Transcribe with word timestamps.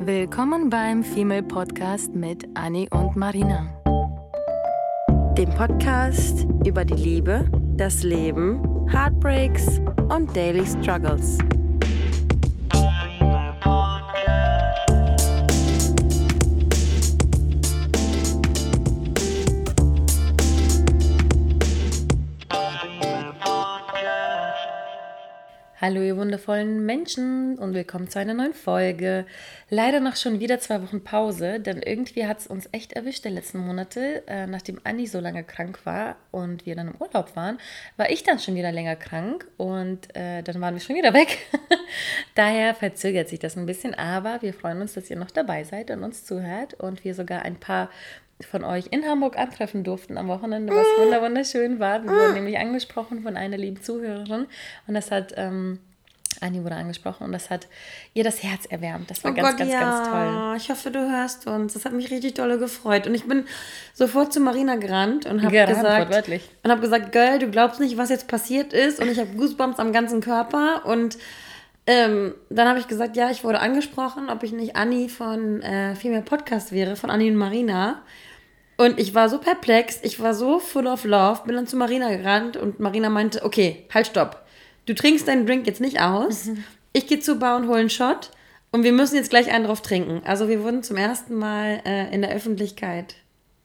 Willkommen 0.00 0.70
beim 0.70 1.02
Female 1.02 1.42
Podcast 1.42 2.14
mit 2.14 2.46
Annie 2.54 2.88
und 2.90 3.16
Marina. 3.16 3.66
Dem 5.36 5.50
Podcast 5.50 6.46
über 6.64 6.84
die 6.84 6.94
Liebe, 6.94 7.50
das 7.76 8.04
Leben, 8.04 8.62
Heartbreaks 8.88 9.80
und 10.08 10.34
Daily 10.36 10.64
Struggles. 10.64 11.38
Hallo 25.80 26.02
ihr 26.02 26.16
wundervollen 26.16 26.84
Menschen 26.86 27.56
und 27.56 27.72
willkommen 27.72 28.10
zu 28.10 28.18
einer 28.18 28.34
neuen 28.34 28.52
Folge. 28.52 29.26
Leider 29.70 30.00
noch 30.00 30.16
schon 30.16 30.40
wieder 30.40 30.58
zwei 30.58 30.82
Wochen 30.82 31.04
Pause, 31.04 31.60
denn 31.60 31.80
irgendwie 31.80 32.26
hat 32.26 32.40
es 32.40 32.48
uns 32.48 32.68
echt 32.72 32.94
erwischt 32.94 33.24
der 33.24 33.30
letzten 33.30 33.58
Monate. 33.58 34.24
Äh, 34.26 34.48
nachdem 34.48 34.80
Anni 34.82 35.06
so 35.06 35.20
lange 35.20 35.44
krank 35.44 35.78
war 35.84 36.16
und 36.32 36.66
wir 36.66 36.74
dann 36.74 36.88
im 36.88 36.96
Urlaub 36.96 37.36
waren, 37.36 37.58
war 37.96 38.10
ich 38.10 38.24
dann 38.24 38.40
schon 38.40 38.56
wieder 38.56 38.72
länger 38.72 38.96
krank 38.96 39.46
und 39.56 40.16
äh, 40.16 40.42
dann 40.42 40.60
waren 40.60 40.74
wir 40.74 40.80
schon 40.80 40.96
wieder 40.96 41.14
weg. 41.14 41.38
Daher 42.34 42.74
verzögert 42.74 43.28
sich 43.28 43.38
das 43.38 43.56
ein 43.56 43.66
bisschen, 43.66 43.94
aber 43.94 44.42
wir 44.42 44.54
freuen 44.54 44.80
uns, 44.80 44.94
dass 44.94 45.08
ihr 45.08 45.16
noch 45.16 45.30
dabei 45.30 45.62
seid 45.62 45.92
und 45.92 46.02
uns 46.02 46.24
zuhört 46.24 46.74
und 46.74 47.04
wir 47.04 47.14
sogar 47.14 47.42
ein 47.42 47.54
paar 47.54 47.88
von 48.44 48.64
euch 48.64 48.86
in 48.90 49.04
Hamburg 49.04 49.36
antreffen 49.36 49.84
durften 49.84 50.16
am 50.16 50.28
Wochenende, 50.28 50.72
was 50.72 50.86
mm. 50.86 51.22
wunderschön 51.22 51.80
war. 51.80 52.02
Wir 52.02 52.10
wurden 52.10 52.32
mm. 52.32 52.34
nämlich 52.34 52.58
angesprochen 52.58 53.22
von 53.22 53.36
einer 53.36 53.56
lieben 53.56 53.82
Zuhörerin 53.82 54.46
und 54.86 54.94
das 54.94 55.10
hat, 55.10 55.34
ähm, 55.36 55.80
Anni 56.40 56.62
wurde 56.62 56.76
angesprochen 56.76 57.24
und 57.24 57.32
das 57.32 57.50
hat 57.50 57.66
ihr 58.14 58.22
das 58.22 58.42
Herz 58.42 58.66
erwärmt. 58.66 59.10
Das 59.10 59.24
war 59.24 59.32
oh 59.32 59.34
ganz, 59.34 59.48
Gott, 59.48 59.58
ganz, 59.58 59.72
ja. 59.72 59.80
ganz 59.80 60.08
toll. 60.08 60.56
Ich 60.56 60.70
hoffe, 60.70 60.90
du 60.92 61.10
hörst 61.10 61.46
uns. 61.48 61.72
Das 61.72 61.84
hat 61.84 61.92
mich 61.92 62.10
richtig 62.12 62.34
dolle 62.34 62.58
gefreut. 62.58 63.08
Und 63.08 63.14
ich 63.14 63.24
bin 63.24 63.44
sofort 63.92 64.32
zu 64.32 64.38
Marina 64.38 64.76
gerannt 64.76 65.26
und 65.26 65.42
habe 65.42 65.66
gesagt, 65.66 66.42
und 66.62 66.70
habe 66.70 66.80
gesagt, 66.80 67.10
Girl, 67.10 67.40
du 67.40 67.50
glaubst 67.50 67.80
nicht, 67.80 67.96
was 67.96 68.08
jetzt 68.10 68.28
passiert 68.28 68.72
ist. 68.72 69.00
Und 69.00 69.08
ich 69.08 69.18
habe 69.18 69.30
Goosebumps 69.36 69.80
am 69.80 69.92
ganzen 69.92 70.20
Körper 70.20 70.86
und 70.86 71.18
ähm, 71.88 72.34
dann 72.50 72.68
habe 72.68 72.78
ich 72.78 72.86
gesagt, 72.86 73.16
ja, 73.16 73.30
ich 73.30 73.44
wurde 73.44 73.60
angesprochen, 73.60 74.28
ob 74.28 74.42
ich 74.42 74.52
nicht 74.52 74.76
Anni 74.76 75.08
von 75.08 75.62
äh, 75.62 75.94
Female 75.94 76.22
Podcast 76.22 76.70
wäre, 76.70 76.96
von 76.96 77.08
Anni 77.08 77.30
und 77.30 77.36
Marina. 77.36 78.02
Und 78.78 79.00
ich 79.00 79.12
war 79.12 79.28
so 79.28 79.38
perplex, 79.38 79.98
ich 80.02 80.20
war 80.20 80.34
so 80.34 80.60
full 80.60 80.86
of 80.86 81.04
love, 81.04 81.42
bin 81.44 81.56
dann 81.56 81.66
zu 81.66 81.76
Marina 81.76 82.14
gerannt 82.14 82.56
und 82.56 82.78
Marina 82.78 83.10
meinte, 83.10 83.44
okay, 83.44 83.84
halt, 83.92 84.06
stopp. 84.06 84.44
Du 84.86 84.94
trinkst 84.94 85.26
deinen 85.26 85.46
Drink 85.46 85.66
jetzt 85.66 85.80
nicht 85.80 86.00
aus. 86.00 86.46
Mhm. 86.46 86.64
Ich 86.92 87.08
gehe 87.08 87.18
zu 87.18 87.40
Bar 87.40 87.56
und 87.56 87.66
hole 87.66 87.80
einen 87.80 87.90
Shot 87.90 88.30
und 88.70 88.84
wir 88.84 88.92
müssen 88.92 89.16
jetzt 89.16 89.30
gleich 89.30 89.50
einen 89.50 89.64
drauf 89.64 89.82
trinken. 89.82 90.22
Also 90.24 90.48
wir 90.48 90.62
wurden 90.62 90.84
zum 90.84 90.96
ersten 90.96 91.34
Mal 91.34 91.82
äh, 91.84 92.14
in 92.14 92.22
der 92.22 92.30
Öffentlichkeit 92.30 93.16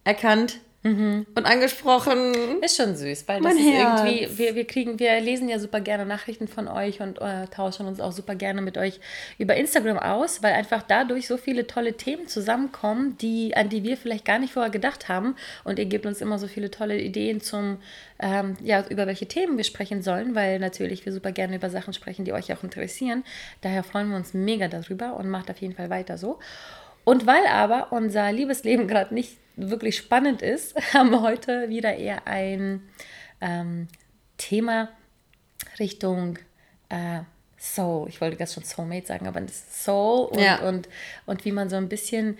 erkannt 0.03 0.59
Mhm. 0.83 1.25
Und 1.33 1.45
angesprochen. 1.45 2.61
Ist 2.61 2.75
schon 2.75 2.95
süß, 2.95 3.25
weil 3.27 3.41
das 3.41 3.53
ist 3.53 3.61
Herz. 3.61 4.01
irgendwie, 4.01 4.37
wir, 4.37 4.55
wir 4.55 4.67
kriegen, 4.67 4.99
wir 4.99 5.17
lesen 5.21 5.47
ja 5.47 5.57
super 5.57 5.79
gerne 5.79 6.05
Nachrichten 6.05 6.49
von 6.49 6.67
euch 6.67 6.99
und 6.99 7.21
äh, 7.21 7.47
tauschen 7.47 7.87
uns 7.87 8.01
auch 8.01 8.11
super 8.11 8.35
gerne 8.35 8.61
mit 8.61 8.77
euch 8.77 8.99
über 9.37 9.55
Instagram 9.55 9.97
aus, 9.97 10.43
weil 10.43 10.53
einfach 10.53 10.83
dadurch 10.83 11.27
so 11.27 11.37
viele 11.37 11.67
tolle 11.67 11.93
Themen 11.93 12.27
zusammenkommen, 12.27 13.17
die, 13.19 13.55
an 13.55 13.69
die 13.69 13.83
wir 13.83 13.95
vielleicht 13.95 14.25
gar 14.25 14.39
nicht 14.39 14.51
vorher 14.51 14.71
gedacht 14.71 15.07
haben. 15.07 15.35
Und 15.63 15.79
ihr 15.79 15.85
gebt 15.85 16.05
uns 16.05 16.19
immer 16.19 16.37
so 16.37 16.47
viele 16.47 16.69
tolle 16.69 16.99
Ideen 16.99 17.39
zum, 17.39 17.77
ähm, 18.19 18.57
ja, 18.61 18.83
über 18.89 19.07
welche 19.07 19.25
Themen 19.25 19.55
wir 19.55 19.63
sprechen 19.63 20.01
sollen, 20.01 20.35
weil 20.35 20.59
natürlich 20.59 21.05
wir 21.05 21.13
super 21.13 21.31
gerne 21.31 21.55
über 21.55 21.69
Sachen 21.69 21.93
sprechen, 21.93 22.25
die 22.25 22.33
euch 22.33 22.51
auch 22.51 22.63
interessieren. 22.63 23.23
Daher 23.61 23.83
freuen 23.83 24.09
wir 24.09 24.17
uns 24.17 24.33
mega 24.33 24.67
darüber 24.67 25.15
und 25.15 25.29
macht 25.29 25.49
auf 25.49 25.59
jeden 25.59 25.75
Fall 25.75 25.89
weiter 25.89 26.17
so. 26.17 26.39
Und 27.05 27.25
weil 27.25 27.45
aber 27.47 27.91
unser 27.91 28.31
Liebesleben 28.33 28.87
gerade 28.89 29.13
nicht 29.13 29.37
wirklich 29.55 29.97
spannend 29.97 30.41
ist, 30.41 30.75
haben 30.93 31.11
wir 31.11 31.21
heute 31.21 31.69
wieder 31.69 31.95
eher 31.95 32.27
ein 32.27 32.81
ähm, 33.41 33.87
Thema 34.37 34.89
Richtung 35.79 36.39
äh, 36.89 37.21
Soul. 37.57 38.09
Ich 38.09 38.19
wollte 38.19 38.35
ganz 38.35 38.53
schon 38.53 38.63
Soulmate 38.63 39.07
sagen, 39.07 39.27
aber 39.27 39.41
das 39.41 39.83
Soul 39.83 40.27
und, 40.27 40.39
ja. 40.39 40.59
und, 40.67 40.89
und 41.25 41.45
wie 41.45 41.51
man 41.51 41.69
so 41.69 41.75
ein 41.77 41.89
bisschen 41.89 42.37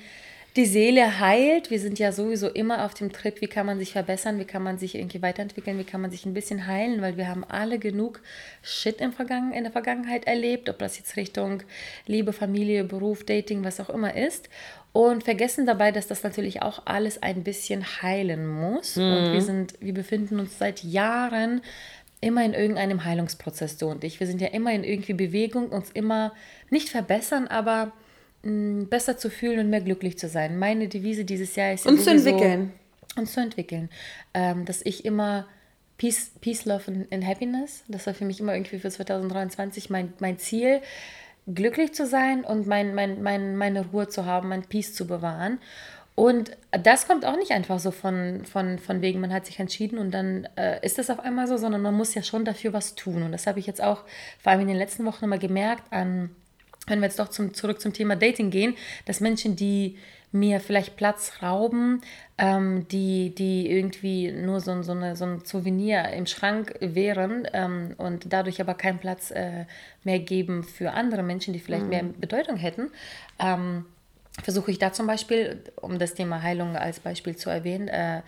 die 0.56 0.66
Seele 0.66 1.20
heilt. 1.20 1.72
Wir 1.72 1.80
sind 1.80 1.98
ja 1.98 2.12
sowieso 2.12 2.48
immer 2.48 2.86
auf 2.86 2.94
dem 2.94 3.12
Trip, 3.12 3.42
wie 3.42 3.48
kann 3.48 3.66
man 3.66 3.80
sich 3.80 3.94
verbessern, 3.94 4.40
wie 4.40 4.46
kann 4.46 4.62
man 4.62 4.78
sich 4.78 4.96
irgendwie 4.96 5.22
weiterentwickeln, 5.22 5.80
wie 5.80 5.84
kann 5.84 6.02
man 6.02 6.12
sich 6.12 6.26
ein 6.26 6.34
bisschen 6.34 6.68
heilen, 6.68 7.02
weil 7.02 7.18
wir 7.18 7.28
haben 7.28 7.44
alle 7.44 7.80
genug 7.80 8.22
Shit 8.62 9.02
im 9.02 9.14
Vergangen, 9.14 9.52
in 9.52 9.64
der 9.64 9.72
Vergangenheit 9.72 10.26
erlebt, 10.26 10.70
ob 10.70 10.78
das 10.78 10.98
jetzt 10.98 11.18
Richtung 11.18 11.64
Liebe, 12.06 12.34
Familie, 12.34 12.84
Beruf, 12.84 13.24
Dating, 13.26 13.64
was 13.64 13.80
auch 13.80 13.90
immer 13.90 14.16
ist. 14.16 14.48
Und 14.92 15.24
vergessen 15.24 15.66
dabei, 15.66 15.92
dass 15.92 16.06
das 16.06 16.22
natürlich 16.22 16.62
auch 16.62 16.84
alles 16.86 17.24
ein 17.24 17.44
bisschen 17.44 17.84
heilen 18.04 18.48
muss. 18.48 18.96
Mhm. 18.96 19.04
Und 19.12 19.34
wir 19.34 19.42
sind, 19.42 19.74
wir 19.80 19.94
befinden 19.94 20.40
uns 20.40 20.60
seit 20.60 20.84
Jahren 20.84 21.62
immer 22.22 22.46
in 22.46 22.54
irgendeinem 22.54 23.04
Heilungsprozess, 23.04 23.78
du 23.78 23.88
und 23.88 24.04
ich. 24.04 24.20
Wir 24.20 24.28
sind 24.28 24.40
ja 24.40 24.50
immer 24.50 24.72
in 24.72 24.84
irgendwie 24.84 25.14
Bewegung, 25.14 25.70
uns 25.70 25.90
immer 25.92 26.32
nicht 26.70 26.90
verbessern, 26.90 27.48
aber 27.48 27.92
besser 28.44 29.18
zu 29.18 29.30
fühlen 29.30 29.60
und 29.60 29.70
mehr 29.70 29.82
glücklich 29.82 30.18
zu 30.18 30.28
sein. 30.28 30.60
Meine 30.60 30.90
Devise 30.90 31.24
dieses 31.24 31.56
Jahr 31.56 31.74
ist 31.74 31.86
ja 31.86 31.92
uns 31.92 32.04
zu 32.04 32.12
entwickeln. 32.12 32.74
Uns 33.16 33.34
zu 33.34 33.40
entwickeln. 33.40 33.90
Ähm, 34.34 34.66
dass 34.66 34.82
ich 34.86 35.06
immer 35.06 35.48
Peace, 35.98 36.32
Peace 36.42 36.66
Love 36.66 36.84
and, 36.88 37.14
and, 37.14 37.26
Happiness, 37.26 37.84
das 37.88 38.06
war 38.06 38.14
für 38.14 38.26
mich 38.26 38.40
immer 38.40 38.54
irgendwie 38.54 38.80
für 38.80 38.90
2023 38.90 39.90
mein, 39.90 40.12
mein 40.20 40.38
Ziel, 40.40 40.82
glücklich 41.48 41.94
zu 41.94 42.06
sein 42.06 42.44
und 42.44 42.68
mein, 42.68 42.96
mein, 42.96 43.22
mein, 43.22 43.56
meine 43.56 43.86
Ruhe 43.88 44.10
zu 44.10 44.26
haben, 44.26 44.50
mein 44.50 44.64
Peace 44.64 44.94
zu 44.94 45.08
bewahren. 45.08 45.60
Und 46.16 46.52
das 46.72 47.08
kommt 47.08 47.26
auch 47.26 47.38
nicht 47.38 47.52
einfach 47.52 47.80
so 47.80 47.92
von, 47.92 48.46
von, 48.46 48.78
von 48.78 49.02
wegen, 49.02 49.20
man 49.20 49.34
hat 49.34 49.46
sich 49.46 49.60
entschieden 49.60 49.98
und 49.98 50.12
dann 50.12 50.48
äh, 50.58 50.86
ist 50.86 50.98
das 50.98 51.10
auf 51.10 51.20
einmal 51.20 51.48
so, 51.48 51.58
sondern 51.58 51.82
man 51.82 51.96
muss 51.96 52.14
ja 52.14 52.22
schon 52.22 52.46
dafür 52.46 52.74
was 52.74 52.96
tun. 52.96 53.24
Und 53.24 53.32
das 53.32 53.48
habe 53.48 53.60
ich 53.60 53.66
jetzt 53.66 53.82
auch 53.82 54.04
vor 54.40 54.52
allem 54.52 54.62
in 54.62 54.68
den 54.68 54.78
letzten 54.78 55.06
Wochen 55.06 55.26
immer 55.26 55.40
gemerkt 55.40 55.92
an 55.92 56.30
wenn 56.88 57.00
wir 57.00 57.08
jetzt 57.08 57.20
doch 57.20 57.30
zum, 57.30 57.54
zurück 57.54 57.80
zum 57.82 57.94
Thema 57.94 58.16
Dating 58.16 58.50
gehen, 58.50 58.76
dass 59.06 59.20
Menschen, 59.20 59.56
die 59.56 59.98
mir 60.34 60.60
vielleicht 60.60 60.98
Platz 60.98 61.34
rauben, 61.44 62.02
ähm, 62.40 62.88
die, 62.88 63.34
die 63.36 63.70
irgendwie 63.70 64.32
nur 64.32 64.62
so, 64.62 64.82
so, 64.82 64.92
eine, 64.92 65.16
so 65.16 65.26
ein 65.26 65.46
Souvenir 65.46 66.10
im 66.10 66.26
Schrank 66.26 66.76
wären 66.82 67.48
ähm, 67.54 67.94
und 67.98 68.34
dadurch 68.34 68.60
aber 68.60 68.74
keinen 68.74 68.98
Platz 68.98 69.30
äh, 69.30 69.66
mehr 70.04 70.20
geben 70.20 70.64
für 70.64 70.92
andere 70.92 71.22
Menschen, 71.22 71.54
die 71.54 71.60
vielleicht 71.60 71.84
mhm. 71.84 71.90
mehr 71.90 72.04
Bedeutung 72.04 72.58
hätten, 72.58 72.90
ähm, 73.38 73.86
versuche 74.42 74.72
ich 74.72 74.80
da 74.80 74.92
zum 74.92 75.06
Beispiel, 75.06 75.62
um 75.76 76.00
das 76.00 76.16
Thema 76.16 76.42
Heilung 76.42 76.76
als 76.76 77.00
Beispiel 77.00 77.36
zu 77.36 77.52
erwähnen, 77.52 77.88
äh, 77.88 78.24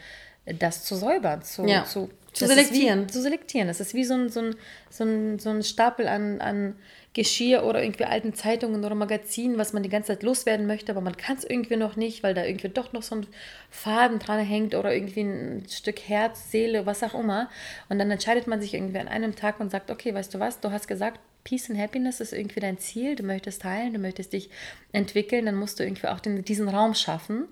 das 0.45 0.85
zu 0.85 0.95
säubern, 0.95 1.41
zu, 1.41 1.65
ja. 1.65 1.85
zu, 1.85 2.11
zu 2.35 2.47
selektieren. 2.47 3.03
Wie, 3.03 3.07
zu 3.07 3.21
selektieren. 3.21 3.67
Das 3.67 3.79
ist 3.79 3.93
wie 3.93 4.03
so 4.03 4.13
ein, 4.13 4.29
so 4.29 4.41
ein, 4.41 4.55
so 4.89 5.03
ein, 5.03 5.39
so 5.39 5.49
ein 5.49 5.63
Stapel 5.63 6.07
an, 6.07 6.41
an 6.41 6.75
Geschirr 7.13 7.63
oder 7.63 7.81
irgendwie 7.81 8.03
alten 8.03 8.33
Zeitungen 8.33 8.83
oder 8.83 8.93
Magazinen, 8.93 9.57
was 9.57 9.71
man 9.71 9.83
die 9.83 9.89
ganze 9.89 10.07
Zeit 10.07 10.23
loswerden 10.23 10.67
möchte, 10.67 10.91
aber 10.91 10.99
man 10.99 11.15
kann 11.15 11.37
es 11.37 11.45
irgendwie 11.45 11.77
noch 11.77 11.95
nicht, 11.95 12.23
weil 12.23 12.33
da 12.33 12.43
irgendwie 12.43 12.67
doch 12.67 12.91
noch 12.91 13.03
so 13.03 13.15
ein 13.15 13.27
Faden 13.69 14.19
dran 14.19 14.41
hängt 14.41 14.75
oder 14.75 14.93
irgendwie 14.93 15.21
ein 15.21 15.65
Stück 15.69 16.01
Herz, 16.01 16.51
Seele, 16.51 16.85
was 16.85 17.03
auch 17.03 17.13
immer. 17.13 17.49
Und 17.87 17.99
dann 17.99 18.11
entscheidet 18.11 18.47
man 18.47 18.59
sich 18.59 18.73
irgendwie 18.73 18.99
an 18.99 19.07
einem 19.07 19.33
Tag 19.35 19.61
und 19.61 19.71
sagt, 19.71 19.89
okay, 19.89 20.13
weißt 20.13 20.33
du 20.33 20.39
was, 20.39 20.59
du 20.59 20.71
hast 20.71 20.89
gesagt, 20.89 21.21
Peace 21.45 21.69
and 21.69 21.79
Happiness 21.79 22.19
ist 22.19 22.33
irgendwie 22.33 22.59
dein 22.59 22.79
Ziel, 22.79 23.15
du 23.15 23.23
möchtest 23.23 23.63
heilen, 23.63 23.93
du 23.93 23.99
möchtest 23.99 24.33
dich 24.33 24.49
entwickeln, 24.91 25.45
dann 25.45 25.55
musst 25.55 25.79
du 25.79 25.83
irgendwie 25.83 26.07
auch 26.07 26.19
den, 26.19 26.43
diesen 26.43 26.67
Raum 26.67 26.95
schaffen, 26.95 27.47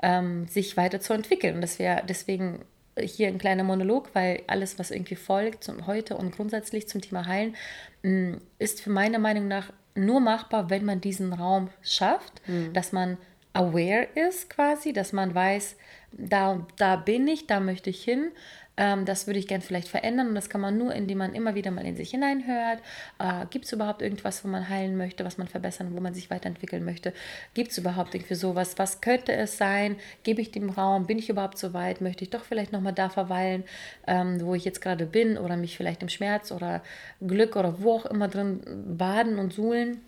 ähm, 0.00 0.46
sich 0.46 0.76
weiterzuentwickeln. 0.76 1.56
Und 1.56 1.62
das 1.62 1.80
wäre 1.80 2.02
deswegen 2.06 2.60
hier 3.02 3.28
ein 3.28 3.38
kleiner 3.38 3.64
Monolog, 3.64 4.10
weil 4.14 4.42
alles, 4.46 4.78
was 4.78 4.90
irgendwie 4.90 5.16
folgt 5.16 5.64
zum 5.64 5.86
heute 5.86 6.16
und 6.16 6.34
grundsätzlich 6.34 6.88
zum 6.88 7.00
Thema 7.00 7.26
Heilen, 7.26 7.56
mm, 8.02 8.34
ist 8.58 8.80
für 8.80 8.90
meine 8.90 9.18
Meinung 9.18 9.48
nach 9.48 9.72
nur 9.94 10.20
machbar, 10.20 10.70
wenn 10.70 10.84
man 10.84 11.00
diesen 11.00 11.32
Raum 11.32 11.70
schafft, 11.82 12.46
mhm. 12.46 12.72
dass 12.72 12.92
man 12.92 13.18
aware 13.52 14.06
ist 14.14 14.50
quasi, 14.50 14.92
dass 14.92 15.12
man 15.12 15.34
weiß, 15.34 15.76
da, 16.12 16.66
da 16.76 16.96
bin 16.96 17.26
ich, 17.26 17.46
da 17.46 17.60
möchte 17.60 17.90
ich 17.90 18.02
hin, 18.02 18.30
ähm, 18.78 19.04
das 19.04 19.26
würde 19.26 19.40
ich 19.40 19.48
gern 19.48 19.60
vielleicht 19.60 19.88
verändern 19.88 20.28
und 20.28 20.34
das 20.36 20.48
kann 20.48 20.60
man 20.60 20.78
nur, 20.78 20.94
indem 20.94 21.18
man 21.18 21.34
immer 21.34 21.56
wieder 21.56 21.72
mal 21.72 21.84
in 21.84 21.96
sich 21.96 22.12
hineinhört. 22.12 22.78
Äh, 23.18 23.46
Gibt 23.50 23.64
es 23.64 23.72
überhaupt 23.72 24.02
irgendwas, 24.02 24.44
wo 24.44 24.48
man 24.48 24.68
heilen 24.68 24.96
möchte, 24.96 25.24
was 25.24 25.36
man 25.36 25.48
verbessern, 25.48 25.88
wo 25.96 26.00
man 26.00 26.14
sich 26.14 26.30
weiterentwickeln 26.30 26.84
möchte? 26.84 27.12
Gibt 27.54 27.72
es 27.72 27.78
überhaupt 27.78 28.14
irgendwie 28.14 28.36
sowas? 28.36 28.78
Was 28.78 29.00
könnte 29.00 29.32
es 29.32 29.58
sein? 29.58 29.96
Gebe 30.22 30.40
ich 30.40 30.52
dem 30.52 30.70
Raum? 30.70 31.06
Bin 31.06 31.18
ich 31.18 31.28
überhaupt 31.28 31.58
so 31.58 31.74
weit? 31.74 32.00
Möchte 32.00 32.22
ich 32.22 32.30
doch 32.30 32.44
vielleicht 32.44 32.70
nochmal 32.70 32.92
da 32.92 33.08
verweilen, 33.08 33.64
ähm, 34.06 34.40
wo 34.40 34.54
ich 34.54 34.64
jetzt 34.64 34.80
gerade 34.80 35.06
bin 35.06 35.38
oder 35.38 35.56
mich 35.56 35.76
vielleicht 35.76 36.02
im 36.02 36.08
Schmerz 36.08 36.52
oder 36.52 36.80
Glück 37.20 37.56
oder 37.56 37.82
wo 37.82 37.94
auch 37.94 38.06
immer 38.06 38.28
drin 38.28 38.60
baden 38.96 39.40
und 39.40 39.52
suhlen? 39.52 40.00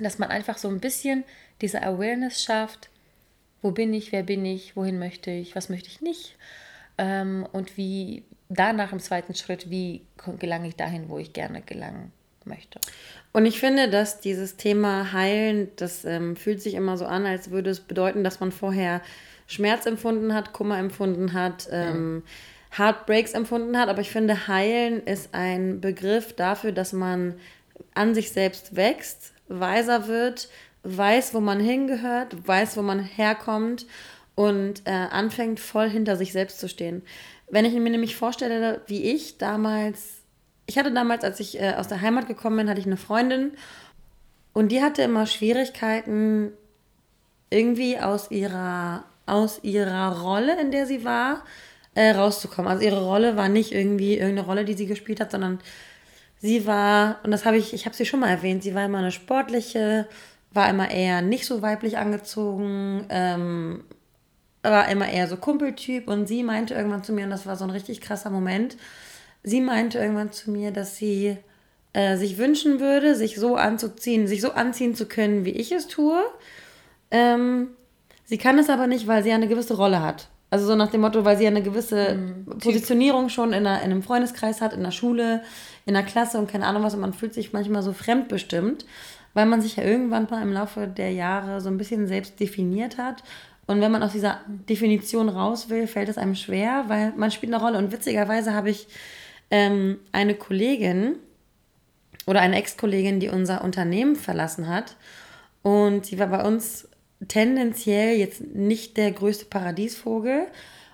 Dass 0.00 0.18
man 0.18 0.30
einfach 0.30 0.56
so 0.56 0.68
ein 0.68 0.80
bisschen 0.80 1.24
diese 1.60 1.82
Awareness 1.82 2.42
schafft, 2.42 2.88
wo 3.60 3.72
bin 3.72 3.92
ich, 3.92 4.12
wer 4.12 4.22
bin 4.22 4.46
ich, 4.46 4.74
wohin 4.74 4.98
möchte 4.98 5.30
ich, 5.30 5.54
was 5.54 5.68
möchte 5.68 5.88
ich 5.88 6.00
nicht 6.00 6.36
ähm, 6.98 7.46
und 7.52 7.76
wie 7.76 8.24
danach 8.48 8.92
im 8.92 9.00
zweiten 9.00 9.34
Schritt, 9.34 9.70
wie 9.70 10.06
gelange 10.38 10.68
ich 10.68 10.76
dahin, 10.76 11.08
wo 11.08 11.18
ich 11.18 11.32
gerne 11.32 11.62
gelangen 11.62 12.12
möchte. 12.44 12.80
Und 13.32 13.44
ich 13.44 13.60
finde, 13.60 13.90
dass 13.90 14.20
dieses 14.20 14.56
Thema 14.56 15.12
Heilen, 15.12 15.68
das 15.76 16.04
ähm, 16.04 16.36
fühlt 16.36 16.62
sich 16.62 16.74
immer 16.74 16.96
so 16.96 17.04
an, 17.06 17.26
als 17.26 17.50
würde 17.50 17.70
es 17.70 17.80
bedeuten, 17.80 18.24
dass 18.24 18.40
man 18.40 18.52
vorher 18.52 19.02
Schmerz 19.46 19.86
empfunden 19.86 20.34
hat, 20.34 20.52
Kummer 20.52 20.78
empfunden 20.78 21.32
hat, 21.32 21.68
ähm, 21.70 22.22
ja. 22.24 22.78
Heartbreaks 22.78 23.32
empfunden 23.32 23.78
hat. 23.78 23.88
Aber 23.88 24.00
ich 24.00 24.10
finde, 24.10 24.48
Heilen 24.48 25.02
ist 25.04 25.34
ein 25.34 25.80
Begriff 25.80 26.34
dafür, 26.34 26.72
dass 26.72 26.92
man 26.92 27.34
an 27.94 28.14
sich 28.14 28.30
selbst 28.30 28.76
wächst, 28.76 29.32
weiser 29.48 30.08
wird, 30.08 30.48
weiß, 30.82 31.34
wo 31.34 31.40
man 31.40 31.60
hingehört, 31.60 32.46
weiß, 32.46 32.76
wo 32.76 32.82
man 32.82 33.00
herkommt 33.00 33.86
und 34.36 34.86
äh, 34.86 34.90
anfängt 34.90 35.58
voll 35.58 35.90
hinter 35.90 36.16
sich 36.16 36.32
selbst 36.32 36.60
zu 36.60 36.68
stehen. 36.68 37.02
Wenn 37.50 37.64
ich 37.64 37.72
mir 37.72 37.90
nämlich 37.90 38.14
vorstelle, 38.14 38.82
wie 38.86 39.02
ich 39.02 39.38
damals, 39.38 40.22
ich 40.66 40.78
hatte 40.78 40.92
damals, 40.92 41.24
als 41.24 41.40
ich 41.40 41.60
äh, 41.60 41.74
aus 41.76 41.88
der 41.88 42.00
Heimat 42.00 42.28
gekommen 42.28 42.58
bin, 42.58 42.68
hatte 42.68 42.80
ich 42.80 42.86
eine 42.86 42.96
Freundin 42.96 43.52
und 44.52 44.70
die 44.70 44.82
hatte 44.82 45.02
immer 45.02 45.26
Schwierigkeiten, 45.26 46.52
irgendwie 47.50 47.98
aus 47.98 48.30
ihrer, 48.30 49.04
aus 49.24 49.60
ihrer 49.62 50.20
Rolle, 50.20 50.60
in 50.60 50.70
der 50.70 50.86
sie 50.86 51.04
war, 51.04 51.44
äh, 51.94 52.10
rauszukommen. 52.10 52.70
Also 52.70 52.84
ihre 52.84 53.04
Rolle 53.04 53.36
war 53.36 53.48
nicht 53.48 53.72
irgendwie 53.72 54.14
irgendeine 54.18 54.46
Rolle, 54.46 54.64
die 54.64 54.74
sie 54.74 54.86
gespielt 54.86 55.20
hat, 55.20 55.30
sondern 55.30 55.60
sie 56.38 56.66
war, 56.66 57.20
und 57.24 57.30
das 57.30 57.46
habe 57.46 57.56
ich, 57.56 57.72
ich 57.72 57.86
habe 57.86 57.96
sie 57.96 58.04
schon 58.04 58.20
mal 58.20 58.28
erwähnt, 58.28 58.62
sie 58.62 58.74
war 58.74 58.84
immer 58.84 58.98
eine 58.98 59.12
sportliche, 59.12 60.06
war 60.52 60.68
immer 60.68 60.90
eher 60.90 61.22
nicht 61.22 61.46
so 61.46 61.62
weiblich 61.62 61.96
angezogen, 61.96 63.06
ähm, 63.08 63.84
war 64.70 64.88
immer 64.88 65.08
eher 65.08 65.28
so 65.28 65.36
Kumpeltyp 65.36 66.08
und 66.08 66.26
sie 66.26 66.42
meinte 66.42 66.74
irgendwann 66.74 67.04
zu 67.04 67.12
mir, 67.12 67.24
und 67.24 67.30
das 67.30 67.46
war 67.46 67.56
so 67.56 67.64
ein 67.64 67.70
richtig 67.70 68.00
krasser 68.00 68.30
Moment, 68.30 68.76
sie 69.42 69.60
meinte 69.60 69.98
irgendwann 69.98 70.32
zu 70.32 70.50
mir, 70.50 70.72
dass 70.72 70.96
sie 70.96 71.36
äh, 71.92 72.16
sich 72.16 72.36
wünschen 72.36 72.80
würde, 72.80 73.14
sich 73.14 73.36
so 73.36 73.56
anzuziehen, 73.56 74.26
sich 74.26 74.40
so 74.40 74.52
anziehen 74.52 74.94
zu 74.94 75.06
können, 75.06 75.44
wie 75.44 75.52
ich 75.52 75.72
es 75.72 75.86
tue. 75.86 76.22
Ähm, 77.10 77.68
sie 78.24 78.38
kann 78.38 78.58
es 78.58 78.68
aber 78.68 78.86
nicht, 78.86 79.06
weil 79.06 79.22
sie 79.22 79.32
eine 79.32 79.48
gewisse 79.48 79.76
Rolle 79.76 80.02
hat. 80.02 80.28
Also 80.50 80.66
so 80.66 80.76
nach 80.76 80.90
dem 80.90 81.00
Motto, 81.00 81.24
weil 81.24 81.36
sie 81.36 81.46
eine 81.46 81.62
gewisse 81.62 82.14
mhm. 82.14 82.58
Positionierung 82.58 83.28
schon 83.28 83.52
in, 83.52 83.66
einer, 83.66 83.78
in 83.78 83.90
einem 83.90 84.02
Freundeskreis 84.02 84.60
hat, 84.60 84.74
in 84.74 84.82
der 84.82 84.90
Schule, 84.90 85.42
in 85.86 85.94
der 85.94 86.02
Klasse 86.02 86.38
und 86.38 86.50
keine 86.50 86.66
Ahnung 86.66 86.82
was. 86.82 86.94
Und 86.94 87.00
man 87.00 87.14
fühlt 87.14 87.34
sich 87.34 87.52
manchmal 87.52 87.82
so 87.82 87.92
fremdbestimmt, 87.92 88.84
weil 89.34 89.46
man 89.46 89.60
sich 89.60 89.76
ja 89.76 89.84
irgendwann 89.84 90.28
mal 90.30 90.42
im 90.42 90.52
Laufe 90.52 90.86
der 90.86 91.12
Jahre 91.12 91.60
so 91.60 91.68
ein 91.68 91.78
bisschen 91.78 92.06
selbst 92.06 92.38
definiert 92.40 92.98
hat 92.98 93.22
und 93.66 93.80
wenn 93.80 93.90
man 93.90 94.02
aus 94.02 94.12
dieser 94.12 94.40
Definition 94.46 95.28
raus 95.28 95.68
will, 95.68 95.86
fällt 95.86 96.08
es 96.08 96.18
einem 96.18 96.36
schwer, 96.36 96.84
weil 96.86 97.12
man 97.16 97.30
spielt 97.30 97.52
eine 97.52 97.62
Rolle. 97.62 97.78
Und 97.78 97.92
witzigerweise 97.92 98.54
habe 98.54 98.70
ich 98.70 98.86
ähm, 99.50 99.98
eine 100.12 100.34
Kollegin 100.34 101.16
oder 102.26 102.40
eine 102.40 102.56
Ex-Kollegin, 102.56 103.18
die 103.18 103.28
unser 103.28 103.64
Unternehmen 103.64 104.14
verlassen 104.14 104.68
hat. 104.68 104.96
Und 105.62 106.06
sie 106.06 106.18
war 106.18 106.28
bei 106.28 106.44
uns 106.44 106.88
tendenziell 107.26 108.16
jetzt 108.16 108.40
nicht 108.40 108.96
der 108.96 109.10
größte 109.10 109.46
Paradiesvogel. 109.46 110.46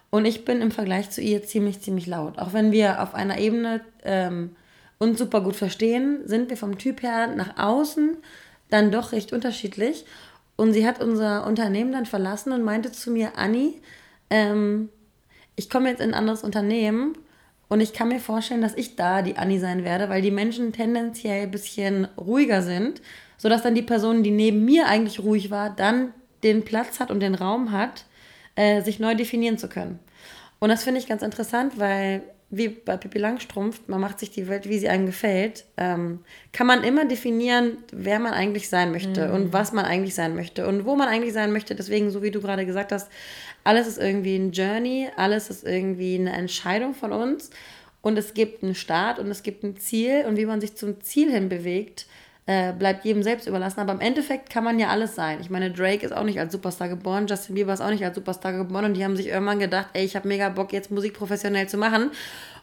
Und 0.09 0.25
ich 0.25 0.45
bin 0.47 0.63
im 0.63 0.71
Vergleich 0.71 1.11
zu 1.11 1.21
ihr 1.21 1.43
ziemlich, 1.43 1.81
ziemlich 1.81 2.07
laut. 2.07 2.39
Auch 2.39 2.55
wenn 2.55 2.73
wir 2.73 3.03
auf 3.03 3.15
einer 3.15 3.39
Ebene 3.39 3.83
ähm, 4.03 4.57
uns 4.99 5.19
super 5.19 5.43
gut 5.43 5.57
verstehen, 5.57 6.21
sind 6.25 6.49
wir 6.49 6.57
vom 6.57 6.79
Typ 6.79 7.03
her 7.03 7.27
nach 7.27 7.59
außen 7.59 8.17
dann 8.71 8.91
doch 8.91 9.13
recht 9.13 9.33
unterschiedlich. 9.33 10.07
Und 10.57 10.73
sie 10.73 10.87
hat 10.87 11.01
unser 11.01 11.47
Unternehmen 11.47 11.93
dann 11.93 12.07
verlassen 12.07 12.53
und 12.53 12.63
meinte 12.63 12.93
zu 12.93 13.11
mir, 13.11 13.39
Anni, 13.39 13.81
ähm, 14.31 14.89
ich 15.57 15.71
komme 15.71 15.89
jetzt 15.89 16.01
in 16.01 16.11
ein 16.11 16.15
anderes 16.15 16.43
Unternehmen 16.45 17.17
und 17.69 17.81
ich 17.81 17.93
kann 17.93 18.09
mir 18.09 18.21
vorstellen, 18.21 18.63
dass 18.63 18.75
ich 18.75 18.97
da 18.97 19.23
die 19.23 19.37
Anni 19.37 19.59
sein 19.59 19.85
werde, 19.85 20.09
weil 20.09 20.23
die 20.23 20.31
Menschen 20.31 20.73
tendenziell 20.73 21.45
ein 21.45 21.51
bisschen 21.51 22.07
ruhiger 22.19 22.63
sind, 22.63 23.01
sodass 23.39 23.63
dann 23.63 23.75
die 23.75 23.83
Person, 23.83 24.23
die 24.23 24.31
neben 24.31 24.65
mir 24.65 24.87
eigentlich 24.87 25.21
ruhig 25.21 25.51
war, 25.51 25.71
dann 25.71 26.13
den 26.43 26.65
Platz 26.65 27.01
hat 27.01 27.11
und 27.11 27.21
den 27.21 27.35
Raum 27.35 27.73
hat, 27.73 28.05
äh, 28.57 28.83
sich 28.83 28.99
neu 28.99 29.15
definieren 29.15 29.59
zu 29.59 29.69
können. 29.69 29.99
Und 30.59 30.69
das 30.69 30.85
finde 30.85 31.01
ich 31.01 31.09
ganz 31.09 31.23
interessant, 31.23 31.79
weil 31.79 32.23
wie 32.55 32.69
bei 32.69 32.99
Pippi 32.99 33.19
Langstrumpf, 33.19 33.81
man 33.87 33.99
macht 33.99 34.21
sich 34.21 34.31
die 34.31 34.47
Welt, 34.47 34.69
wie 34.69 34.79
sie 34.79 34.91
einem 34.91 35.07
gefällt, 35.07 35.65
ähm, 35.79 36.19
kann 36.53 36.67
man 36.67 36.85
immer 36.85 37.07
definieren, 37.07 37.79
wer 37.93 38.19
man 38.19 38.35
eigentlich 38.35 38.69
sein 38.69 38.93
möchte 38.93 39.29
mhm. 39.29 39.35
und 39.35 39.53
was 39.55 39.73
man 39.73 39.87
eigentlich 39.87 40.15
sein 40.15 40.37
möchte 40.37 40.69
und 40.69 40.85
wo 40.85 40.95
man 40.95 41.09
eigentlich 41.09 41.33
sein 41.33 41.51
möchte. 41.51 41.75
Deswegen, 41.75 42.11
so 42.11 42.23
wie 42.23 42.31
du 42.31 42.43
gerade 42.43 42.67
gesagt 42.67 42.93
hast, 42.93 43.11
alles 43.65 43.87
ist 43.87 43.97
irgendwie 43.97 44.37
ein 44.37 44.53
Journey, 44.53 45.09
alles 45.17 45.49
ist 45.49 45.65
irgendwie 45.65 46.17
eine 46.17 46.35
Entscheidung 46.35 46.93
von 46.93 47.11
uns 47.11 47.49
und 48.03 48.19
es 48.19 48.35
gibt 48.35 48.63
einen 48.63 48.75
Start 48.75 49.19
und 49.19 49.31
es 49.31 49.43
gibt 49.43 49.65
ein 49.65 49.79
Ziel 49.79 50.27
und 50.29 50.37
wie 50.37 50.45
man 50.45 50.61
sich 50.61 50.75
zum 50.75 51.01
Ziel 51.01 51.33
hin 51.33 51.49
bewegt, 51.49 52.07
äh, 52.47 52.73
bleibt 52.73 53.05
jedem 53.05 53.23
selbst 53.23 53.47
überlassen. 53.47 53.81
Aber 53.81 53.93
im 53.93 54.01
Endeffekt 54.01 54.51
kann 54.51 54.65
man 54.65 54.79
ja 54.79 54.89
alles 54.89 55.15
sein. 55.15 55.39
Ich 55.41 55.51
meine, 55.51 55.71
Drake 55.71 56.05
ist 56.05 56.13
auch 56.13 56.25
nicht 56.25 56.41
als 56.41 56.53
Superstar 56.53 56.89
geboren, 56.89 57.27
Justin 57.29 57.55
Bieber 57.55 57.73
ist 57.73 57.81
auch 57.81 57.91
nicht 57.91 58.05
als 58.05 58.17
Superstar 58.17 58.53
geboren 58.53 58.87
und 58.87 58.95
die 58.95 59.05
haben 59.05 59.17
sich 59.17 59.29
irgendwann 59.29 59.61
gedacht, 59.61 59.89
ey, 59.93 60.05
ich 60.05 60.17
habe 60.17 60.27
mega 60.27 60.49
Bock, 60.49 60.73
jetzt 60.73 60.91
Musik 60.91 61.15
professionell 61.15 61.69
zu 61.69 61.77
machen. 61.77 62.11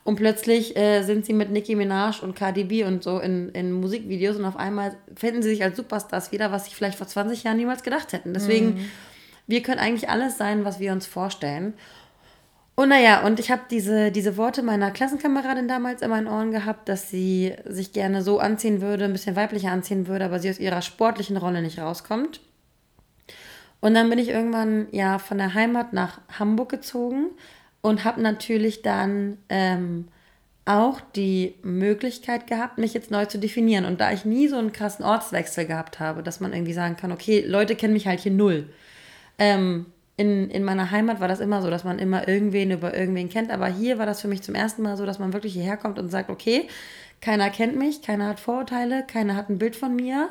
Und 0.04 0.16
plötzlich 0.16 0.76
äh, 0.76 1.04
sind 1.04 1.26
sie 1.26 1.34
mit 1.34 1.52
Nicki 1.52 1.76
Minaj 1.76 2.22
und 2.22 2.36
Cardi 2.36 2.64
B 2.64 2.84
und 2.84 3.04
so 3.04 3.20
in, 3.20 3.50
in 3.50 3.72
Musikvideos 3.72 4.38
und 4.38 4.46
auf 4.46 4.58
einmal 4.58 4.96
finden 5.16 5.42
sie 5.42 5.50
sich 5.50 5.64
als 5.64 5.78
Superstars 5.78 6.32
wieder, 6.32 6.52
was 6.52 6.66
sie 6.66 6.72
vielleicht 6.72 6.98
vor 6.98 7.08
20 7.08 7.44
Jahren 7.44 7.58
niemals 7.58 7.84
gedacht 7.84 8.14
hätten. 8.14 8.34
Deswegen, 8.34 8.76
mhm. 8.76 8.92
wir 9.48 9.62
können 9.62 9.80
eigentlich 9.80 10.10
alles 10.10 10.38
sein, 10.38 10.66
was 10.66 10.80
wir 10.80 10.94
uns 10.94 11.06
vorstellen. 11.06 11.74
Und 12.80 12.88
naja, 12.88 13.26
und 13.26 13.42
ich 13.42 13.52
habe 13.52 13.64
diese, 13.70 14.10
diese 14.10 14.38
Worte 14.38 14.64
meiner 14.64 14.90
Klassenkameradin 14.90 15.68
damals 15.68 16.02
in 16.02 16.10
meinen 16.10 16.30
Ohren 16.30 16.52
gehabt, 16.52 16.88
dass 16.88 17.10
sie 17.10 17.54
sich 17.66 17.92
gerne 17.92 18.22
so 18.22 18.40
anziehen 18.40 18.80
würde, 18.80 19.04
ein 19.04 19.12
bisschen 19.12 19.36
weiblicher 19.36 19.70
anziehen 19.70 20.08
würde, 20.08 20.24
aber 20.24 20.40
sie 20.40 20.50
aus 20.50 20.60
ihrer 20.60 20.82
sportlichen 20.82 21.36
Rolle 21.36 21.62
nicht 21.62 21.78
rauskommt. 21.78 22.40
Und 23.82 23.96
dann 23.96 24.10
bin 24.10 24.18
ich 24.18 24.30
irgendwann 24.30 24.88
ja 24.92 25.20
von 25.20 25.38
der 25.38 25.56
Heimat 25.56 25.92
nach 25.92 26.22
Hamburg 26.40 26.70
gezogen 26.70 27.32
und 27.82 28.06
habe 28.06 28.22
natürlich 28.22 28.82
dann 28.82 29.40
ähm, 29.50 30.08
auch 30.64 31.02
die 31.02 31.56
Möglichkeit 31.64 32.48
gehabt, 32.48 32.78
mich 32.78 32.94
jetzt 32.94 33.12
neu 33.12 33.26
zu 33.26 33.40
definieren. 33.40 33.84
Und 33.84 34.00
da 34.00 34.14
ich 34.14 34.24
nie 34.24 34.48
so 34.48 34.56
einen 34.56 34.72
krassen 34.72 35.04
Ortswechsel 35.04 35.66
gehabt 35.66 36.00
habe, 36.00 36.24
dass 36.24 36.40
man 36.40 36.54
irgendwie 36.54 36.72
sagen 36.72 36.96
kann, 36.96 37.12
okay, 37.12 37.44
Leute 37.46 37.76
kennen 37.76 37.92
mich 37.92 38.08
halt 38.08 38.22
hier 38.22 38.32
null. 38.32 38.70
Ähm, 39.38 39.88
in, 40.20 40.50
in 40.50 40.66
meiner 40.66 40.92
Heimat 40.92 41.22
war 41.22 41.30
das 41.30 41.40
immer 41.40 41.62
so, 41.62 41.70
dass 41.70 41.86
man 41.86 41.98
immer 41.98 42.28
irgendwen 42.28 42.72
über 42.72 42.94
irgendwen 42.94 43.30
kennt. 43.30 43.52
Aber 43.52 43.68
hier 43.68 43.98
war 44.00 44.06
das 44.06 44.20
für 44.20 44.28
mich 44.28 44.42
zum 44.42 44.54
ersten 44.54 44.82
Mal 44.82 44.98
so, 44.98 45.06
dass 45.06 45.18
man 45.18 45.32
wirklich 45.32 45.54
hierher 45.54 45.78
kommt 45.78 45.98
und 45.98 46.10
sagt, 46.10 46.30
okay, 46.30 46.68
keiner 47.22 47.50
kennt 47.50 47.78
mich, 47.78 48.02
keiner 48.02 48.28
hat 48.28 48.42
Vorurteile, 48.42 49.06
keiner 49.08 49.38
hat 49.38 49.50
ein 49.50 49.60
Bild 49.60 49.78
von 49.78 49.96
mir. 49.96 50.28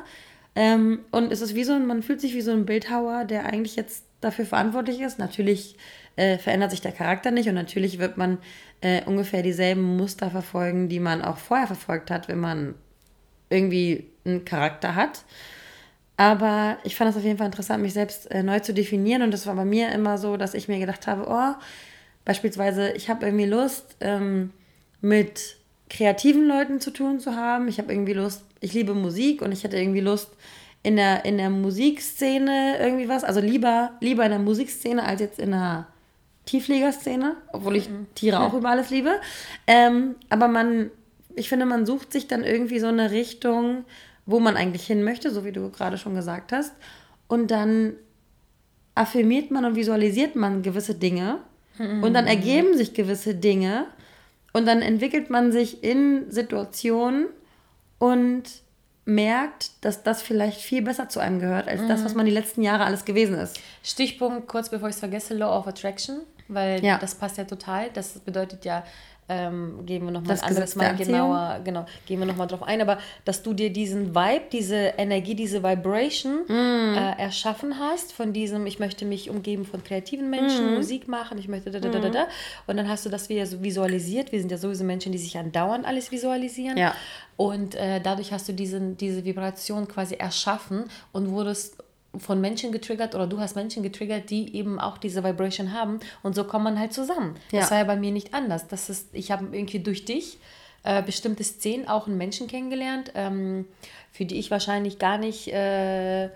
Ähm, 0.55 0.99
und 1.09 1.31
es 1.31 1.41
ist 1.41 1.55
wie 1.55 1.63
so 1.63 1.77
man 1.79 2.03
fühlt 2.03 2.21
sich 2.21 2.35
wie 2.35 2.41
so 2.41 2.51
ein 2.51 2.67
Bildhauer, 2.67 3.25
der 3.25 3.47
eigentlich 3.47 3.75
jetzt 3.75 4.05
dafür 4.21 4.45
verantwortlich 4.45 5.01
ist. 5.01 5.17
Natürlich 5.17 5.75
äh, 6.17 6.37
verändert 6.37 6.69
sich 6.69 6.81
der 6.81 6.91
Charakter 6.91 7.31
nicht 7.31 7.49
und 7.49 7.55
natürlich 7.55 7.97
wird 7.97 8.15
man 8.15 8.37
äh, 8.81 9.01
ungefähr 9.05 9.41
dieselben 9.41 9.97
Muster 9.97 10.29
verfolgen, 10.29 10.87
die 10.87 10.99
man 10.99 11.23
auch 11.23 11.37
vorher 11.37 11.65
verfolgt 11.65 12.11
hat, 12.11 12.27
wenn 12.27 12.39
man 12.39 12.75
irgendwie 13.49 14.05
einen 14.23 14.45
Charakter 14.45 14.93
hat. 14.93 15.23
Aber 16.19 16.77
ich 16.83 16.97
fand 16.97 17.09
es 17.09 17.15
auf 17.15 17.23
jeden 17.23 17.37
Fall 17.37 17.45
interessant, 17.45 17.81
mich 17.81 17.93
selbst 17.93 18.29
äh, 18.29 18.43
neu 18.43 18.59
zu 18.59 18.73
definieren. 18.73 19.21
Und 19.21 19.31
das 19.31 19.47
war 19.47 19.55
bei 19.55 19.63
mir 19.63 19.89
immer 19.93 20.17
so, 20.17 20.35
dass 20.35 20.53
ich 20.53 20.67
mir 20.67 20.77
gedacht 20.77 21.07
habe, 21.07 21.25
oh, 21.29 21.55
beispielsweise, 22.25 22.91
ich 22.91 23.09
habe 23.09 23.25
irgendwie 23.25 23.45
Lust, 23.45 23.95
ähm, 24.01 24.51
mit 24.99 25.55
kreativen 25.89 26.45
Leuten 26.45 26.81
zu 26.81 26.91
tun 26.91 27.21
zu 27.21 27.37
haben. 27.37 27.69
Ich 27.69 27.77
habe 27.77 27.93
irgendwie 27.93 28.11
Lust, 28.11 28.43
ich 28.59 28.73
liebe 28.73 28.93
Musik 28.93 29.41
und 29.41 29.53
ich 29.53 29.63
hätte 29.63 29.77
irgendwie 29.77 30.01
Lust, 30.01 30.31
in 30.83 30.97
der, 30.97 31.23
in 31.23 31.37
der 31.37 31.49
Musikszene 31.49 32.79
irgendwie 32.81 33.07
was. 33.07 33.23
Also 33.23 33.39
lieber, 33.39 33.91
lieber 34.01 34.25
in 34.25 34.31
der 34.31 34.39
Musikszene 34.39 35.05
als 35.05 35.21
jetzt 35.21 35.39
in 35.39 35.51
der 35.51 35.87
Tieflegerszene, 36.47 37.37
obwohl 37.53 37.77
ich 37.77 37.89
mhm. 37.89 38.07
Tiere 38.15 38.41
auch 38.41 38.53
über 38.55 38.71
alles 38.71 38.89
liebe. 38.89 39.21
Ähm, 39.67 40.15
aber 40.29 40.49
man, 40.49 40.91
ich 41.37 41.47
finde, 41.47 41.65
man 41.65 41.85
sucht 41.85 42.11
sich 42.11 42.27
dann 42.27 42.43
irgendwie 42.43 42.79
so 42.79 42.87
eine 42.87 43.11
Richtung, 43.11 43.85
wo 44.29 44.39
man 44.39 44.55
eigentlich 44.55 44.85
hin 44.85 45.03
möchte, 45.03 45.31
so 45.31 45.43
wie 45.43 45.51
du 45.51 45.69
gerade 45.71 45.97
schon 45.97 46.13
gesagt 46.13 46.51
hast. 46.51 46.73
Und 47.27 47.49
dann 47.49 47.93
affirmiert 48.93 49.49
man 49.49 49.65
und 49.65 49.75
visualisiert 49.75 50.35
man 50.35 50.61
gewisse 50.61 50.93
Dinge. 50.93 51.39
Mhm. 51.79 52.03
Und 52.03 52.13
dann 52.13 52.27
ergeben 52.27 52.77
sich 52.77 52.93
gewisse 52.93 53.33
Dinge. 53.33 53.87
Und 54.53 54.67
dann 54.67 54.81
entwickelt 54.81 55.31
man 55.31 55.51
sich 55.51 55.83
in 55.83 56.29
Situationen 56.29 57.27
und 57.97 58.43
merkt, 59.05 59.71
dass 59.81 60.03
das 60.03 60.21
vielleicht 60.21 60.61
viel 60.61 60.83
besser 60.83 61.09
zu 61.09 61.19
einem 61.19 61.39
gehört, 61.39 61.67
als 61.67 61.81
mhm. 61.81 61.87
das, 61.87 62.05
was 62.05 62.13
man 62.13 62.27
die 62.27 62.31
letzten 62.31 62.61
Jahre 62.61 62.85
alles 62.85 63.05
gewesen 63.05 63.35
ist. 63.35 63.59
Stichpunkt, 63.83 64.47
kurz 64.47 64.69
bevor 64.69 64.89
ich 64.89 64.95
es 64.95 64.99
vergesse, 64.99 65.33
Law 65.33 65.57
of 65.57 65.67
Attraction, 65.67 66.21
weil 66.47 66.83
ja. 66.85 66.99
das 66.99 67.15
passt 67.15 67.39
ja 67.39 67.45
total. 67.45 67.89
Das 67.93 68.19
bedeutet 68.19 68.63
ja, 68.63 68.83
ähm, 69.29 69.85
gehen 69.85 70.03
wir 70.03 70.11
nochmal 70.11 70.37
ein 70.37 70.43
anderes 70.43 70.75
Mal 70.75 70.95
genauer, 70.95 71.61
genau, 71.63 71.85
gehen 72.07 72.19
wir 72.19 72.25
nochmal 72.25 72.47
drauf 72.47 72.63
ein, 72.63 72.81
aber 72.81 72.97
dass 73.25 73.43
du 73.43 73.53
dir 73.53 73.71
diesen 73.71 74.15
Vibe, 74.15 74.45
diese 74.51 74.75
Energie, 74.97 75.35
diese 75.35 75.63
Vibration 75.63 76.45
mm. 76.47 76.97
äh, 76.97 77.21
erschaffen 77.21 77.79
hast 77.79 78.11
von 78.11 78.33
diesem, 78.33 78.65
ich 78.65 78.79
möchte 78.79 79.05
mich 79.05 79.29
umgeben 79.29 79.65
von 79.65 79.83
kreativen 79.83 80.29
Menschen, 80.29 80.73
mm. 80.73 80.75
Musik 80.75 81.07
machen, 81.07 81.37
ich 81.37 81.47
möchte 81.47 81.71
da, 81.71 81.79
da, 81.79 81.89
da, 81.89 81.99
da, 81.99 82.09
da. 82.09 82.27
Und 82.67 82.77
dann 82.77 82.89
hast 82.89 83.05
du 83.05 83.09
das 83.09 83.29
wieder 83.29 83.45
so 83.45 83.61
visualisiert. 83.61 84.31
Wir 84.31 84.39
sind 84.39 84.51
ja 84.51 84.57
sowieso 84.57 84.83
Menschen, 84.83 85.11
die 85.11 85.17
sich 85.17 85.37
andauernd 85.37 85.85
alles 85.85 86.11
visualisieren. 86.11 86.77
Ja. 86.77 86.95
Und 87.37 87.75
äh, 87.75 88.01
dadurch 88.01 88.33
hast 88.33 88.49
du 88.49 88.53
diesen, 88.53 88.97
diese 88.97 89.23
Vibration 89.23 89.87
quasi 89.87 90.15
erschaffen 90.15 90.85
und 91.11 91.29
wurdest 91.29 91.77
von 92.17 92.41
Menschen 92.41 92.71
getriggert 92.71 93.15
oder 93.15 93.27
du 93.27 93.39
hast 93.39 93.55
Menschen 93.55 93.83
getriggert, 93.83 94.29
die 94.29 94.55
eben 94.55 94.79
auch 94.79 94.97
diese 94.97 95.23
Vibration 95.23 95.73
haben 95.73 95.99
und 96.23 96.35
so 96.35 96.43
kommt 96.43 96.63
man 96.63 96.79
halt 96.79 96.93
zusammen. 96.93 97.35
Ja. 97.51 97.61
Das 97.61 97.71
war 97.71 97.77
ja 97.79 97.83
bei 97.83 97.95
mir 97.95 98.11
nicht 98.11 98.33
anders. 98.33 98.67
Das 98.67 98.89
ist, 98.89 99.09
ich 99.13 99.31
habe 99.31 99.45
irgendwie 99.51 99.79
durch 99.79 100.05
dich 100.05 100.39
äh, 100.83 101.03
bestimmte 101.03 101.43
Szenen 101.43 101.87
auch 101.87 102.07
einen 102.07 102.17
Menschen 102.17 102.47
kennengelernt, 102.47 103.11
ähm, 103.15 103.67
für 104.11 104.25
die 104.25 104.39
ich 104.39 104.49
wahrscheinlich 104.49 104.97
gar 104.97 105.17
nicht 105.17 105.47
äh, 105.49 106.29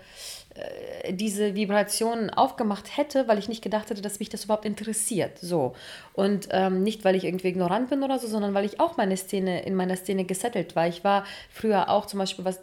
diese 1.10 1.54
Vibrationen 1.54 2.30
aufgemacht 2.30 2.96
hätte, 2.96 3.26
weil 3.26 3.38
ich 3.38 3.48
nicht 3.48 3.62
gedacht 3.62 3.90
hätte, 3.90 4.02
dass 4.02 4.20
mich 4.20 4.28
das 4.28 4.44
überhaupt 4.44 4.64
interessiert. 4.64 5.38
So. 5.38 5.74
Und 6.12 6.48
ähm, 6.52 6.82
nicht, 6.82 7.04
weil 7.04 7.16
ich 7.16 7.24
irgendwie 7.24 7.48
ignorant 7.48 7.90
bin 7.90 8.02
oder 8.02 8.18
so, 8.18 8.28
sondern 8.28 8.54
weil 8.54 8.64
ich 8.64 8.78
auch 8.80 8.96
meine 8.96 9.16
Szene, 9.16 9.62
in 9.64 9.74
meiner 9.74 9.96
Szene 9.96 10.24
gesettelt 10.24 10.76
war. 10.76 10.86
Ich 10.86 11.02
war 11.02 11.24
früher 11.50 11.90
auch 11.90 12.06
zum 12.06 12.20
Beispiel, 12.20 12.44
was 12.44 12.60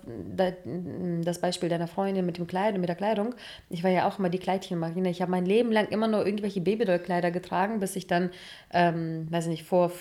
das 1.23 1.39
Beispiel 1.39 1.69
deiner 1.69 1.87
Freundin 1.87 2.25
mit 2.25 2.37
dem 2.37 2.47
Kleid 2.47 2.77
mit 2.77 2.87
der 2.87 2.95
Kleidung, 2.95 3.35
ich 3.69 3.83
war 3.83 3.91
ja 3.91 4.07
auch 4.07 4.19
immer 4.19 4.29
die 4.29 4.39
Kleidchenmarine. 4.39 5.09
Ich 5.09 5.21
habe 5.21 5.31
mein 5.31 5.45
Leben 5.45 5.71
lang 5.71 5.87
immer 5.89 6.07
nur 6.07 6.25
irgendwelche 6.25 6.61
Babydoll-Kleider 6.61 7.31
getragen, 7.31 7.79
bis 7.79 7.95
ich 7.95 8.07
dann, 8.07 8.29
ähm, 8.71 9.27
weiß 9.29 9.45
ich 9.45 9.51
nicht, 9.51 9.63
vor 9.63 9.91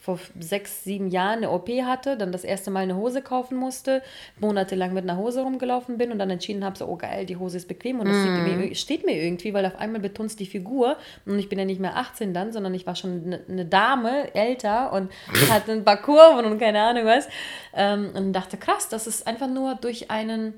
vor 0.00 0.18
sechs, 0.38 0.84
sieben 0.84 1.08
Jahren 1.08 1.38
eine 1.38 1.50
OP 1.50 1.68
hatte, 1.68 2.16
dann 2.16 2.32
das 2.32 2.44
erste 2.44 2.70
Mal 2.70 2.80
eine 2.80 2.96
Hose 2.96 3.20
kaufen 3.22 3.56
musste, 3.56 4.02
monatelang 4.40 4.94
mit 4.94 5.04
einer 5.04 5.16
Hose 5.18 5.42
rumgelaufen 5.42 5.98
bin 5.98 6.12
und 6.12 6.18
dann 6.18 6.30
entschieden 6.30 6.64
habe, 6.64 6.78
so, 6.78 6.86
oh 6.86 6.96
geil, 6.96 7.26
die 7.26 7.36
Hose 7.36 7.56
ist 7.56 7.68
bequem 7.68 8.00
und 8.00 8.08
das 8.08 8.16
mm. 8.16 8.58
mir, 8.58 8.74
steht 8.74 9.04
mir 9.04 9.22
irgendwie, 9.22 9.52
weil 9.54 9.66
auf 9.66 9.76
einmal 9.76 10.00
betonst 10.00 10.40
die 10.40 10.46
Figur 10.46 10.96
und 11.26 11.38
ich 11.38 11.48
bin 11.48 11.58
ja 11.58 11.64
nicht 11.64 11.80
mehr 11.80 11.96
18 11.96 12.32
dann, 12.32 12.52
sondern 12.52 12.74
ich 12.74 12.86
war 12.86 12.94
schon 12.94 13.24
eine, 13.24 13.40
eine 13.48 13.66
Dame, 13.66 14.34
älter 14.34 14.92
und 14.92 15.10
hatte 15.50 15.72
ein 15.72 15.84
paar 15.84 16.00
Kurven 16.00 16.44
und 16.44 16.58
keine 16.58 16.80
Ahnung 16.80 17.04
was 17.04 17.28
ähm, 17.74 18.10
und 18.14 18.32
dachte, 18.32 18.56
krass, 18.56 18.88
das 18.88 19.06
ist 19.06 19.26
einfach 19.26 19.48
nur 19.48 19.74
durch 19.74 20.10
einen 20.10 20.54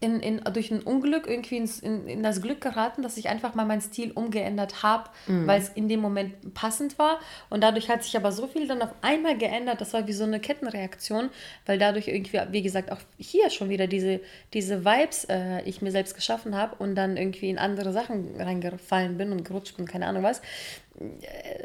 in, 0.00 0.20
in, 0.20 0.40
durch 0.52 0.70
ein 0.70 0.80
Unglück 0.80 1.26
irgendwie 1.26 1.56
ins, 1.56 1.80
in, 1.80 2.06
in 2.06 2.22
das 2.22 2.40
Glück 2.40 2.60
geraten, 2.60 3.02
dass 3.02 3.16
ich 3.16 3.28
einfach 3.28 3.54
mal 3.54 3.64
meinen 3.64 3.80
Stil 3.80 4.12
umgeändert 4.12 4.82
habe, 4.82 5.10
mhm. 5.26 5.46
weil 5.46 5.60
es 5.60 5.70
in 5.70 5.88
dem 5.88 6.00
Moment 6.00 6.54
passend 6.54 6.98
war. 6.98 7.18
Und 7.50 7.62
dadurch 7.62 7.88
hat 7.88 8.04
sich 8.04 8.16
aber 8.16 8.30
so 8.30 8.46
viel 8.46 8.68
dann 8.68 8.80
auf 8.80 8.90
einmal 9.02 9.36
geändert. 9.36 9.80
Das 9.80 9.92
war 9.94 10.06
wie 10.06 10.12
so 10.12 10.24
eine 10.24 10.38
Kettenreaktion, 10.38 11.30
weil 11.66 11.78
dadurch 11.78 12.06
irgendwie, 12.06 12.40
wie 12.50 12.62
gesagt, 12.62 12.92
auch 12.92 13.00
hier 13.18 13.50
schon 13.50 13.70
wieder 13.70 13.88
diese, 13.88 14.20
diese 14.54 14.84
Vibes 14.84 15.24
äh, 15.24 15.62
ich 15.62 15.82
mir 15.82 15.90
selbst 15.90 16.14
geschaffen 16.14 16.56
habe 16.56 16.76
und 16.76 16.94
dann 16.94 17.16
irgendwie 17.16 17.50
in 17.50 17.58
andere 17.58 17.92
Sachen 17.92 18.40
reingefallen 18.40 19.18
bin 19.18 19.32
und 19.32 19.44
gerutscht 19.44 19.76
bin, 19.76 19.86
keine 19.86 20.06
Ahnung 20.06 20.22
was. 20.22 20.40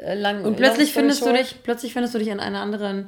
Äh, 0.02 0.14
lang, 0.14 0.44
und 0.44 0.56
plötzlich 0.56 0.92
findest, 0.92 1.24
du 1.24 1.32
dich, 1.32 1.62
plötzlich 1.62 1.92
findest 1.92 2.14
du 2.14 2.18
dich 2.18 2.30
an 2.32 2.40
einer 2.40 2.60
anderen 2.60 3.06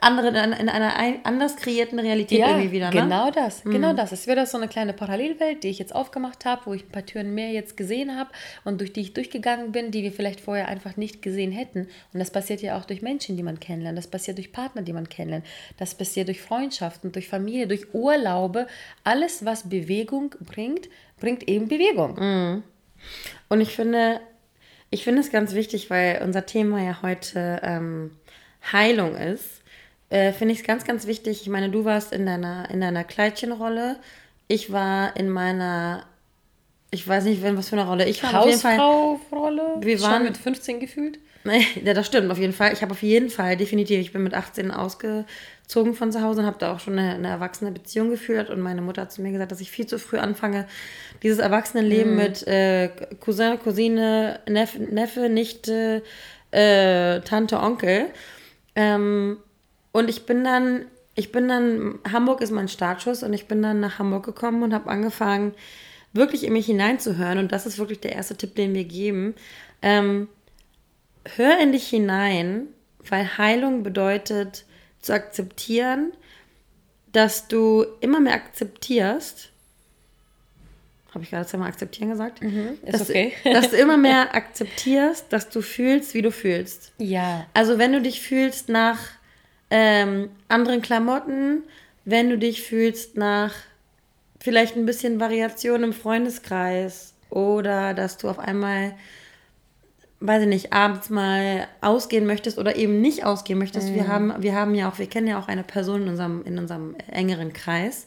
andere 0.00 0.28
in 0.28 0.68
einer 0.68 0.94
anders 1.24 1.56
kreierten 1.56 1.98
Realität 1.98 2.38
ja, 2.38 2.48
irgendwie 2.48 2.72
wieder. 2.72 2.86
Ne? 2.86 3.02
Genau 3.02 3.30
das, 3.30 3.64
mhm. 3.64 3.72
genau 3.72 3.92
das. 3.92 4.12
Es 4.12 4.26
wäre 4.26 4.46
so 4.46 4.56
eine 4.56 4.66
kleine 4.66 4.94
Parallelwelt, 4.94 5.62
die 5.62 5.68
ich 5.68 5.78
jetzt 5.78 5.94
aufgemacht 5.94 6.46
habe, 6.46 6.62
wo 6.64 6.74
ich 6.74 6.84
ein 6.84 6.88
paar 6.90 7.04
Türen 7.04 7.34
mehr 7.34 7.50
jetzt 7.50 7.76
gesehen 7.76 8.16
habe 8.16 8.30
und 8.64 8.80
durch 8.80 8.94
die 8.94 9.02
ich 9.02 9.12
durchgegangen 9.12 9.70
bin, 9.72 9.90
die 9.90 10.02
wir 10.02 10.12
vielleicht 10.12 10.40
vorher 10.40 10.68
einfach 10.68 10.96
nicht 10.96 11.20
gesehen 11.20 11.52
hätten. 11.52 11.88
Und 12.14 12.20
das 12.20 12.30
passiert 12.30 12.62
ja 12.62 12.78
auch 12.78 12.86
durch 12.86 13.02
Menschen, 13.02 13.36
die 13.36 13.42
man 13.42 13.60
kennenlernt. 13.60 13.98
Das 13.98 14.06
passiert 14.06 14.38
durch 14.38 14.52
Partner, 14.52 14.80
die 14.80 14.94
man 14.94 15.08
kennenlernt. 15.08 15.44
Das 15.76 15.94
passiert 15.94 16.28
durch 16.28 16.40
Freundschaften, 16.40 17.12
durch 17.12 17.28
Familie, 17.28 17.66
durch 17.66 17.92
Urlaube. 17.92 18.68
Alles, 19.04 19.44
was 19.44 19.68
Bewegung 19.68 20.34
bringt, 20.40 20.88
bringt 21.20 21.46
eben 21.46 21.68
Bewegung. 21.68 22.14
Mhm. 22.14 22.62
Und 23.50 23.60
ich 23.60 23.76
finde, 23.76 24.20
ich 24.88 25.04
finde 25.04 25.20
es 25.20 25.30
ganz 25.30 25.52
wichtig, 25.52 25.90
weil 25.90 26.22
unser 26.24 26.46
Thema 26.46 26.82
ja 26.82 27.02
heute 27.02 27.60
ähm, 27.62 28.12
Heilung 28.72 29.14
ist 29.14 29.58
äh, 30.10 30.32
finde 30.32 30.54
ich 30.54 30.60
es 30.60 30.66
ganz, 30.66 30.84
ganz 30.84 31.06
wichtig. 31.06 31.42
Ich 31.42 31.48
meine, 31.48 31.70
du 31.70 31.84
warst 31.84 32.12
in 32.12 32.24
deiner, 32.24 32.70
in 32.70 32.80
deiner 32.80 33.04
Kleidchenrolle. 33.04 33.96
Ich 34.46 34.72
war 34.72 35.16
in 35.16 35.28
meiner, 35.28 36.06
ich 36.90 37.06
weiß 37.06 37.24
nicht, 37.24 37.42
was 37.42 37.68
für 37.68 37.76
eine 37.76 37.86
Rolle 37.86 38.08
ich 38.08 38.22
war. 38.22 38.32
Hausfrau-Rolle? 38.32 39.76
Wir 39.80 40.00
waren 40.00 40.16
Schon 40.16 40.24
mit 40.24 40.36
15 40.38 40.80
gefühlt? 40.80 41.18
ja, 41.84 41.94
das 41.94 42.06
stimmt, 42.06 42.30
auf 42.30 42.38
jeden 42.38 42.52
Fall. 42.52 42.72
Ich 42.72 42.82
habe 42.82 42.92
auf 42.92 43.02
jeden 43.02 43.30
Fall, 43.30 43.56
definitiv, 43.56 44.00
ich 44.00 44.12
bin 44.12 44.22
mit 44.22 44.34
18 44.34 44.70
ausgezogen 44.70 45.94
von 45.94 46.10
zu 46.10 46.22
Hause 46.22 46.40
und 46.40 46.46
habe 46.46 46.58
da 46.58 46.74
auch 46.74 46.80
schon 46.80 46.98
eine, 46.98 47.14
eine, 47.14 47.28
erwachsene 47.28 47.70
Beziehung 47.70 48.10
geführt. 48.10 48.48
Und 48.48 48.60
meine 48.60 48.80
Mutter 48.80 49.02
hat 49.02 49.12
zu 49.12 49.20
mir 49.20 49.32
gesagt, 49.32 49.52
dass 49.52 49.60
ich 49.60 49.70
viel 49.70 49.86
zu 49.86 49.98
früh 49.98 50.18
anfange, 50.18 50.66
dieses 51.22 51.38
Erwachsenenleben 51.38 52.12
mhm. 52.12 52.18
mit 52.18 52.46
äh, 52.46 52.88
Cousin, 53.20 53.58
Cousine, 53.58 54.40
Neffe, 54.48 54.78
Neffe 54.78 55.28
Nichte, 55.28 56.02
äh, 56.50 57.20
Tante, 57.20 57.60
Onkel. 57.60 58.06
Ähm, 58.78 59.38
und 59.90 60.08
ich 60.08 60.24
bin 60.24 60.44
dann, 60.44 60.84
ich 61.16 61.32
bin 61.32 61.48
dann, 61.48 61.98
Hamburg 62.10 62.40
ist 62.40 62.52
mein 62.52 62.68
Startschuss 62.68 63.24
und 63.24 63.32
ich 63.32 63.48
bin 63.48 63.60
dann 63.60 63.80
nach 63.80 63.98
Hamburg 63.98 64.24
gekommen 64.24 64.62
und 64.62 64.72
habe 64.72 64.88
angefangen, 64.88 65.52
wirklich 66.12 66.44
in 66.44 66.52
mich 66.52 66.66
hineinzuhören. 66.66 67.38
Und 67.38 67.50
das 67.50 67.66
ist 67.66 67.78
wirklich 67.78 67.98
der 67.98 68.12
erste 68.12 68.36
Tipp, 68.36 68.54
den 68.54 68.74
wir 68.74 68.84
geben. 68.84 69.34
Ähm, 69.82 70.28
hör 71.34 71.58
in 71.58 71.72
dich 71.72 71.88
hinein, 71.88 72.68
weil 73.08 73.36
Heilung 73.36 73.82
bedeutet 73.82 74.64
zu 75.00 75.12
akzeptieren, 75.12 76.12
dass 77.10 77.48
du 77.48 77.84
immer 78.00 78.20
mehr 78.20 78.34
akzeptierst. 78.34 79.50
Habe 81.14 81.24
ich 81.24 81.30
gerade 81.30 81.46
zweimal 81.46 81.68
akzeptieren 81.68 82.10
gesagt? 82.10 82.42
Mhm, 82.42 82.78
ist 82.84 83.00
dass, 83.00 83.08
okay. 83.08 83.32
dass 83.44 83.70
du 83.70 83.76
immer 83.76 83.96
mehr 83.96 84.34
akzeptierst, 84.34 85.26
dass 85.30 85.48
du 85.48 85.62
fühlst, 85.62 86.14
wie 86.14 86.22
du 86.22 86.30
fühlst. 86.30 86.92
Ja. 86.98 87.46
Also 87.54 87.78
wenn 87.78 87.92
du 87.92 88.02
dich 88.02 88.20
fühlst 88.20 88.68
nach 88.68 88.98
ähm, 89.70 90.30
anderen 90.48 90.82
Klamotten, 90.82 91.62
wenn 92.04 92.30
du 92.30 92.38
dich 92.38 92.62
fühlst 92.62 93.16
nach 93.16 93.54
vielleicht 94.40 94.76
ein 94.76 94.86
bisschen 94.86 95.20
Variation 95.20 95.82
im 95.82 95.92
Freundeskreis 95.92 97.14
oder 97.30 97.94
dass 97.94 98.16
du 98.18 98.28
auf 98.28 98.38
einmal, 98.38 98.94
weiß 100.20 100.42
ich 100.42 100.48
nicht, 100.48 100.72
abends 100.72 101.10
mal 101.10 101.68
ausgehen 101.80 102.26
möchtest 102.26 102.58
oder 102.58 102.76
eben 102.76 103.00
nicht 103.00 103.24
ausgehen 103.24 103.58
möchtest. 103.58 103.90
Mhm. 103.90 103.94
Wir, 103.94 104.08
haben, 104.08 104.34
wir 104.38 104.54
haben 104.54 104.74
ja 104.74 104.90
auch, 104.90 104.98
wir 104.98 105.08
kennen 105.08 105.26
ja 105.26 105.38
auch 105.38 105.48
eine 105.48 105.64
Person 105.64 106.02
in 106.02 106.08
unserem, 106.08 106.42
in 106.44 106.58
unserem 106.58 106.96
engeren 107.10 107.52
Kreis, 107.52 108.06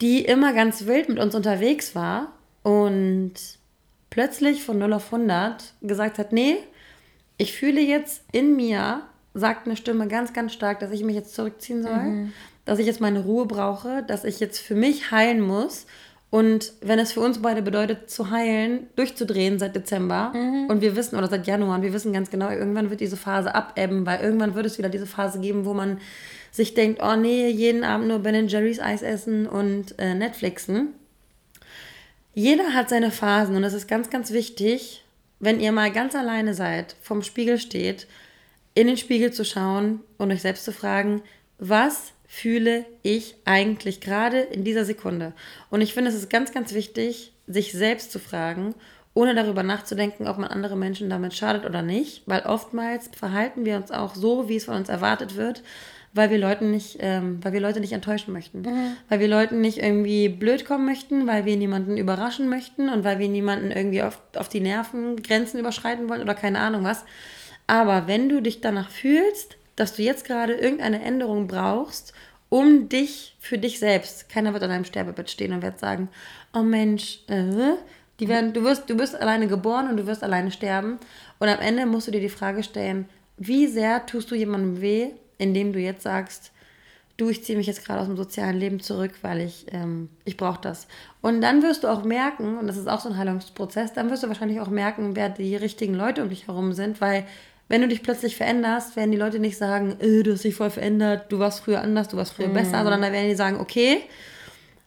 die 0.00 0.24
immer 0.24 0.52
ganz 0.52 0.86
wild 0.86 1.08
mit 1.08 1.18
uns 1.18 1.34
unterwegs 1.34 1.94
war 1.94 2.32
und 2.62 3.32
plötzlich 4.10 4.62
von 4.62 4.78
0 4.78 4.92
auf 4.92 5.12
100 5.12 5.74
gesagt 5.82 6.18
hat, 6.18 6.32
nee, 6.32 6.56
ich 7.38 7.52
fühle 7.52 7.80
jetzt 7.80 8.22
in 8.32 8.56
mir 8.56 9.02
sagt 9.36 9.66
eine 9.66 9.76
Stimme 9.76 10.08
ganz, 10.08 10.32
ganz 10.32 10.52
stark, 10.52 10.80
dass 10.80 10.90
ich 10.90 11.04
mich 11.04 11.14
jetzt 11.14 11.34
zurückziehen 11.34 11.82
soll, 11.82 11.92
mhm. 11.92 12.32
dass 12.64 12.78
ich 12.78 12.86
jetzt 12.86 13.00
meine 13.00 13.20
Ruhe 13.20 13.46
brauche, 13.46 14.02
dass 14.02 14.24
ich 14.24 14.40
jetzt 14.40 14.58
für 14.58 14.74
mich 14.74 15.10
heilen 15.10 15.40
muss. 15.40 15.86
Und 16.30 16.72
wenn 16.80 16.98
es 16.98 17.12
für 17.12 17.20
uns 17.20 17.40
beide 17.40 17.62
bedeutet, 17.62 18.10
zu 18.10 18.30
heilen, 18.30 18.88
durchzudrehen 18.96 19.58
seit 19.58 19.76
Dezember 19.76 20.32
mhm. 20.34 20.66
und 20.68 20.80
wir 20.80 20.96
wissen, 20.96 21.16
oder 21.16 21.28
seit 21.28 21.46
Januar, 21.46 21.76
und 21.76 21.82
wir 21.82 21.92
wissen 21.92 22.12
ganz 22.12 22.30
genau, 22.30 22.50
irgendwann 22.50 22.90
wird 22.90 23.00
diese 23.00 23.16
Phase 23.16 23.54
abebben, 23.54 24.06
weil 24.06 24.20
irgendwann 24.20 24.54
wird 24.54 24.66
es 24.66 24.78
wieder 24.78 24.88
diese 24.88 25.06
Phase 25.06 25.38
geben, 25.38 25.66
wo 25.66 25.74
man 25.74 25.98
sich 26.56 26.74
denkt, 26.74 27.00
oh 27.02 27.16
nee, 27.16 27.48
jeden 27.48 27.84
Abend 27.84 28.08
nur 28.08 28.20
Ben 28.20 28.48
Jerry's 28.48 28.80
Eis 28.80 29.02
essen 29.02 29.46
und 29.46 29.98
äh, 29.98 30.14
Netflixen. 30.14 30.94
Jeder 32.34 32.74
hat 32.74 32.88
seine 32.88 33.10
Phasen 33.10 33.56
und 33.56 33.64
es 33.64 33.74
ist 33.74 33.88
ganz, 33.88 34.10
ganz 34.10 34.30
wichtig, 34.30 35.04
wenn 35.38 35.60
ihr 35.60 35.72
mal 35.72 35.92
ganz 35.92 36.14
alleine 36.14 36.54
seid, 36.54 36.96
vom 37.00 37.22
Spiegel 37.22 37.58
steht 37.58 38.06
in 38.76 38.86
den 38.86 38.98
Spiegel 38.98 39.32
zu 39.32 39.42
schauen 39.44 40.00
und 40.18 40.30
euch 40.30 40.42
selbst 40.42 40.66
zu 40.66 40.72
fragen, 40.72 41.22
was 41.58 42.12
fühle 42.28 42.84
ich 43.02 43.36
eigentlich 43.46 44.02
gerade 44.02 44.40
in 44.40 44.64
dieser 44.64 44.84
Sekunde? 44.84 45.32
Und 45.70 45.80
ich 45.80 45.94
finde, 45.94 46.10
es 46.10 46.16
ist 46.16 46.28
ganz, 46.28 46.52
ganz 46.52 46.74
wichtig, 46.74 47.32
sich 47.46 47.72
selbst 47.72 48.12
zu 48.12 48.18
fragen, 48.18 48.74
ohne 49.14 49.34
darüber 49.34 49.62
nachzudenken, 49.62 50.28
ob 50.28 50.36
man 50.36 50.50
andere 50.50 50.76
Menschen 50.76 51.08
damit 51.08 51.32
schadet 51.32 51.64
oder 51.64 51.80
nicht, 51.80 52.22
weil 52.26 52.42
oftmals 52.42 53.08
verhalten 53.16 53.64
wir 53.64 53.76
uns 53.76 53.90
auch 53.90 54.14
so, 54.14 54.50
wie 54.50 54.56
es 54.56 54.66
von 54.66 54.76
uns 54.76 54.90
erwartet 54.90 55.36
wird, 55.36 55.62
weil 56.16 56.30
wir 56.30 56.38
Leuten 56.38 56.70
nicht, 56.70 56.98
ähm, 57.00 57.38
weil 57.42 57.52
wir 57.52 57.60
Leute 57.60 57.80
nicht 57.80 57.92
enttäuschen 57.92 58.32
möchten, 58.32 58.62
mhm. 58.62 58.96
weil 59.08 59.20
wir 59.20 59.28
Leuten 59.28 59.60
nicht 59.60 59.78
irgendwie 59.78 60.28
blöd 60.28 60.64
kommen 60.64 60.86
möchten, 60.86 61.26
weil 61.26 61.44
wir 61.44 61.56
niemanden 61.56 61.96
überraschen 61.96 62.48
möchten 62.48 62.88
und 62.88 63.04
weil 63.04 63.18
wir 63.18 63.28
niemanden 63.28 63.70
irgendwie 63.70 64.02
auf, 64.02 64.20
auf 64.34 64.48
die 64.48 64.60
Nerven 64.60 65.22
Grenzen 65.22 65.60
überschreiten 65.60 66.08
wollen 66.08 66.22
oder 66.22 66.34
keine 66.34 66.58
Ahnung 66.58 66.84
was. 66.84 67.04
Aber 67.66 68.06
wenn 68.06 68.28
du 68.28 68.40
dich 68.40 68.60
danach 68.60 68.90
fühlst, 68.90 69.56
dass 69.76 69.96
du 69.96 70.02
jetzt 70.02 70.24
gerade 70.24 70.54
irgendeine 70.54 71.02
Änderung 71.02 71.46
brauchst, 71.46 72.12
um 72.48 72.88
dich 72.88 73.36
für 73.40 73.58
dich 73.58 73.78
selbst, 73.78 74.28
keiner 74.28 74.52
wird 74.52 74.62
an 74.62 74.70
deinem 74.70 74.84
Sterbebett 74.84 75.30
stehen 75.30 75.52
und 75.52 75.62
wird 75.62 75.78
sagen, 75.78 76.08
oh 76.54 76.62
Mensch, 76.62 77.20
äh, 77.26 77.74
die 78.20 78.28
werden, 78.28 78.52
du 78.52 78.62
wirst, 78.62 78.88
du 78.88 78.98
wirst 78.98 79.20
alleine 79.20 79.46
geboren 79.46 79.88
und 79.88 79.96
du 79.98 80.06
wirst 80.06 80.22
alleine 80.22 80.50
sterben. 80.50 80.98
Und 81.38 81.48
am 81.48 81.60
Ende 81.60 81.84
musst 81.86 82.06
du 82.06 82.12
dir 82.12 82.20
die 82.20 82.28
Frage 82.28 82.62
stellen, 82.62 83.08
wie 83.36 83.66
sehr 83.66 84.06
tust 84.06 84.30
du 84.30 84.34
jemandem 84.34 84.80
weh, 84.80 85.10
indem 85.38 85.72
du 85.72 85.78
jetzt 85.78 86.02
sagst, 86.02 86.52
du, 87.16 87.30
ich 87.30 87.44
ziehe 87.44 87.56
mich 87.56 87.66
jetzt 87.66 87.84
gerade 87.84 88.00
aus 88.00 88.06
dem 88.06 88.16
sozialen 88.16 88.58
Leben 88.58 88.80
zurück, 88.80 89.12
weil 89.22 89.40
ich, 89.40 89.66
ähm, 89.72 90.08
ich 90.24 90.36
brauche 90.36 90.60
das. 90.60 90.86
Und 91.22 91.40
dann 91.40 91.62
wirst 91.62 91.84
du 91.84 91.88
auch 91.88 92.04
merken, 92.04 92.58
und 92.58 92.66
das 92.66 92.76
ist 92.76 92.88
auch 92.88 93.00
so 93.00 93.08
ein 93.08 93.16
Heilungsprozess, 93.16 93.92
dann 93.92 94.10
wirst 94.10 94.22
du 94.22 94.28
wahrscheinlich 94.28 94.60
auch 94.60 94.68
merken, 94.68 95.16
wer 95.16 95.30
die 95.30 95.56
richtigen 95.56 95.94
Leute 95.94 96.22
um 96.22 96.28
dich 96.28 96.46
herum 96.46 96.72
sind, 96.72 97.00
weil 97.00 97.24
wenn 97.68 97.80
du 97.80 97.88
dich 97.88 98.02
plötzlich 98.02 98.36
veränderst, 98.36 98.96
werden 98.96 99.10
die 99.10 99.18
Leute 99.18 99.38
nicht 99.38 99.56
sagen, 99.56 99.96
äh, 100.00 100.22
du 100.22 100.32
hast 100.32 100.44
dich 100.44 100.54
voll 100.54 100.70
verändert, 100.70 101.32
du 101.32 101.38
warst 101.38 101.60
früher 101.60 101.80
anders, 101.80 102.08
du 102.08 102.16
warst 102.16 102.34
früher 102.34 102.48
mhm. 102.48 102.54
besser, 102.54 102.82
sondern 102.82 103.02
dann 103.02 103.12
werden 103.12 103.28
die 103.28 103.34
sagen, 103.34 103.58
okay, 103.60 104.02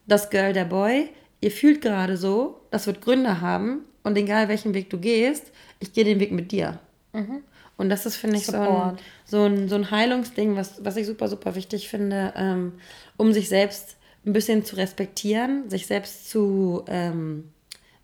das 0.08 0.30
Girl, 0.30 0.54
der 0.54 0.66
Boy, 0.66 1.10
ihr 1.42 1.52
fühlt 1.52 1.82
gerade 1.82 2.16
so, 2.16 2.62
das 2.72 2.88
wird 2.88 3.02
Gründe 3.02 3.42
haben 3.42 3.82
und 4.04 4.18
egal 4.18 4.48
welchen 4.48 4.74
Weg 4.74 4.90
du 4.90 5.00
gehst, 5.00 5.52
ich 5.80 5.94
gehe 5.94 6.04
den 6.04 6.20
Weg 6.20 6.32
mit 6.32 6.52
dir. 6.52 6.80
Mhm. 7.14 7.44
Und 7.78 7.90
das 7.90 8.06
ist, 8.06 8.18
finde 8.18 8.38
ich, 8.38 8.46
so 8.46 8.58
ein, 8.58 8.98
so 9.30 9.44
ein, 9.44 9.70
so 9.70 9.76
ein 9.76 9.92
Heilungsding, 9.92 10.56
was, 10.56 10.84
was 10.84 10.98
ich 10.98 11.06
super, 11.06 11.28
super 11.28 11.56
wichtig 11.56 11.90
finde, 11.90 12.34
ähm, 12.36 12.74
um 13.18 13.32
sich 13.34 13.50
selbst 13.50 13.98
ein 14.26 14.34
bisschen 14.34 14.66
zu 14.66 14.76
respektieren, 14.76 15.70
sich 15.70 15.88
selbst 15.88 16.30
zu 16.30 16.84
ähm, 16.88 17.52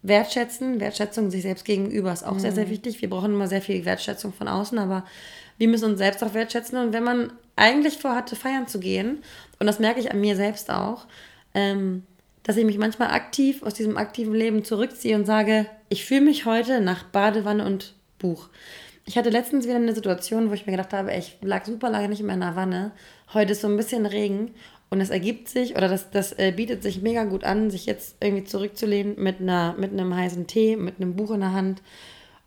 wertschätzen. 0.01 0.79
Wertschätzung 0.79 1.31
sich 1.31 1.41
selbst 1.41 1.65
gegenüber 1.65 2.13
ist 2.13 2.23
auch 2.23 2.35
mhm. 2.35 2.39
sehr, 2.39 2.51
sehr 2.51 2.67
mhm. 2.67 2.71
wichtig. 2.71 3.01
Wir 3.01 3.09
brauchen 3.09 3.33
immer 3.33 3.47
sehr 3.47 3.61
viel 3.61 3.85
Wertschätzung 3.85 4.33
von 4.33 4.47
außen, 4.47 4.77
aber 4.77 5.05
wir 5.57 5.67
müssen 5.67 5.91
uns 5.91 5.97
selbst 5.97 6.23
auch 6.23 6.33
wertschätzen. 6.33 6.77
Und 6.77 6.93
wenn 6.93 7.03
man 7.03 7.31
eigentlich 7.55 7.97
vorhatte, 7.97 8.35
feiern 8.35 8.67
zu 8.67 8.79
gehen, 8.79 9.23
und 9.59 9.67
das 9.67 9.79
merke 9.79 9.99
ich 9.99 10.11
an 10.11 10.21
mir 10.21 10.35
selbst 10.35 10.69
auch, 10.69 11.05
ähm, 11.53 12.03
dass 12.43 12.57
ich 12.57 12.65
mich 12.65 12.77
manchmal 12.77 13.09
aktiv 13.09 13.63
aus 13.63 13.73
diesem 13.73 13.97
aktiven 13.97 14.35
Leben 14.35 14.63
zurückziehe 14.63 15.15
und 15.15 15.25
sage, 15.25 15.65
ich 15.89 16.05
fühle 16.05 16.21
mich 16.21 16.45
heute 16.45 16.79
nach 16.81 17.03
Badewanne 17.03 17.65
und 17.65 17.95
Buch. 18.19 18.49
Ich 19.07 19.17
hatte 19.17 19.29
letztens 19.29 19.65
wieder 19.65 19.75
eine 19.75 19.93
Situation, 19.93 20.49
wo 20.49 20.53
ich 20.53 20.65
mir 20.65 20.71
gedacht 20.71 20.91
habe, 20.91 21.11
ey, 21.11 21.19
ich 21.19 21.37
lag 21.41 21.65
super 21.65 21.91
lange 21.91 22.09
nicht 22.09 22.23
mehr 22.23 22.33
in 22.33 22.41
der 22.41 22.55
Wanne. 22.55 22.91
Heute 23.33 23.51
ist 23.51 23.61
so 23.61 23.67
ein 23.67 23.77
bisschen 23.77 24.07
Regen 24.07 24.51
und 24.89 24.99
es 24.99 25.11
ergibt 25.11 25.47
sich 25.47 25.75
oder 25.75 25.87
das, 25.87 26.09
das 26.09 26.33
äh, 26.33 26.51
bietet 26.51 26.81
sich 26.81 27.01
mega 27.01 27.23
gut 27.23 27.43
an, 27.43 27.69
sich 27.69 27.85
jetzt 27.85 28.15
irgendwie 28.19 28.45
zurückzulehnen 28.45 29.15
mit, 29.21 29.41
einer, 29.41 29.75
mit 29.77 29.91
einem 29.91 30.15
heißen 30.15 30.47
Tee, 30.47 30.75
mit 30.75 30.95
einem 30.99 31.15
Buch 31.15 31.31
in 31.31 31.41
der 31.41 31.53
Hand 31.53 31.83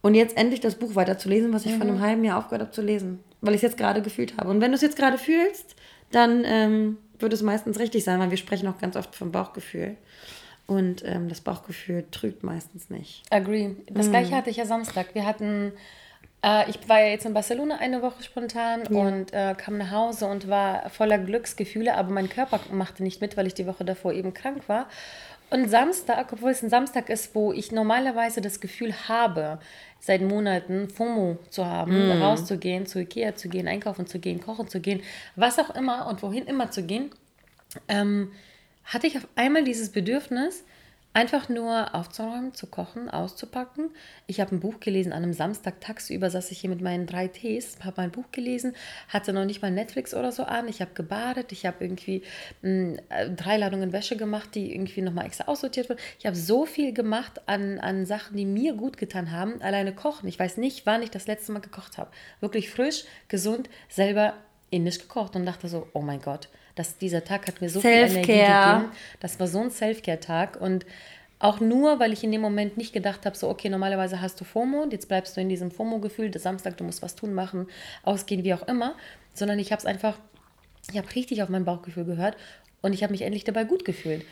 und 0.01 0.15
jetzt 0.15 0.37
endlich 0.37 0.61
das 0.61 0.75
Buch 0.75 0.95
weiterzulesen, 0.95 1.53
was 1.53 1.65
ich 1.65 1.73
mhm. 1.73 1.77
vor 1.77 1.87
einem 1.87 2.01
halben 2.01 2.25
Jahr 2.25 2.39
aufgehört 2.39 2.63
habe 2.63 2.71
zu 2.73 2.83
lesen, 2.83 3.21
weil 3.41 3.55
ich 3.55 3.59
es 3.59 3.63
jetzt 3.63 3.79
gerade 3.79 4.03
gefühlt 4.03 4.37
habe. 4.37 4.51
Und 4.51 4.61
wenn 4.61 4.73
du 4.73 4.77
es 4.77 4.83
jetzt 4.83 4.97
gerade 4.97 5.19
fühlst, 5.19 5.77
dann 6.11 6.43
ähm, 6.45 6.99
wird 7.19 7.33
es 7.33 7.43
meistens 7.43 7.79
richtig 7.79 8.05
sein, 8.05 8.19
weil 8.19 8.31
wir 8.31 8.37
sprechen 8.37 8.69
auch 8.69 8.79
ganz 8.79 8.97
oft 8.97 9.15
vom 9.15 9.33
Bauchgefühl. 9.33 9.97
Und 10.67 11.03
ähm, 11.05 11.29
das 11.29 11.41
Bauchgefühl 11.41 12.05
trügt 12.11 12.43
meistens 12.43 12.91
nicht. 12.91 13.23
Agree. 13.31 13.71
Das 13.91 14.07
mhm. 14.07 14.11
gleiche 14.11 14.37
hatte 14.37 14.51
ich 14.51 14.57
ja 14.57 14.67
Samstag. 14.67 15.15
Wir 15.15 15.25
hatten 15.25 15.73
äh, 16.43 16.71
ich 16.71 16.89
war 16.89 17.01
ja 17.01 17.09
jetzt 17.09 17.27
in 17.27 17.35
Barcelona 17.35 17.77
eine 17.77 18.03
Woche 18.03 18.23
spontan 18.23 18.83
ja. 18.91 19.01
und 19.01 19.33
äh, 19.33 19.55
kam 19.57 19.79
nach 19.79 19.91
Hause 19.91 20.27
und 20.27 20.49
war 20.49 20.89
voller 20.91 21.19
Glücksgefühle, 21.19 21.95
aber 21.95 22.13
mein 22.13 22.29
Körper 22.29 22.61
machte 22.73 23.03
nicht 23.03 23.21
mit, 23.21 23.37
weil 23.37 23.47
ich 23.47 23.55
die 23.55 23.67
Woche 23.67 23.85
davor 23.85 24.13
eben 24.13 24.35
krank 24.35 24.69
war. 24.69 24.87
Und 25.51 25.71
Samstag, 25.71 26.33
obwohl 26.33 26.51
es 26.51 26.63
ein 26.63 26.69
Samstag 26.69 27.09
ist, 27.09 27.35
wo 27.35 27.53
ich 27.53 27.73
normalerweise 27.73 28.43
das 28.43 28.61
Gefühl 28.61 28.93
habe, 29.09 29.59
seit 29.99 30.21
Monaten 30.21 30.91
FOMO 30.91 31.39
zu 31.49 31.65
haben, 31.65 32.19
mm. 32.19 32.23
rauszugehen, 32.23 32.87
zu 32.87 33.01
Ikea 33.01 33.35
zu 33.35 33.49
gehen, 33.49 33.67
einkaufen 33.67 34.07
zu 34.07 34.19
gehen, 34.19 34.41
kochen 34.41 34.69
zu 34.69 34.81
gehen, 34.81 35.01
was 35.37 35.59
auch 35.59 35.75
immer 35.75 36.07
und 36.07 36.23
wohin 36.23 36.45
immer 36.45 36.71
zu 36.71 36.83
gehen, 36.83 37.11
ähm, 37.89 38.31
hatte 38.85 39.07
ich 39.07 39.17
auf 39.17 39.27
einmal 39.37 39.65
dieses 39.65 39.91
Bedürfnis, 39.91 40.65
Einfach 41.19 41.49
nur 41.49 41.97
aufzuräumen, 41.97 42.55
zu 42.55 42.69
kochen, 42.69 43.11
auszupacken. 43.11 43.91
Ich 44.29 44.39
habe 44.41 44.55
ein 44.55 44.61
Buch 44.61 44.79
gelesen 44.79 45.13
an 45.13 45.25
einem 45.25 45.33
Samstag 45.33 45.81
tagsüber, 45.81 46.31
saß 46.31 46.53
ich 46.53 46.61
hier 46.61 46.71
mit 46.71 46.81
meinen 46.81 47.07
drei 47.09 47.27
Tees, 47.27 47.77
habe 47.83 48.03
mein 48.03 48.13
Buch 48.13 48.27
gelesen, 48.31 48.77
hatte 49.09 49.33
noch 49.33 49.45
nicht 49.45 49.61
mal 49.61 49.73
Netflix 49.73 50.15
oder 50.15 50.31
so 50.31 50.45
an. 50.45 50.69
Ich 50.69 50.81
habe 50.81 50.93
gebadet, 50.95 51.51
ich 51.51 51.67
habe 51.67 51.85
irgendwie 51.85 52.23
mh, 52.63 52.99
hm, 53.09 53.37
drei 53.37 53.57
Ladungen 53.57 53.93
Wäsche 53.93 54.17
gemacht, 54.17 54.55
die 54.55 54.73
irgendwie 54.73 55.03
nochmal 55.03 55.27
extra 55.27 55.49
aussortiert 55.49 55.89
wurden. 55.89 55.99
Ich 56.21 56.27
habe 56.27 56.37
so 56.37 56.67
viel 56.67 56.93
gemacht 56.93 57.41
an, 57.47 57.81
an 57.81 58.07
Sachen, 58.07 58.37
die 58.37 58.47
mir 58.47 58.75
gut 58.75 58.97
getan 58.97 59.33
haben. 59.33 59.61
Alleine 59.61 59.93
kochen. 59.93 60.29
Ich 60.29 60.39
weiß 60.39 60.57
nicht, 60.57 60.87
wann 60.87 61.03
ich 61.03 61.11
das 61.11 61.27
letzte 61.27 61.51
Mal 61.51 61.59
gekocht 61.59 61.99
habe. 61.99 62.13
Wirklich 62.39 62.71
frisch, 62.71 63.07
gesund, 63.27 63.69
selber 63.89 64.35
indisch 64.71 65.01
gekocht 65.01 65.35
und 65.35 65.47
dachte 65.47 65.67
so, 65.67 65.89
oh 65.95 66.01
mein 66.01 66.23
Gott, 66.23 66.49
dass 66.79 66.99
dieser 66.99 67.25
Tag 67.25 67.47
hat 67.47 67.61
mir 67.61 67.69
so 67.69 67.81
viel 67.81 67.91
Energie 67.91 68.21
gegeben. 68.21 68.93
Das 69.21 69.41
war 69.41 69.47
so 69.47 69.61
ein 69.61 69.71
Self-Care-Tag 69.71 70.61
und 70.61 70.87
auch 71.41 71.61
nur, 71.61 72.01
weil 72.01 72.13
ich 72.13 72.25
in 72.25 72.33
dem 72.33 72.41
Moment 72.41 72.77
nicht 72.77 72.93
gedacht 72.93 73.25
habe, 73.25 73.37
so, 73.37 73.49
okay, 73.49 73.69
normalerweise 73.69 74.21
hast 74.21 74.41
du 74.41 74.45
FOMO 74.45 74.87
jetzt 74.91 75.09
bleibst 75.09 75.37
du 75.37 75.41
in 75.41 75.49
diesem 75.49 75.71
FOMO-Gefühl, 75.71 76.31
der 76.31 76.41
Samstag, 76.41 76.77
du 76.77 76.85
musst 76.85 77.03
was 77.03 77.15
tun, 77.15 77.33
machen, 77.33 77.69
ausgehen, 78.03 78.45
wie 78.45 78.55
auch 78.55 78.67
immer, 78.67 78.95
sondern 79.35 79.59
ich 79.59 79.71
habe 79.71 79.79
es 79.79 79.87
einfach, 79.87 80.19
ich 80.91 80.99
habe 80.99 81.15
richtig 81.15 81.43
auf 81.43 81.49
mein 81.49 81.65
Bauchgefühl 81.65 82.05
gehört 82.05 82.37
und 82.83 82.93
ich 82.93 83.03
habe 83.03 83.13
mich 83.13 83.23
endlich 83.23 83.45
dabei 83.45 83.65
gut 83.65 83.85
gefühlt. 83.85 84.25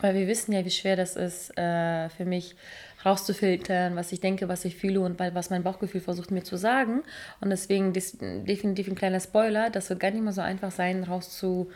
Weil 0.00 0.14
wir 0.14 0.26
wissen 0.26 0.52
ja, 0.52 0.64
wie 0.64 0.70
schwer 0.70 0.96
das 0.96 1.16
ist 1.16 1.56
äh, 1.56 2.08
für 2.10 2.24
mich 2.24 2.56
rauszufiltern, 3.04 3.96
was 3.96 4.12
ich 4.12 4.20
denke, 4.20 4.48
was 4.48 4.64
ich 4.64 4.76
fühle 4.76 5.00
und 5.00 5.18
was 5.18 5.50
mein 5.50 5.62
Bauchgefühl 5.62 6.00
versucht 6.00 6.30
mir 6.30 6.42
zu 6.42 6.56
sagen. 6.56 7.02
Und 7.40 7.50
deswegen 7.50 7.92
definitiv 7.92 8.88
ein 8.88 8.94
kleiner 8.94 9.20
Spoiler, 9.20 9.70
das 9.70 9.90
wird 9.90 10.00
gar 10.00 10.10
nicht 10.10 10.24
mal 10.24 10.32
so 10.32 10.40
einfach 10.40 10.70
sein, 10.70 11.04
rauszu 11.04 11.70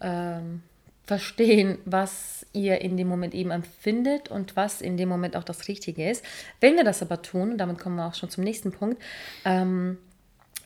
ähm, 0.00 0.62
verstehen, 1.04 1.78
was 1.84 2.46
ihr 2.52 2.80
in 2.80 2.96
dem 2.96 3.08
Moment 3.08 3.34
eben 3.34 3.50
empfindet 3.50 4.30
und 4.30 4.56
was 4.56 4.80
in 4.80 4.96
dem 4.96 5.08
Moment 5.08 5.36
auch 5.36 5.44
das 5.44 5.68
Richtige 5.68 6.10
ist. 6.10 6.24
Wenn 6.60 6.76
wir 6.76 6.84
das 6.84 7.02
aber 7.02 7.20
tun, 7.20 7.58
damit 7.58 7.78
kommen 7.78 7.96
wir 7.96 8.06
auch 8.06 8.14
schon 8.14 8.30
zum 8.30 8.44
nächsten 8.44 8.72
Punkt, 8.72 9.02
ähm, 9.44 9.98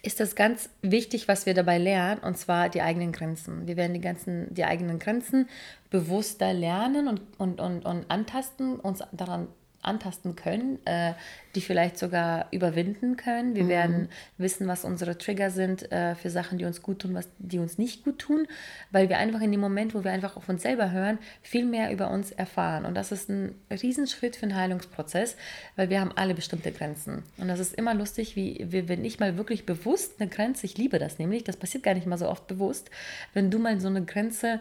ist 0.02 0.20
das 0.20 0.36
ganz 0.36 0.70
wichtig, 0.80 1.26
was 1.26 1.44
wir 1.44 1.54
dabei 1.54 1.78
lernen, 1.78 2.20
und 2.20 2.38
zwar 2.38 2.68
die 2.68 2.82
eigenen 2.82 3.10
Grenzen. 3.10 3.66
Wir 3.66 3.76
werden 3.76 3.94
die 3.94 4.00
ganzen, 4.00 4.52
die 4.54 4.64
eigenen 4.64 5.00
Grenzen 5.00 5.48
bewusster 5.90 6.52
lernen 6.52 7.08
und, 7.08 7.20
und, 7.38 7.60
und, 7.60 7.84
und 7.84 8.08
antasten, 8.08 8.78
uns 8.78 9.02
daran 9.10 9.48
antasten 9.82 10.36
können, 10.36 10.84
äh, 10.86 11.12
die 11.54 11.60
vielleicht 11.60 11.98
sogar 11.98 12.46
überwinden 12.50 13.16
können. 13.16 13.54
Wir 13.54 13.64
mhm. 13.64 13.68
werden 13.68 14.08
wissen, 14.36 14.66
was 14.66 14.84
unsere 14.84 15.16
Trigger 15.16 15.50
sind 15.50 15.90
äh, 15.92 16.14
für 16.14 16.30
Sachen, 16.30 16.58
die 16.58 16.64
uns 16.64 16.82
gut 16.82 17.00
tun, 17.00 17.14
was 17.14 17.28
die 17.38 17.58
uns 17.58 17.78
nicht 17.78 18.04
gut 18.04 18.18
tun, 18.18 18.46
weil 18.90 19.08
wir 19.08 19.18
einfach 19.18 19.40
in 19.40 19.52
dem 19.52 19.60
Moment, 19.60 19.94
wo 19.94 20.04
wir 20.04 20.10
einfach 20.10 20.36
auf 20.36 20.48
uns 20.48 20.62
selber 20.62 20.90
hören, 20.90 21.18
viel 21.42 21.64
mehr 21.64 21.92
über 21.92 22.10
uns 22.10 22.32
erfahren. 22.32 22.84
Und 22.84 22.94
das 22.94 23.12
ist 23.12 23.28
ein 23.28 23.54
Riesenschritt 23.70 24.36
für 24.36 24.44
einen 24.44 24.56
Heilungsprozess, 24.56 25.36
weil 25.76 25.90
wir 25.90 26.00
haben 26.00 26.12
alle 26.14 26.34
bestimmte 26.34 26.72
Grenzen. 26.72 27.22
Und 27.38 27.48
das 27.48 27.60
ist 27.60 27.74
immer 27.74 27.94
lustig, 27.94 28.36
wie 28.36 28.66
wir, 28.68 28.88
wenn 28.88 29.04
ich 29.04 29.20
mal 29.20 29.36
wirklich 29.36 29.64
bewusst 29.64 30.20
eine 30.20 30.28
Grenze, 30.28 30.66
ich 30.66 30.76
liebe 30.76 30.98
das 30.98 31.18
nämlich, 31.18 31.44
das 31.44 31.56
passiert 31.56 31.84
gar 31.84 31.94
nicht 31.94 32.06
mal 32.06 32.18
so 32.18 32.28
oft 32.28 32.46
bewusst, 32.46 32.90
wenn 33.32 33.50
du 33.50 33.58
mal 33.58 33.80
so 33.80 33.88
eine 33.88 34.04
Grenze 34.04 34.60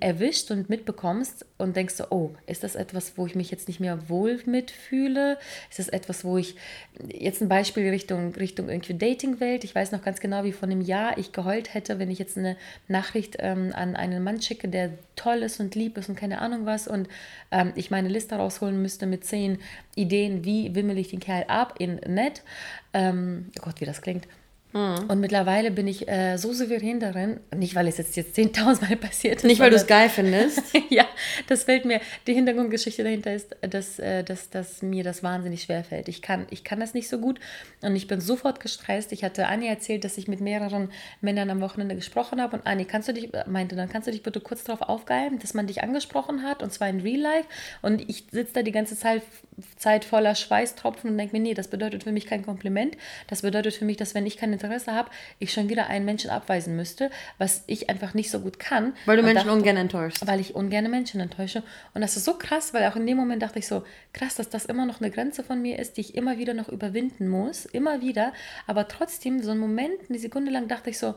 erwischt 0.00 0.50
und 0.50 0.70
mitbekommst 0.70 1.44
und 1.58 1.76
denkst 1.76 1.94
so, 1.94 2.06
oh, 2.08 2.30
ist 2.46 2.64
das 2.64 2.74
etwas, 2.74 3.18
wo 3.18 3.26
ich 3.26 3.34
mich 3.34 3.50
jetzt 3.50 3.68
nicht 3.68 3.80
mehr 3.80 4.08
wohl 4.08 4.40
mitfühle? 4.46 5.38
Ist 5.68 5.78
das 5.78 5.88
etwas, 5.88 6.24
wo 6.24 6.38
ich, 6.38 6.56
jetzt 7.06 7.42
ein 7.42 7.48
Beispiel 7.48 7.88
Richtung, 7.90 8.32
Richtung 8.34 8.70
irgendwie 8.70 8.94
Datingwelt, 8.94 9.64
ich 9.64 9.74
weiß 9.74 9.92
noch 9.92 10.02
ganz 10.02 10.20
genau, 10.20 10.44
wie 10.44 10.52
vor 10.52 10.68
einem 10.68 10.80
Jahr 10.80 11.18
ich 11.18 11.32
geheult 11.32 11.74
hätte, 11.74 11.98
wenn 11.98 12.10
ich 12.10 12.18
jetzt 12.18 12.38
eine 12.38 12.56
Nachricht 12.88 13.36
ähm, 13.40 13.72
an 13.74 13.94
einen 13.94 14.24
Mann 14.24 14.40
schicke, 14.40 14.68
der 14.68 14.92
toll 15.16 15.42
ist 15.42 15.60
und 15.60 15.74
lieb 15.74 15.98
ist 15.98 16.08
und 16.08 16.16
keine 16.16 16.40
Ahnung 16.40 16.64
was 16.64 16.88
und 16.88 17.08
ähm, 17.50 17.72
ich 17.74 17.90
meine 17.90 18.08
Liste 18.08 18.36
rausholen 18.36 18.80
müsste 18.80 19.06
mit 19.06 19.24
zehn 19.26 19.58
Ideen, 19.94 20.46
wie 20.46 20.74
wimmel 20.74 20.96
ich 20.96 21.08
den 21.08 21.20
Kerl 21.20 21.44
ab 21.48 21.74
in 21.78 21.96
nett. 22.06 22.42
Ähm, 22.94 23.50
oh 23.58 23.64
Gott, 23.64 23.80
wie 23.82 23.84
das 23.84 24.00
klingt. 24.00 24.26
Mhm. 24.72 25.04
Und 25.08 25.20
mittlerweile 25.20 25.70
bin 25.70 25.86
ich 25.86 26.08
äh, 26.08 26.36
so 26.38 26.52
souverän 26.52 26.98
darin, 26.98 27.40
nicht 27.54 27.74
weil 27.74 27.86
es 27.88 27.98
jetzt, 27.98 28.16
jetzt 28.16 28.38
10.000 28.38 28.88
Mal 28.88 28.96
passiert 29.00 29.36
ist. 29.36 29.44
Nicht 29.44 29.60
weil 29.60 29.70
du 29.70 29.76
es 29.76 29.86
geil 29.86 30.08
findest. 30.08 30.62
ja, 30.88 31.04
das 31.46 31.64
fällt 31.64 31.84
mir, 31.84 32.00
die 32.26 32.34
Hintergrundgeschichte 32.34 33.04
dahinter 33.04 33.34
ist, 33.34 33.54
dass, 33.60 33.98
äh, 33.98 34.24
dass, 34.24 34.50
dass 34.50 34.82
mir 34.82 35.04
das 35.04 35.22
wahnsinnig 35.22 35.62
schwer 35.62 35.84
fällt. 35.84 36.08
Ich 36.08 36.22
kann, 36.22 36.46
ich 36.50 36.64
kann 36.64 36.80
das 36.80 36.94
nicht 36.94 37.08
so 37.08 37.18
gut 37.18 37.38
und 37.82 37.94
ich 37.96 38.06
bin 38.06 38.20
sofort 38.20 38.60
gestresst. 38.60 39.12
Ich 39.12 39.24
hatte 39.24 39.46
Anni 39.46 39.66
erzählt, 39.66 40.04
dass 40.04 40.16
ich 40.16 40.26
mit 40.26 40.40
mehreren 40.40 40.90
Männern 41.20 41.50
am 41.50 41.60
Wochenende 41.60 41.94
gesprochen 41.94 42.40
habe 42.40 42.56
und 42.56 42.66
Anni, 42.66 42.86
kannst 42.86 43.08
du 43.08 43.12
dich, 43.12 43.30
meinte, 43.46 43.76
dann 43.76 43.90
kannst 43.90 44.08
du 44.08 44.12
dich 44.12 44.22
bitte 44.22 44.40
kurz 44.40 44.64
darauf 44.64 44.88
aufgeilen, 44.88 45.38
dass 45.38 45.52
man 45.52 45.66
dich 45.66 45.82
angesprochen 45.82 46.42
hat 46.42 46.62
und 46.62 46.72
zwar 46.72 46.88
in 46.88 47.00
Real 47.00 47.20
Life 47.20 47.48
und 47.82 48.08
ich 48.08 48.24
sitze 48.30 48.54
da 48.54 48.62
die 48.62 48.72
ganze 48.72 48.96
Zeit, 48.96 49.22
Zeit 49.76 50.04
voller 50.04 50.34
Schweißtropfen 50.34 51.10
und 51.10 51.18
denke 51.18 51.36
mir, 51.36 51.42
nee, 51.42 51.54
das 51.54 51.68
bedeutet 51.68 52.04
für 52.04 52.12
mich 52.12 52.26
kein 52.26 52.44
Kompliment. 52.44 52.96
Das 53.26 53.42
bedeutet 53.42 53.74
für 53.74 53.84
mich, 53.84 53.96
dass 53.96 54.14
wenn 54.14 54.26
ich 54.26 54.36
keine 54.36 54.61
Interesse 54.62 54.92
habe, 54.92 55.10
ich 55.38 55.52
schon 55.52 55.68
wieder 55.68 55.86
einen 55.88 56.04
Menschen 56.04 56.30
abweisen 56.30 56.76
müsste, 56.76 57.10
was 57.38 57.64
ich 57.66 57.90
einfach 57.90 58.14
nicht 58.14 58.30
so 58.30 58.40
gut 58.40 58.58
kann. 58.58 58.94
Weil 59.06 59.16
du 59.16 59.22
Menschen 59.22 59.46
dachte, 59.46 59.52
ungern 59.52 59.76
enttäuschst. 59.76 60.26
Weil 60.26 60.40
ich 60.40 60.54
ungern 60.54 60.90
Menschen 60.90 61.20
enttäusche. 61.20 61.62
Und 61.94 62.00
das 62.00 62.16
ist 62.16 62.24
so 62.24 62.34
krass, 62.34 62.72
weil 62.74 62.88
auch 62.88 62.96
in 62.96 63.06
dem 63.06 63.16
Moment 63.16 63.42
dachte 63.42 63.58
ich 63.58 63.66
so, 63.66 63.84
krass, 64.12 64.36
dass 64.36 64.48
das 64.48 64.64
immer 64.66 64.86
noch 64.86 65.00
eine 65.00 65.10
Grenze 65.10 65.42
von 65.42 65.60
mir 65.60 65.78
ist, 65.78 65.96
die 65.96 66.02
ich 66.02 66.14
immer 66.14 66.38
wieder 66.38 66.54
noch 66.54 66.68
überwinden 66.68 67.28
muss, 67.28 67.66
immer 67.66 68.00
wieder. 68.00 68.32
Aber 68.66 68.88
trotzdem, 68.88 69.42
so 69.42 69.50
einen 69.50 69.60
Moment, 69.60 69.94
eine 70.08 70.18
Sekunde 70.18 70.50
lang 70.50 70.68
dachte 70.68 70.90
ich 70.90 70.98
so, 70.98 71.14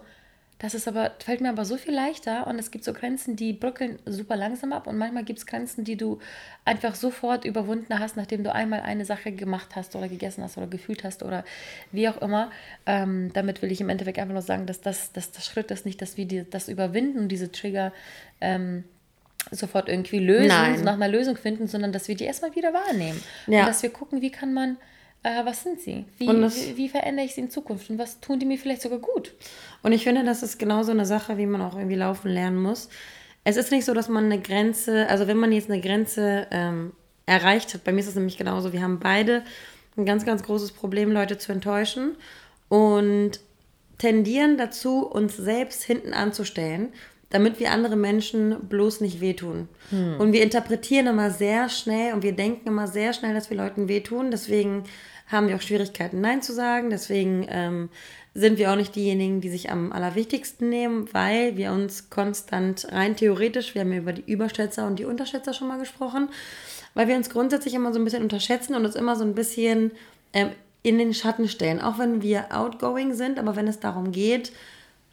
das 0.60 0.74
ist 0.74 0.88
aber, 0.88 1.12
fällt 1.20 1.42
mir 1.42 1.50
aber 1.50 1.66
so 1.66 1.76
viel 1.76 1.94
leichter 1.94 2.48
und 2.48 2.58
es 2.58 2.72
gibt 2.72 2.86
so 2.86 2.94
Grenzen, 2.94 3.36
die 3.36 3.52
bröckeln 3.52 4.00
super 4.06 4.38
langsam 4.38 4.72
ab 4.72 4.88
und 4.88 4.98
manchmal 4.98 5.26
gibt 5.26 5.40
es 5.40 5.46
Grenzen, 5.46 5.84
die 5.84 5.98
du 5.98 6.20
einfach 6.64 6.96
sofort 6.96 7.44
überwunden 7.44 8.00
hast, 8.00 8.16
nachdem 8.16 8.44
du 8.44 8.54
einmal 8.54 8.80
eine 8.80 9.04
Sache 9.04 9.34
gemacht 9.34 9.76
hast 9.76 9.98
oder 9.98 10.08
gegessen 10.08 10.44
hast 10.44 10.58
oder 10.58 10.68
gefühlt 10.68 11.04
hast 11.04 11.24
oder 11.24 11.44
wie 11.92 12.08
auch 12.08 12.22
immer. 12.22 12.52
Ähm, 12.86 13.32
damit 13.34 13.62
will 13.62 13.72
ich 13.72 13.82
im 13.82 13.90
Endeffekt 13.90 14.18
einfach 14.18 14.34
nur 14.34 14.42
sagen, 14.42 14.66
dass 14.66 14.80
das, 14.80 15.12
dass 15.12 15.32
das 15.32 15.46
Schritt 15.46 15.72
ist 15.72 15.86
nicht, 15.86 16.02
dass 16.02 16.16
wir 16.16 16.26
die, 16.26 16.50
das 16.50 16.70
überwinden 16.70 17.20
und 17.20 17.28
diese 17.28 17.52
Trigger 17.52 17.92
ähm, 18.40 18.86
sofort 19.52 19.90
irgendwie 19.90 20.20
lösen, 20.20 20.48
Nein. 20.48 20.84
nach 20.84 20.94
einer 20.94 21.10
Lösung 21.10 21.36
finden, 21.36 21.68
sondern 21.68 21.92
dass 21.92 22.08
wir 22.08 22.16
die 22.16 22.24
erstmal 22.24 22.56
wieder 22.56 22.74
wahrnehmen. 22.74 23.22
Ja. 23.48 23.62
Und 23.62 23.68
dass 23.68 23.84
wir 23.84 23.90
gucken, 23.90 24.22
wie 24.22 24.32
kann 24.32 24.54
man 24.54 24.78
äh, 25.26 25.44
was 25.44 25.64
sind 25.64 25.82
sie? 25.82 26.06
Wie, 26.20 26.28
wie, 26.28 26.78
wie, 26.78 26.90
verändere 26.90 27.26
ich 27.26 27.34
sie 27.34 27.42
in 27.42 27.50
Zukunft? 27.50 27.90
Und 27.90 27.98
was 27.98 28.20
tun 28.20 28.40
die 28.40 28.46
mir 28.46 28.60
vielleicht 28.60 28.84
sogar 28.84 29.00
gut? 29.00 29.34
Und 29.82 29.92
ich 29.92 30.04
finde, 30.04 30.24
das 30.24 30.44
ist 30.44 30.60
genauso 30.60 30.92
eine 30.92 31.06
Sache, 31.06 31.38
wie 31.38 31.48
man 31.48 31.62
auch 31.62 31.76
irgendwie 31.76 31.96
laufen 31.96 32.30
lernen 32.30 32.62
muss. 32.62 32.90
Es 33.44 33.58
ist 33.58 33.72
nicht 33.72 33.86
so, 33.86 33.96
dass 33.96 34.08
man 34.08 34.26
eine 34.26 34.40
Grenze, 34.40 35.08
also 35.10 35.28
wenn 35.28 35.38
man 35.38 35.52
jetzt 35.52 35.70
eine 35.70 35.82
Grenze 35.82 36.48
ähm, 36.52 36.94
erreicht 37.26 37.74
hat, 37.74 37.84
bei 37.84 37.92
mir 37.92 38.02
ist 38.02 38.08
es 38.08 38.16
nämlich 38.16 38.38
genauso, 38.38 38.72
wir 38.72 38.84
haben 38.84 39.00
beide 39.00 39.44
ein 39.98 40.06
ganz, 40.06 40.26
ganz 40.26 40.44
großes 40.44 40.72
Problem, 40.72 41.12
Leute 41.12 41.40
zu 41.40 41.52
enttäuschen 41.52 42.16
und 42.70 43.40
tendieren 43.98 44.58
dazu, 44.58 45.08
uns 45.08 45.38
selbst 45.38 45.84
hinten 45.84 46.14
anzustellen, 46.14 46.90
damit 47.30 47.60
wir 47.60 47.72
andere 47.72 47.96
Menschen 47.96 48.68
bloß 48.68 49.02
nicht 49.02 49.22
wehtun. 49.22 49.68
Hm. 49.90 50.20
Und 50.20 50.34
wir 50.34 50.44
interpretieren 50.44 51.08
immer 51.08 51.32
sehr 51.32 51.70
schnell 51.70 52.14
und 52.14 52.24
wir 52.24 52.34
denken 52.34 52.68
immer 52.68 52.88
sehr 52.88 53.14
schnell, 53.14 53.34
dass 53.34 53.50
wir 53.50 53.58
Leuten 53.58 53.88
wehtun. 53.88 54.32
Deswegen 54.32 54.84
haben 55.28 55.48
wir 55.48 55.56
auch 55.56 55.62
Schwierigkeiten, 55.62 56.22
Nein 56.22 56.42
zu 56.42 56.54
sagen. 56.54 56.90
Deswegen 56.90 57.46
ähm, 57.50 57.90
sind 58.34 58.58
wir 58.58 58.72
auch 58.72 58.76
nicht 58.76 58.96
diejenigen, 58.96 59.42
die 59.42 59.50
sich 59.50 59.72
am 59.72 59.92
allerwichtigsten 59.92 60.70
nehmen, 60.70 61.08
weil 61.14 61.58
wir 61.58 61.72
uns 61.72 62.10
konstant 62.10 62.88
rein 62.92 63.16
theoretisch, 63.16 63.74
wir 63.74 63.82
haben 63.82 63.94
ja 63.94 64.00
über 64.00 64.14
die 64.14 64.30
Überschätzer 64.30 64.86
und 64.86 65.00
die 65.00 65.06
Unterschätzer 65.06 65.54
schon 65.54 65.68
mal 65.68 65.80
gesprochen, 65.80 66.30
weil 66.94 67.08
wir 67.08 67.16
uns 67.16 67.30
grundsätzlich 67.30 67.74
immer 67.74 67.94
so 67.94 68.00
ein 68.00 68.04
bisschen 68.04 68.24
unterschätzen 68.24 68.76
und 68.76 68.86
uns 68.86 68.96
immer 68.96 69.16
so 69.16 69.24
ein 69.24 69.36
bisschen 69.36 69.92
ähm, 70.34 70.52
in 70.84 70.98
den 70.98 71.14
Schatten 71.14 71.48
stellen. 71.48 71.82
Auch 71.82 71.98
wenn 71.98 72.22
wir 72.22 72.56
outgoing 72.56 73.14
sind, 73.14 73.40
aber 73.40 73.56
wenn 73.56 73.68
es 73.68 73.80
darum 73.80 74.12
geht, 74.12 74.52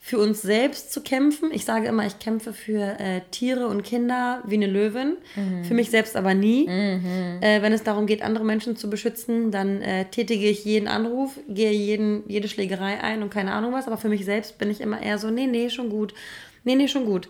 für 0.04 0.18
uns 0.18 0.42
selbst 0.42 0.92
zu 0.92 1.00
kämpfen. 1.00 1.52
Ich 1.52 1.64
sage 1.64 1.86
immer, 1.86 2.04
ich 2.04 2.18
kämpfe 2.18 2.52
für 2.52 2.98
äh, 2.98 3.20
Tiere 3.30 3.68
und 3.68 3.84
Kinder 3.84 4.42
wie 4.44 4.56
eine 4.56 4.66
Löwin, 4.66 5.16
mhm. 5.36 5.64
für 5.64 5.74
mich 5.74 5.90
selbst 5.90 6.16
aber 6.16 6.34
nie. 6.34 6.66
Mhm. 6.66 7.38
Äh, 7.40 7.62
wenn 7.62 7.72
es 7.72 7.84
darum 7.84 8.06
geht, 8.06 8.20
andere 8.20 8.44
Menschen 8.44 8.76
zu 8.76 8.90
beschützen, 8.90 9.52
dann 9.52 9.80
äh, 9.80 10.06
tätige 10.06 10.48
ich 10.48 10.64
jeden 10.64 10.88
Anruf, 10.88 11.38
gehe 11.48 11.70
jeden, 11.70 12.28
jede 12.28 12.48
Schlägerei 12.48 13.00
ein 13.00 13.22
und 13.22 13.30
keine 13.30 13.52
Ahnung 13.52 13.72
was. 13.72 13.86
Aber 13.86 13.96
für 13.96 14.08
mich 14.08 14.24
selbst 14.24 14.58
bin 14.58 14.72
ich 14.72 14.80
immer 14.80 15.00
eher 15.00 15.18
so, 15.18 15.30
nee, 15.30 15.46
nee, 15.46 15.70
schon 15.70 15.88
gut. 15.88 16.14
Nee, 16.64 16.74
nee, 16.74 16.88
schon 16.88 17.04
gut. 17.04 17.28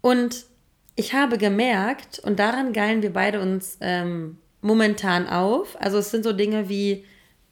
Und 0.00 0.46
ich 0.94 1.12
habe 1.12 1.36
gemerkt, 1.36 2.18
und 2.20 2.38
daran 2.38 2.72
geilen 2.72 3.02
wir 3.02 3.12
beide 3.12 3.42
uns 3.42 3.76
ähm, 3.82 4.38
momentan 4.62 5.28
auf, 5.28 5.78
also 5.82 5.98
es 5.98 6.10
sind 6.10 6.24
so 6.24 6.32
Dinge 6.32 6.70
wie 6.70 7.04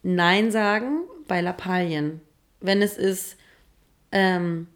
Nein 0.03 0.51
sagen 0.51 1.01
bei 1.29 1.43
Lappalien. 1.43 2.23
Wenn 2.63 2.81
es 2.81 2.97
ist, 2.97 3.37
ähm, 4.15 4.69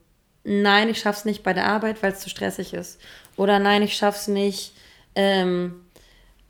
nein, 0.45 0.91
ich 0.91 0.99
schaff's 0.99 1.25
nicht 1.25 1.43
bei 1.43 1.55
der 1.55 1.67
Arbeit, 1.67 2.03
weil 2.03 2.13
es 2.13 2.21
zu 2.21 2.29
stressig 2.29 2.75
ist. 2.75 3.01
Oder 3.37 3.59
nein, 3.59 3.83
ich 3.83 3.97
schaff's 3.97 4.29
nicht, 4.29 4.75
ähm, 5.15 5.81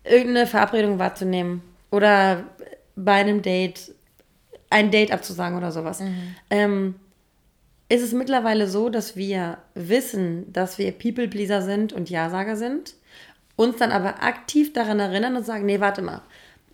irgendeine 0.03 0.47
Verabredung 0.47 0.99
wahrzunehmen. 0.99 1.63
Oder 1.91 2.45
bei 2.97 3.13
einem 3.13 3.43
Date 3.43 3.93
ein 4.71 4.91
Date 4.91 5.13
abzusagen 5.13 5.57
oder 5.57 5.73
sowas. 5.73 6.01
Mhm. 6.01 6.35
Ähm, 6.51 6.95
ist 7.89 8.03
es 8.03 8.13
mittlerweile 8.13 8.67
so, 8.67 8.91
dass 8.91 9.17
wir 9.17 9.59
wissen, 9.75 10.53
dass 10.53 10.79
wir 10.79 10.93
People-Pleaser 10.93 11.63
sind 11.63 11.93
und 11.93 12.11
Ja-Sager 12.11 12.57
sind, 12.57 12.95
uns 13.57 13.79
dann 13.79 13.93
aber 13.93 14.23
aktiv 14.23 14.73
daran 14.73 15.01
erinnern 15.01 15.37
und 15.37 15.45
sagen, 15.45 15.65
nee, 15.65 15.81
warte 15.81 16.03
mal, 16.03 16.23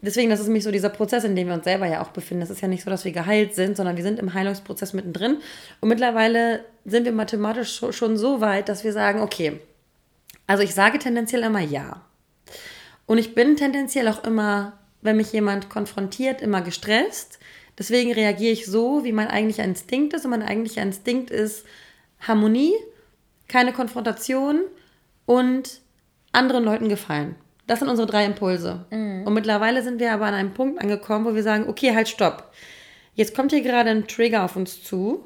deswegen, 0.04 0.30
das 0.30 0.40
ist 0.40 0.46
nämlich 0.46 0.64
so 0.64 0.70
dieser 0.70 0.88
Prozess, 0.88 1.24
in 1.24 1.36
dem 1.36 1.48
wir 1.48 1.54
uns 1.54 1.64
selber 1.64 1.86
ja 1.86 2.02
auch 2.02 2.08
befinden. 2.08 2.42
Es 2.42 2.50
ist 2.50 2.60
ja 2.60 2.68
nicht 2.68 2.84
so, 2.84 2.90
dass 2.90 3.04
wir 3.04 3.12
geheilt 3.12 3.54
sind, 3.54 3.76
sondern 3.76 3.96
wir 3.96 4.04
sind 4.04 4.18
im 4.18 4.34
Heilungsprozess 4.34 4.92
mittendrin. 4.92 5.38
Und 5.80 5.88
mittlerweile 5.88 6.64
sind 6.84 7.04
wir 7.04 7.12
mathematisch 7.12 7.82
schon 7.90 8.16
so 8.16 8.40
weit, 8.40 8.68
dass 8.68 8.84
wir 8.84 8.92
sagen, 8.92 9.20
okay, 9.20 9.60
also 10.46 10.62
ich 10.62 10.74
sage 10.74 10.98
tendenziell 10.98 11.42
immer 11.42 11.60
ja. 11.60 12.02
Und 13.06 13.18
ich 13.18 13.34
bin 13.34 13.56
tendenziell 13.56 14.08
auch 14.08 14.24
immer, 14.24 14.74
wenn 15.02 15.16
mich 15.16 15.32
jemand 15.32 15.68
konfrontiert, 15.70 16.40
immer 16.40 16.62
gestresst. 16.62 17.38
Deswegen 17.78 18.12
reagiere 18.12 18.52
ich 18.52 18.66
so, 18.66 19.04
wie 19.04 19.12
mein 19.12 19.28
eigentlicher 19.28 19.64
Instinkt 19.64 20.14
ist. 20.14 20.24
Und 20.24 20.30
mein 20.30 20.42
eigentlicher 20.42 20.82
Instinkt 20.82 21.30
ist 21.30 21.64
Harmonie, 22.20 22.72
keine 23.48 23.72
Konfrontation 23.72 24.60
und 25.26 25.80
anderen 26.32 26.64
Leuten 26.64 26.88
gefallen. 26.88 27.36
Das 27.66 27.78
sind 27.78 27.88
unsere 27.88 28.06
drei 28.06 28.24
Impulse. 28.24 28.84
Mhm. 28.90 29.26
Und 29.26 29.34
mittlerweile 29.34 29.82
sind 29.82 30.00
wir 30.00 30.12
aber 30.12 30.26
an 30.26 30.34
einem 30.34 30.52
Punkt 30.52 30.80
angekommen, 30.80 31.24
wo 31.24 31.34
wir 31.34 31.42
sagen, 31.42 31.68
okay, 31.68 31.94
halt, 31.94 32.08
stopp. 32.08 32.52
Jetzt 33.14 33.34
kommt 33.34 33.52
hier 33.52 33.62
gerade 33.62 33.90
ein 33.90 34.06
Trigger 34.06 34.44
auf 34.44 34.56
uns 34.56 34.82
zu, 34.82 35.24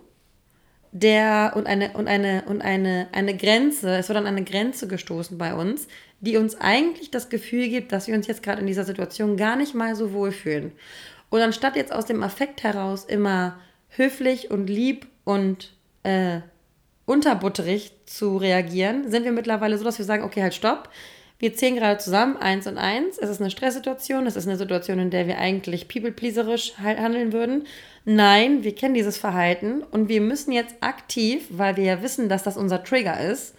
der 0.92 1.52
und 1.54 1.66
eine 1.66 1.92
und 1.92 2.08
eine 2.08 2.44
und 2.46 2.62
eine 2.62 3.08
eine 3.12 3.36
Grenze, 3.36 3.96
es 3.96 4.08
wird 4.08 4.18
an 4.18 4.26
eine 4.26 4.44
Grenze 4.44 4.88
gestoßen 4.88 5.36
bei 5.36 5.54
uns, 5.54 5.86
die 6.20 6.36
uns 6.36 6.58
eigentlich 6.60 7.10
das 7.10 7.28
Gefühl 7.28 7.68
gibt, 7.68 7.92
dass 7.92 8.08
wir 8.08 8.14
uns 8.14 8.26
jetzt 8.26 8.42
gerade 8.42 8.60
in 8.60 8.66
dieser 8.66 8.84
Situation 8.84 9.36
gar 9.36 9.56
nicht 9.56 9.74
mal 9.74 9.94
so 9.94 10.12
wohlfühlen. 10.12 10.72
Und 11.30 11.40
anstatt 11.40 11.76
jetzt 11.76 11.92
aus 11.92 12.06
dem 12.06 12.22
Affekt 12.22 12.62
heraus 12.62 13.04
immer 13.04 13.58
höflich 13.88 14.50
und 14.50 14.68
lieb 14.68 15.06
und 15.24 15.74
äh, 16.04 16.40
unterbutterig 17.04 17.92
zu 18.06 18.36
reagieren, 18.36 19.10
sind 19.10 19.24
wir 19.24 19.32
mittlerweile 19.32 19.76
so, 19.76 19.84
dass 19.84 19.98
wir 19.98 20.06
sagen, 20.06 20.24
okay, 20.24 20.42
halt, 20.42 20.54
stopp 20.54 20.88
wir 21.38 21.54
zählen 21.54 21.76
gerade 21.76 21.98
zusammen, 21.98 22.36
eins 22.36 22.66
und 22.66 22.78
eins. 22.78 23.16
Es 23.16 23.30
ist 23.30 23.40
eine 23.40 23.50
Stresssituation. 23.50 24.26
Es 24.26 24.34
ist 24.34 24.48
eine 24.48 24.56
Situation, 24.56 24.98
in 24.98 25.10
der 25.10 25.28
wir 25.28 25.38
eigentlich 25.38 25.86
people-pleaserisch 25.86 26.78
handeln 26.78 27.32
würden. 27.32 27.66
Nein, 28.04 28.64
wir 28.64 28.74
kennen 28.74 28.94
dieses 28.94 29.18
Verhalten 29.18 29.82
und 29.82 30.08
wir 30.08 30.20
müssen 30.20 30.50
jetzt 30.50 30.76
aktiv, 30.80 31.46
weil 31.50 31.76
wir 31.76 31.84
ja 31.84 32.02
wissen, 32.02 32.28
dass 32.28 32.42
das 32.42 32.56
unser 32.56 32.82
Trigger 32.82 33.20
ist, 33.20 33.54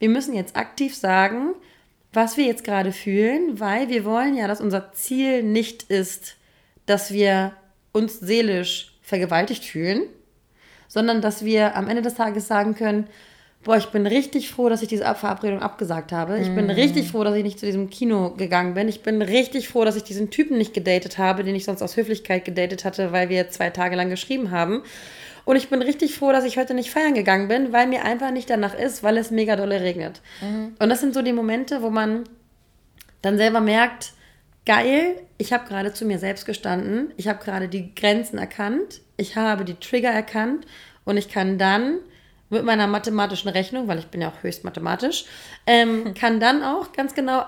wir 0.00 0.08
müssen 0.08 0.34
jetzt 0.34 0.56
aktiv 0.56 0.96
sagen, 0.96 1.54
was 2.12 2.36
wir 2.36 2.46
jetzt 2.46 2.64
gerade 2.64 2.90
fühlen, 2.90 3.60
weil 3.60 3.88
wir 3.88 4.04
wollen 4.04 4.34
ja, 4.34 4.48
dass 4.48 4.60
unser 4.60 4.92
Ziel 4.92 5.42
nicht 5.42 5.84
ist, 5.84 6.36
dass 6.86 7.12
wir 7.12 7.52
uns 7.92 8.18
seelisch 8.18 8.98
vergewaltigt 9.02 9.64
fühlen, 9.64 10.04
sondern 10.88 11.20
dass 11.20 11.44
wir 11.44 11.76
am 11.76 11.88
Ende 11.88 12.02
des 12.02 12.14
Tages 12.14 12.48
sagen 12.48 12.74
können, 12.74 13.06
boah, 13.62 13.76
ich 13.76 13.86
bin 13.86 14.06
richtig 14.06 14.50
froh, 14.50 14.68
dass 14.68 14.82
ich 14.82 14.88
diese 14.88 15.04
Verabredung 15.14 15.60
abgesagt 15.60 16.12
habe. 16.12 16.38
Ich 16.38 16.54
bin 16.54 16.66
mm. 16.66 16.70
richtig 16.70 17.10
froh, 17.10 17.24
dass 17.24 17.34
ich 17.34 17.42
nicht 17.42 17.58
zu 17.58 17.66
diesem 17.66 17.90
Kino 17.90 18.30
gegangen 18.30 18.74
bin. 18.74 18.88
Ich 18.88 19.02
bin 19.02 19.20
richtig 19.20 19.68
froh, 19.68 19.84
dass 19.84 19.96
ich 19.96 20.02
diesen 20.02 20.30
Typen 20.30 20.56
nicht 20.56 20.72
gedatet 20.72 21.18
habe, 21.18 21.44
den 21.44 21.54
ich 21.54 21.64
sonst 21.64 21.82
aus 21.82 21.96
Höflichkeit 21.96 22.44
gedatet 22.44 22.84
hatte, 22.84 23.12
weil 23.12 23.28
wir 23.28 23.50
zwei 23.50 23.70
Tage 23.70 23.96
lang 23.96 24.08
geschrieben 24.08 24.50
haben. 24.50 24.82
Und 25.44 25.56
ich 25.56 25.68
bin 25.68 25.82
richtig 25.82 26.14
froh, 26.14 26.32
dass 26.32 26.44
ich 26.44 26.58
heute 26.58 26.74
nicht 26.74 26.90
feiern 26.90 27.14
gegangen 27.14 27.48
bin, 27.48 27.72
weil 27.72 27.86
mir 27.86 28.04
einfach 28.04 28.30
nicht 28.30 28.48
danach 28.48 28.74
ist, 28.74 29.02
weil 29.02 29.16
es 29.16 29.30
mega 29.30 29.56
dolle 29.56 29.80
regnet. 29.80 30.20
Mhm. 30.40 30.76
Und 30.78 30.88
das 30.88 31.00
sind 31.00 31.12
so 31.12 31.22
die 31.22 31.32
Momente, 31.32 31.82
wo 31.82 31.90
man 31.90 32.24
dann 33.22 33.36
selber 33.36 33.60
merkt, 33.60 34.12
geil, 34.64 35.16
ich 35.38 35.52
habe 35.52 35.66
gerade 35.66 35.92
zu 35.92 36.04
mir 36.04 36.18
selbst 36.18 36.46
gestanden, 36.46 37.12
ich 37.16 37.28
habe 37.28 37.42
gerade 37.42 37.68
die 37.68 37.94
Grenzen 37.94 38.38
erkannt, 38.38 39.00
ich 39.16 39.36
habe 39.36 39.64
die 39.64 39.74
Trigger 39.74 40.10
erkannt 40.10 40.66
und 41.04 41.16
ich 41.16 41.28
kann 41.28 41.58
dann 41.58 41.98
mit 42.50 42.64
meiner 42.64 42.86
mathematischen 42.86 43.50
Rechnung, 43.50 43.88
weil 43.88 43.98
ich 43.98 44.06
bin 44.08 44.20
ja 44.20 44.28
auch 44.28 44.42
höchst 44.42 44.64
mathematisch, 44.64 45.24
ähm, 45.66 46.04
hm. 46.04 46.14
kann 46.20 46.40
dann 46.40 46.62
auch 46.62 46.92
ganz 46.92 47.14
genau 47.14 47.44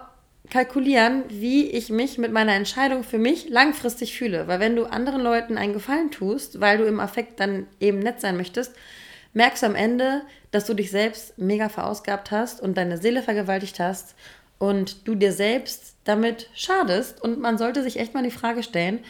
kalkulieren, 0.50 1.24
wie 1.28 1.70
ich 1.70 1.90
mich 1.90 2.18
mit 2.18 2.32
meiner 2.32 2.54
Entscheidung 2.54 3.04
für 3.04 3.18
mich 3.18 3.48
langfristig 3.48 4.16
fühle. 4.16 4.48
Weil 4.48 4.60
wenn 4.60 4.76
du 4.76 4.84
anderen 4.84 5.22
Leuten 5.22 5.56
einen 5.56 5.72
Gefallen 5.72 6.10
tust, 6.10 6.60
weil 6.60 6.78
du 6.78 6.84
im 6.84 7.00
Affekt 7.00 7.40
dann 7.40 7.66
eben 7.80 8.00
nett 8.00 8.20
sein 8.20 8.36
möchtest, 8.36 8.74
merkst 9.34 9.62
du 9.62 9.66
am 9.66 9.74
Ende, 9.74 10.22
dass 10.50 10.66
du 10.66 10.74
dich 10.74 10.90
selbst 10.90 11.38
mega 11.38 11.68
verausgabt 11.68 12.30
hast 12.30 12.60
und 12.60 12.76
deine 12.76 12.98
Seele 12.98 13.22
vergewaltigt 13.22 13.80
hast 13.80 14.14
und 14.58 15.08
du 15.08 15.14
dir 15.14 15.32
selbst 15.32 15.96
damit 16.04 16.48
schadest. 16.54 17.22
Und 17.22 17.40
man 17.40 17.56
sollte 17.56 17.82
sich 17.82 17.98
echt 17.98 18.14
mal 18.14 18.22
die 18.22 18.30
Frage 18.30 18.62
stellen, 18.62 19.00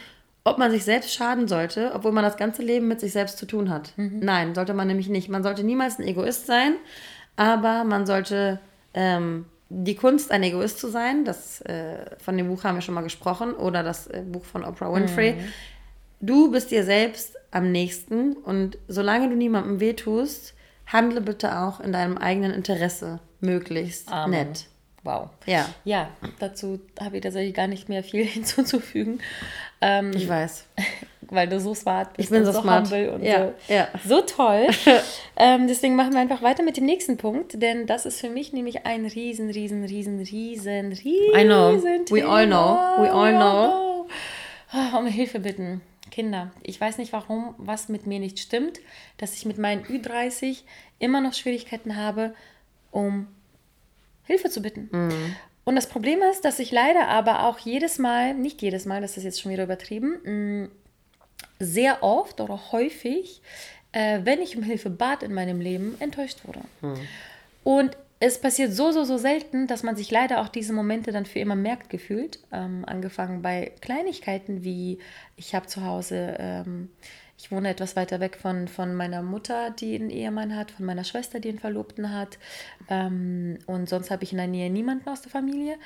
ob 0.43 0.57
man 0.57 0.71
sich 0.71 0.83
selbst 0.83 1.13
schaden 1.13 1.47
sollte, 1.47 1.91
obwohl 1.93 2.11
man 2.11 2.23
das 2.23 2.37
ganze 2.37 2.61
Leben 2.61 2.87
mit 2.87 2.99
sich 2.99 3.13
selbst 3.13 3.37
zu 3.37 3.45
tun 3.45 3.69
hat. 3.69 3.93
Mhm. 3.97 4.19
Nein, 4.19 4.55
sollte 4.55 4.73
man 4.73 4.87
nämlich 4.87 5.09
nicht. 5.09 5.29
Man 5.29 5.43
sollte 5.43 5.63
niemals 5.63 5.99
ein 5.99 6.07
Egoist 6.07 6.45
sein, 6.45 6.75
aber 7.35 7.83
man 7.83 8.05
sollte 8.05 8.59
ähm, 8.93 9.45
die 9.69 9.95
Kunst, 9.95 10.31
ein 10.31 10.43
Egoist 10.43 10.79
zu 10.79 10.89
sein, 10.89 11.25
das 11.25 11.61
äh, 11.61 12.17
von 12.17 12.37
dem 12.37 12.47
Buch 12.47 12.63
haben 12.63 12.75
wir 12.75 12.81
schon 12.81 12.95
mal 12.95 13.01
gesprochen, 13.01 13.53
oder 13.53 13.83
das 13.83 14.07
äh, 14.07 14.21
Buch 14.21 14.43
von 14.43 14.63
Oprah 14.63 14.93
Winfrey. 14.93 15.33
Mhm. 15.33 15.53
Du 16.19 16.51
bist 16.51 16.71
dir 16.71 16.83
selbst 16.83 17.35
am 17.51 17.71
nächsten 17.71 18.33
und 18.33 18.77
solange 18.87 19.29
du 19.29 19.35
niemandem 19.35 19.79
wehtust, 19.79 20.53
handle 20.85 21.21
bitte 21.21 21.59
auch 21.59 21.79
in 21.79 21.91
deinem 21.91 22.17
eigenen 22.17 22.51
Interesse 22.51 23.19
möglichst 23.39 24.11
Amen. 24.11 24.47
nett. 24.47 24.67
Wow. 25.03 25.29
Ja. 25.45 25.67
Ja, 25.83 26.09
dazu 26.39 26.79
habe 26.99 27.17
ich 27.17 27.23
tatsächlich 27.23 27.53
gar 27.53 27.67
nicht 27.67 27.89
mehr 27.89 28.03
viel 28.03 28.25
hinzuzufügen. 28.25 29.19
Ähm, 29.81 30.11
ich 30.15 30.27
weiß. 30.27 30.65
weil 31.29 31.47
du 31.47 31.59
so 31.59 31.73
smart 31.73 32.13
bist. 32.13 32.27
Ich 32.27 32.29
bin 32.29 32.45
so, 32.45 32.51
so 32.51 32.61
smart. 32.61 32.91
und 32.91 33.23
ja, 33.23 33.47
so, 33.47 33.73
ja. 33.73 33.87
so 34.05 34.21
toll. 34.21 34.67
ähm, 35.35 35.67
deswegen 35.67 35.95
machen 35.95 36.13
wir 36.13 36.19
einfach 36.19 36.41
weiter 36.41 36.63
mit 36.63 36.77
dem 36.77 36.85
nächsten 36.85 37.17
Punkt, 37.17 37.61
denn 37.61 37.87
das 37.87 38.05
ist 38.05 38.19
für 38.19 38.29
mich 38.29 38.53
nämlich 38.53 38.85
ein 38.85 39.05
riesen, 39.05 39.49
riesen, 39.49 39.83
riesen, 39.83 40.19
riesen, 40.19 40.91
riesen 40.91 41.35
I 41.35 41.43
know. 41.43 41.81
We 42.09 42.25
all 42.25 42.45
know. 42.45 43.03
We 43.03 43.11
all 43.11 43.31
know. 43.31 44.07
Oh, 44.73 44.97
um 44.97 45.07
Hilfe 45.07 45.39
bitten. 45.39 45.81
Kinder, 46.11 46.51
ich 46.61 46.79
weiß 46.79 46.99
nicht 46.99 47.11
warum, 47.11 47.55
was 47.57 47.89
mit 47.89 48.05
mir 48.05 48.19
nicht 48.19 48.37
stimmt, 48.37 48.79
dass 49.17 49.33
ich 49.33 49.45
mit 49.45 49.57
meinen 49.57 49.83
Ü30 49.83 50.61
immer 50.99 51.21
noch 51.21 51.33
Schwierigkeiten 51.33 51.95
habe, 51.95 52.35
um 52.91 53.27
Hilfe 54.23 54.49
zu 54.49 54.61
bitten. 54.61 54.89
Mhm. 54.91 55.35
Und 55.65 55.75
das 55.75 55.87
Problem 55.87 56.19
ist, 56.31 56.43
dass 56.43 56.59
ich 56.59 56.71
leider 56.71 57.07
aber 57.07 57.43
auch 57.45 57.59
jedes 57.59 57.97
Mal, 57.97 58.33
nicht 58.33 58.61
jedes 58.61 58.85
Mal, 58.85 59.01
das 59.01 59.17
ist 59.17 59.23
jetzt 59.23 59.41
schon 59.41 59.51
wieder 59.51 59.63
übertrieben, 59.63 60.63
mm, 60.63 60.71
sehr 61.59 62.03
oft 62.03 62.41
oder 62.41 62.71
häufig, 62.71 63.41
äh, 63.93 64.19
wenn 64.23 64.41
ich 64.41 64.57
um 64.57 64.63
Hilfe 64.63 64.89
bat 64.89 65.23
in 65.23 65.33
meinem 65.33 65.61
Leben, 65.61 65.95
enttäuscht 65.99 66.39
wurde. 66.45 66.61
Hm. 66.81 66.95
Und 67.63 67.97
es 68.19 68.39
passiert 68.39 68.73
so, 68.73 68.91
so, 68.91 69.03
so 69.03 69.17
selten, 69.17 69.67
dass 69.67 69.83
man 69.83 69.95
sich 69.95 70.09
leider 70.09 70.41
auch 70.41 70.47
diese 70.47 70.73
Momente 70.73 71.11
dann 71.11 71.25
für 71.25 71.39
immer 71.39 71.55
merkt 71.55 71.89
gefühlt. 71.89 72.39
Ähm, 72.51 72.83
angefangen 72.87 73.41
bei 73.41 73.73
Kleinigkeiten 73.81 74.63
wie, 74.63 74.99
ich 75.35 75.53
habe 75.55 75.67
zu 75.67 75.83
Hause 75.83 76.37
ähm, 76.39 76.89
ich 77.37 77.51
wohne 77.51 77.69
etwas 77.69 77.95
weiter 77.95 78.19
weg 78.19 78.37
von, 78.41 78.67
von 78.67 78.93
meiner 78.93 79.21
Mutter, 79.21 79.71
die 79.71 79.95
einen 79.95 80.09
Ehemann 80.09 80.55
hat, 80.55 80.71
von 80.71 80.85
meiner 80.85 81.03
Schwester, 81.03 81.39
die 81.39 81.49
einen 81.49 81.59
Verlobten 81.59 82.13
hat. 82.13 82.37
Ähm, 82.89 83.59
und 83.65 83.89
sonst 83.89 84.11
habe 84.11 84.23
ich 84.23 84.31
in 84.31 84.37
der 84.37 84.47
Nähe 84.47 84.69
niemanden 84.69 85.09
aus 85.09 85.21
der 85.21 85.31
Familie. 85.31 85.77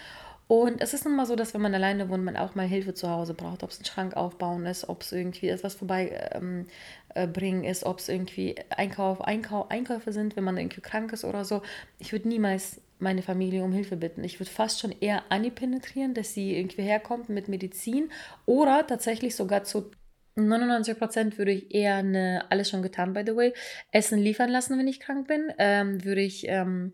Und 0.47 0.81
es 0.81 0.93
ist 0.93 1.03
nun 1.03 1.15
mal 1.15 1.25
so, 1.25 1.35
dass 1.35 1.53
wenn 1.53 1.61
man 1.61 1.75
alleine 1.75 2.09
wohnt, 2.09 2.23
man 2.23 2.37
auch 2.37 2.55
mal 2.55 2.65
Hilfe 2.65 2.93
zu 2.93 3.09
Hause 3.09 3.33
braucht. 3.33 3.63
Ob 3.63 3.69
es 3.69 3.81
ein 3.81 3.85
Schrank 3.85 4.15
aufbauen 4.15 4.65
ist, 4.65 4.87
ob 4.87 5.01
es 5.01 5.11
irgendwie 5.11 5.49
etwas 5.49 5.75
vorbeibringen 5.75 6.67
ähm, 7.15 7.63
äh, 7.63 7.69
ist, 7.69 7.83
ob 7.83 7.99
es 7.99 8.07
irgendwie 8.07 8.55
Einkauf, 8.69 9.21
Einkau 9.21 9.67
Einkäufe 9.67 10.13
sind, 10.13 10.37
wenn 10.37 10.45
man 10.45 10.57
irgendwie 10.57 10.81
krank 10.81 11.11
ist 11.11 11.25
oder 11.25 11.43
so. 11.43 11.61
Ich 11.99 12.13
würde 12.13 12.29
niemals 12.29 12.79
meine 12.99 13.21
Familie 13.21 13.63
um 13.63 13.73
Hilfe 13.73 13.97
bitten. 13.97 14.23
Ich 14.23 14.39
würde 14.39 14.49
fast 14.49 14.79
schon 14.79 14.93
eher 14.99 15.23
Anni 15.29 15.51
penetrieren, 15.51 16.13
dass 16.13 16.33
sie 16.33 16.57
irgendwie 16.57 16.83
herkommt 16.83 17.29
mit 17.29 17.49
Medizin 17.49 18.09
oder 18.45 18.87
tatsächlich 18.87 19.35
sogar 19.35 19.65
zu 19.65 19.91
99 20.37 20.97
Prozent 20.97 21.37
würde 21.37 21.51
ich 21.51 21.73
eher 21.73 21.95
eine, 21.95 22.45
alles 22.49 22.69
schon 22.69 22.81
getan, 22.81 23.13
by 23.13 23.23
the 23.25 23.35
way, 23.35 23.53
Essen 23.91 24.19
liefern 24.19 24.49
lassen, 24.49 24.77
wenn 24.77 24.87
ich 24.87 24.99
krank 24.99 25.27
bin. 25.27 25.51
Ähm, 25.57 26.03
würde 26.03 26.21
ich 26.21 26.47
ähm, 26.47 26.93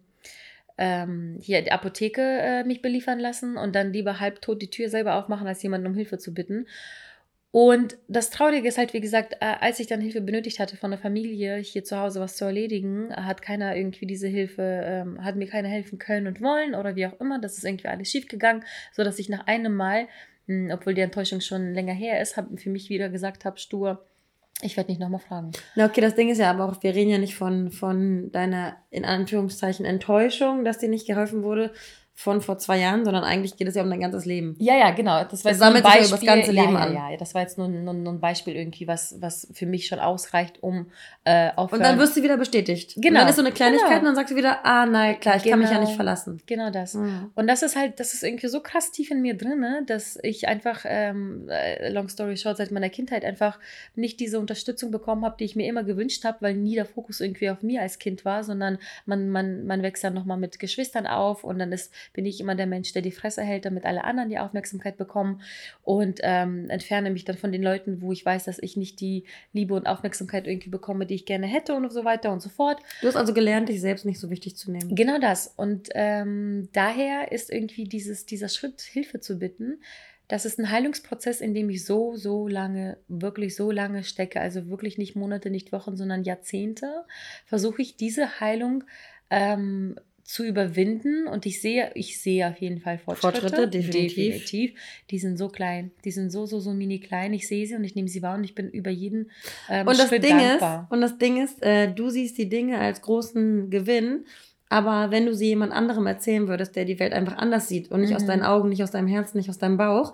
ähm, 0.78 1.38
hier 1.42 1.62
die 1.62 1.72
Apotheke 1.72 2.22
äh, 2.22 2.64
mich 2.64 2.82
beliefern 2.82 3.20
lassen 3.20 3.58
und 3.58 3.76
dann 3.76 3.94
lieber 3.94 4.20
halbtot 4.20 4.62
die 4.62 4.70
Tür 4.70 4.90
selber 4.90 5.16
aufmachen, 5.16 5.48
als 5.48 5.62
jemanden 5.62 5.88
um 5.88 5.96
Hilfe 5.96 6.18
zu 6.18 6.34
bitten. 6.34 6.66
Und 7.52 7.98
das 8.08 8.32
Traurige 8.32 8.68
ist 8.68 8.80
halt, 8.80 8.94
wie 8.94 9.00
gesagt, 9.00 9.36
äh, 9.40 9.46
als 9.60 9.80
ich 9.80 9.86
dann 9.86 10.02
Hilfe 10.02 10.22
benötigt 10.22 10.58
hatte 10.58 10.76
von 10.76 10.90
der 10.90 11.00
Familie, 11.00 11.58
hier 11.58 11.84
zu 11.84 12.00
Hause 12.00 12.20
was 12.20 12.36
zu 12.36 12.46
erledigen, 12.46 13.16
hat 13.16 13.44
keiner 13.44 13.76
irgendwie 13.76 14.08
diese 14.08 14.28
Hilfe, 14.28 14.64
ähm, 14.84 15.24
hat 15.24 15.36
mir 15.36 15.48
keiner 15.48 15.68
helfen 15.68 16.00
können 16.00 16.26
und 16.26 16.42
wollen 16.42 16.74
oder 16.74 16.96
wie 16.96 17.06
auch 17.06 17.20
immer. 17.20 17.40
Das 17.40 17.56
ist 17.58 17.64
irgendwie 17.64 17.90
alles 17.90 18.10
schief 18.10 18.28
gegangen, 18.28 18.64
sodass 18.92 19.20
ich 19.20 19.30
nach 19.30 19.46
einem 19.46 19.76
Mal 19.76 20.08
obwohl 20.48 20.94
die 20.94 21.02
Enttäuschung 21.02 21.42
schon 21.42 21.74
länger 21.74 21.94
her 21.94 22.22
ist, 22.22 22.38
habe 22.38 22.58
für 22.58 22.70
mich 22.70 22.90
wieder 22.90 23.10
gesagt 23.10 23.46
habe, 23.46 23.60
stur, 23.60 24.06
ich 24.62 24.78
werde 24.78 24.92
nicht 24.92 25.00
nochmal 25.00 25.20
fragen. 25.20 25.52
Na 25.76 25.86
okay, 25.86 26.02
das 26.02 26.16
Ding 26.16 26.30
ist 26.30 26.38
ja 26.38 26.50
aber 26.52 26.66
auch, 26.66 26.84
wir 26.84 26.96
reden 26.96 27.10
ja 27.10 27.18
nicht 27.18 27.36
von, 27.36 27.72
von 27.72 28.32
deiner, 28.32 28.78
in 28.90 29.06
Anführungszeichen, 29.06 29.86
Enttäuschung, 29.86 30.64
dass 30.64 30.78
dir 30.80 30.90
nicht 30.90 31.08
geholfen 31.08 31.44
wurde, 31.44 31.72
von 32.16 32.42
vor 32.42 32.60
zwei 32.60 32.80
Jahren, 32.80 33.06
sondern 33.06 33.24
eigentlich 33.24 33.58
geht 33.58 33.68
es 33.68 33.76
ja 33.76 33.82
um 33.82 33.90
dein 33.90 34.00
ganzes 34.00 34.26
Leben. 34.26 34.56
Ja, 34.60 34.78
ja, 34.78 34.92
genau. 34.92 35.24
Das 35.24 35.44
war 35.44 35.52
das 35.52 35.60
sammelt 35.60 35.84
sich 35.84 35.96
ja 35.96 36.02
über 36.02 36.18
das 36.18 36.26
ganze 36.26 36.52
Leben 36.52 36.74
ja, 36.74 36.80
an. 36.80 36.94
Ja, 36.94 37.10
ja, 37.12 37.18
das 37.18 37.34
war 37.34 37.42
jetzt 37.42 37.58
nur, 37.58 37.68
nur, 37.68 37.94
nur, 37.94 38.14
ein 38.14 38.20
Beispiel 38.20 38.56
irgendwie, 38.56 38.88
was, 38.88 39.16
was 39.20 39.48
für 39.52 39.66
mich 39.66 39.88
schon 39.88 40.00
ausreicht, 40.00 40.62
um 40.62 40.92
äh, 41.24 41.50
aufhören. 41.56 41.82
Und 41.82 41.86
dann 41.86 41.98
wirst 41.98 42.16
du 42.16 42.22
wieder 42.22 42.38
bestätigt. 42.38 42.94
Genau. 42.96 43.08
Und 43.08 43.16
dann 43.16 43.28
ist 43.30 43.36
so 43.36 43.42
eine 43.42 43.52
Kleinigkeit 43.52 43.90
genau. 43.90 44.00
und 44.00 44.06
dann 44.06 44.16
sagst 44.16 44.32
du 44.32 44.36
wieder, 44.36 44.64
ah, 44.64 44.86
nein, 44.86 45.20
klar, 45.20 45.38
ich 45.38 45.44
genau. 45.44 45.54
kann 45.54 45.60
mich 45.62 45.72
ja 45.72 45.80
nicht 45.80 45.88
genau. 45.88 45.96
verlassen. 45.96 46.42
Genau 46.46 46.70
das. 46.70 46.94
Mhm. 46.94 47.32
Und 47.34 47.48
das 47.48 47.64
ist 47.64 47.76
halt, 47.76 48.00
das 48.00 48.14
ist 48.14 48.24
irgendwie 48.24 48.48
so 48.48 48.62
krass 48.62 48.92
tief 48.92 49.10
in 49.10 49.22
mir 49.22 49.36
drin, 49.36 49.66
dass 49.88 50.20
ich 50.22 50.48
einfach, 50.48 50.86
ähm, 50.86 51.50
äh, 51.50 51.90
long 51.90 52.10
story 52.10 52.38
short, 52.38 52.58
seit 52.58 52.70
meiner 52.70 52.90
Kindheit 52.90 53.26
einfach 53.26 53.60
nicht 53.96 54.20
diese 54.20 54.40
Unterstützung 54.40 54.92
bekommen 54.92 55.26
habe, 55.26 55.36
die 55.40 55.46
ich 55.46 55.56
mir 55.56 55.68
immer 55.68 55.84
gewünscht 55.84 56.26
habe, 56.26 56.38
weil 56.42 56.54
nie 56.54 56.76
der 56.76 56.86
Fokus 56.86 57.22
irgendwie 57.22 57.50
auf 57.50 57.64
mir 57.64 57.82
als 57.82 57.98
Kind 57.98 58.24
war, 58.24 58.44
sondern 58.44 58.78
man, 59.08 59.30
man, 59.30 59.66
man 59.66 59.82
wächst 59.82 60.04
dann 60.04 60.14
nochmal 60.14 60.38
mit 60.38 60.60
Geschwistern 60.60 61.08
auf 61.08 61.44
und 61.44 61.58
dann 61.58 61.72
ist, 61.72 61.92
bin 62.12 62.26
ich 62.26 62.40
immer 62.40 62.56
der 62.56 62.68
Mensch, 62.68 62.94
der 62.94 63.02
die 63.02 63.12
Fresse 63.12 63.42
hält, 63.42 63.66
damit 63.66 63.86
alle 63.86 64.04
anderen 64.04 64.30
die 64.30 64.40
Aufmerksamkeit 64.40 64.98
bekommen 64.98 65.42
und 65.84 66.20
ähm, 66.24 66.70
entferne 66.70 67.12
mich 67.12 67.26
dann 67.26 67.38
von 67.38 67.52
den 67.52 67.64
Leuten, 67.64 68.02
wo 68.02 68.12
ich 68.12 68.26
weiß, 68.26 68.44
dass 68.46 68.60
ich 68.60 68.78
nicht 68.78 69.00
die 69.00 69.24
Liebe 69.54 69.74
und 69.74 69.88
Aufmerksamkeit 69.88 70.48
irgendwie 70.48 70.70
bekomme, 70.70 71.06
die 71.06 71.16
ich 71.16 71.26
gerne 71.26 71.48
hätte 71.48 71.74
und 71.74 71.92
so 71.92 72.04
weiter 72.04 72.32
und 72.32 72.42
so 72.42 72.50
fort. 72.50 72.82
Du 73.02 73.08
hast 73.08 73.16
also 73.16 73.34
gelernt, 73.34 73.70
dich 73.70 73.82
selbst 73.82 74.06
nicht 74.06 74.20
so 74.20 74.30
wichtig 74.30 74.56
zu 74.56 74.72
nehmen. 74.72 74.96
Genau 74.96 75.20
das. 75.20 75.54
Und 75.56 75.90
ähm, 75.94 76.70
daher 76.74 77.32
ist 77.32 77.52
irgendwie 77.52 77.86
dieses, 77.86 78.26
dieser 78.26 78.50
Schritt, 78.50 78.82
Hilfe 78.82 79.20
zu 79.20 79.40
bitten, 79.40 79.80
das 80.28 80.46
ist 80.46 80.58
ein 80.58 80.72
Heilungsprozess, 80.72 81.42
in 81.42 81.54
dem 81.54 81.70
ich 81.70 81.86
so, 81.86 82.16
so 82.16 82.48
lange, 82.48 82.98
wirklich 83.08 83.56
so 83.56 83.72
lange 83.72 84.04
stecke, 84.04 84.40
also 84.40 84.68
wirklich 84.68 84.98
nicht 84.98 85.16
Monate, 85.16 85.50
nicht 85.50 85.72
Wochen, 85.72 85.98
sondern 85.98 86.24
Jahrzehnte, 86.24 87.06
versuche 87.46 87.82
ich 87.82 87.98
diese 87.98 88.40
Heilung 88.40 88.84
ähm, 89.30 90.00
zu 90.24 90.46
überwinden 90.46 91.28
und 91.28 91.46
ich 91.46 91.62
sehe, 91.62 91.92
ich 91.96 92.22
sehe 92.22 92.48
auf 92.48 92.58
jeden 92.58 92.80
Fall 92.80 92.98
Fortschritte. 92.98 93.40
Fortschritte, 93.42 93.68
definitiv. 93.68 94.16
definitiv. 94.16 94.74
Die 95.10 95.20
sind 95.20 95.38
so 95.38 95.50
klein, 95.50 95.92
die 96.06 96.12
sind 96.12 96.32
so, 96.32 96.46
so, 96.46 96.60
so 96.60 96.74
mini 96.74 97.00
klein. 97.00 97.34
Ich 97.34 97.48
sehe 97.48 97.68
sie 97.68 97.76
und 97.76 97.84
ich 97.84 97.96
nehme 97.96 98.08
sie 98.08 98.22
wahr 98.22 98.36
und 98.36 98.44
ich 98.44 98.56
bin 98.56 98.70
über 98.70 98.90
jeden 98.90 99.32
ähm, 99.70 99.88
und 99.88 100.00
das 100.00 100.08
Schritt 100.08 100.24
Ding 100.24 100.38
dankbar. 100.38 100.84
Ist, 100.84 100.92
und 100.92 101.02
das 101.02 101.18
Ding 101.18 101.44
ist, 101.44 101.62
äh, 101.62 101.94
du 101.94 102.10
siehst 102.10 102.38
die 102.38 102.48
Dinge 102.48 102.80
als 102.80 103.02
großen 103.02 103.70
Gewinn, 103.70 104.26
aber 104.70 105.12
wenn 105.12 105.26
du 105.26 105.36
sie 105.36 105.48
jemand 105.48 105.74
anderem 105.74 106.08
erzählen 106.08 106.48
würdest, 106.48 106.76
der 106.76 106.86
die 106.86 107.00
Welt 107.00 107.14
einfach 107.14 107.38
anders 107.38 107.68
sieht 107.68 107.92
und 107.92 108.00
nicht 108.02 108.12
mhm. 108.12 108.16
aus 108.16 108.26
deinen 108.26 108.44
Augen, 108.44 108.70
nicht 108.70 108.84
aus 108.84 108.92
deinem 108.92 109.08
Herzen, 109.08 109.38
nicht 109.38 109.50
aus 109.50 109.58
deinem 109.58 109.78
Bauch, 109.78 110.14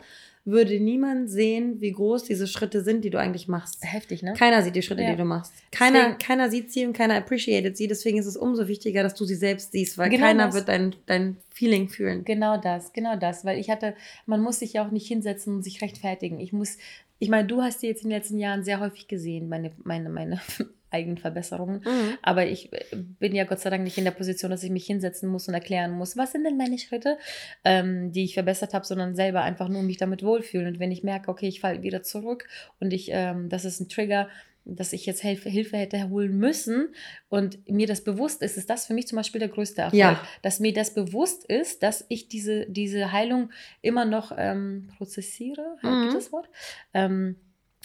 würde 0.50 0.80
niemand 0.80 1.30
sehen, 1.30 1.82
wie 1.82 1.92
groß 1.92 2.24
diese 2.24 2.48
Schritte 2.48 2.84
sind, 2.84 3.04
die 3.04 3.10
du 3.10 3.20
eigentlich 3.20 3.48
machst. 3.48 3.78
Heftig, 3.82 4.24
ne? 4.24 4.34
Keiner 4.38 4.62
sieht 4.62 4.76
die 4.76 4.82
Schritte, 4.82 5.04
ja. 5.04 5.12
die 5.12 5.18
du 5.18 5.26
machst. 5.26 5.54
Keiner, 5.72 6.14
keiner 6.16 6.50
sieht 6.50 6.72
sie 6.72 6.86
und 6.86 6.94
keiner 6.94 7.16
appreciated 7.16 7.78
sie. 7.78 7.88
Deswegen 7.88 8.18
ist 8.18 8.26
es 8.26 8.38
umso 8.38 8.68
wichtiger, 8.68 9.04
dass 9.04 9.16
du 9.16 9.26
sie 9.26 9.36
selbst 9.36 9.72
siehst, 9.72 9.98
weil 9.98 10.10
genau 10.10 10.26
keiner 10.26 10.46
das. 10.48 10.56
wird 10.56 10.68
dein, 10.70 10.96
dein 11.06 11.38
Feeling 11.50 11.90
fühlen. 11.90 12.24
Genau 12.26 12.58
das, 12.58 12.94
genau 12.94 13.16
das. 13.16 13.46
Weil 13.46 13.60
ich 13.60 13.70
hatte, 13.70 13.96
man 14.26 14.42
muss 14.42 14.60
sich 14.60 14.74
ja 14.74 14.86
auch 14.86 14.92
nicht 14.92 15.08
hinsetzen 15.08 15.56
und 15.56 15.64
sich 15.64 15.82
rechtfertigen. 15.82 16.40
Ich 16.40 16.54
muss, 16.54 16.78
ich 17.20 17.30
meine, 17.30 17.48
du 17.48 17.62
hast 17.62 17.82
die 17.82 17.88
jetzt 17.88 18.04
in 18.04 18.10
den 18.10 18.18
letzten 18.18 18.40
Jahren 18.40 18.64
sehr 18.64 18.80
häufig 18.80 19.08
gesehen, 19.08 19.50
meine, 19.50 19.72
meine, 19.84 20.10
meine 20.10 20.42
Eigenverbesserungen. 20.92 21.82
Mhm. 21.86 22.18
Aber 22.22 22.48
ich 22.48 22.72
äh, 22.74 22.96
bin 22.96 23.36
ja 23.36 23.44
Gott 23.44 23.60
sei 23.60 23.70
Dank 23.70 23.84
nicht 23.84 23.98
in 23.98 24.06
der 24.06 24.12
Position, 24.12 24.52
dass 24.52 24.64
ich 24.64 24.72
mich 24.72 24.86
hinsetzen 24.86 25.30
muss 25.30 25.48
und 25.48 25.54
erklären 25.54 25.92
muss, 25.92 26.18
was 26.18 26.32
sind 26.32 26.44
denn 26.44 26.58
meine 26.58 26.78
Schritte, 26.78 27.18
ähm, 27.64 28.12
die 28.12 28.24
ich 28.24 28.34
verbessert 28.34 28.74
habe, 28.74 28.86
sondern 28.86 29.16
selber 29.16 29.42
einfach 29.42 29.70
nur 29.70 29.84
mich 29.84 29.98
damit 29.98 30.24
wohlfühlen. 30.24 30.68
Und 30.68 30.80
wenn 30.80 30.92
ich 30.92 31.04
merke, 31.04 31.30
okay, 31.30 31.48
ich 31.48 31.60
falle 31.60 31.84
wieder 31.84 32.04
zurück 32.04 32.48
und 32.80 32.92
ich, 32.92 33.10
ähm, 33.12 33.50
das 33.50 33.66
ist 33.66 33.80
ein 33.80 33.90
Trigger, 33.90 34.28
dass 34.66 34.94
ich 34.94 35.06
jetzt 35.06 35.22
Hilfe, 35.22 35.50
Hilfe 35.50 35.78
hätte 35.78 36.10
holen 36.10 36.38
müssen 36.38 36.90
und 37.30 37.68
mir 37.70 37.88
das 37.88 38.04
bewusst 38.04 38.42
ist, 38.42 38.58
ist 38.58 38.70
das 38.70 38.86
für 38.86 38.94
mich 38.94 39.08
zum 39.08 39.16
Beispiel 39.16 39.40
der 39.40 39.50
größte 39.50 39.82
Erfolg. 39.82 40.00
Ja. 40.00 40.22
Dass 40.42 40.60
mir 40.60 40.74
das 40.74 40.94
bewusst 40.94 41.46
ist, 41.46 41.84
dass 41.84 42.06
ich 42.10 42.28
diese, 42.28 42.66
diese 42.68 43.12
Heilung 43.12 43.52
immer 43.82 44.06
noch 44.06 44.32
ähm, 44.38 44.90
prozessiere, 44.98 45.78
mhm. 45.82 46.04
gibt 46.04 46.16
das 46.16 46.32
Wort? 46.32 46.50
Ähm, 46.94 47.36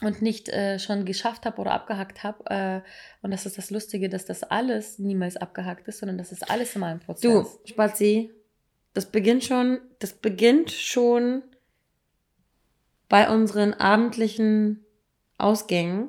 und 0.07 0.23
nicht 0.23 0.49
äh, 0.49 0.79
schon 0.79 1.05
geschafft 1.05 1.47
habe 1.47 1.61
oder 1.61 1.73
abgehackt 1.73 2.23
habe. 2.23 2.45
Äh, 2.47 2.81
und 3.23 3.31
das 3.31 3.47
ist 3.47 3.59
das 3.59 3.71
Lustige, 3.71 4.09
dass 4.09 4.25
das 4.25 4.43
alles 4.43 4.99
niemals 4.99 5.37
abgehackt 5.37 5.89
ist, 5.89 5.99
sondern 5.99 6.19
das 6.19 6.33
ist 6.33 6.51
alles 6.51 6.75
immer 6.77 6.87
ein 6.87 7.01
Prozess. 7.01 7.23
Du, 7.23 7.47
Spazi, 7.65 8.31
das 8.93 9.07
beginnt 9.07 9.45
schon, 9.45 9.81
das 9.99 10.13
beginnt 10.13 10.71
schon 10.71 11.43
bei 13.09 13.29
unseren 13.29 13.75
abendlichen 13.75 14.85
Ausgängen, 15.39 16.09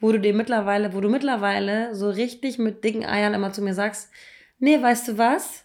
wo 0.00 0.12
du 0.12 0.20
dir 0.20 0.34
mittlerweile, 0.34 0.92
wo 0.92 1.00
du 1.00 1.08
mittlerweile 1.08 1.94
so 1.94 2.10
richtig 2.10 2.58
mit 2.58 2.84
dicken 2.84 3.04
Eiern 3.04 3.34
immer 3.34 3.52
zu 3.52 3.62
mir 3.62 3.74
sagst, 3.74 4.10
nee, 4.58 4.80
weißt 4.80 5.08
du 5.08 5.18
was? 5.18 5.64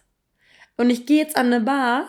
Und 0.76 0.90
ich 0.90 1.06
gehe 1.06 1.18
jetzt 1.18 1.36
an 1.36 1.46
eine 1.46 1.60
Bar 1.60 2.08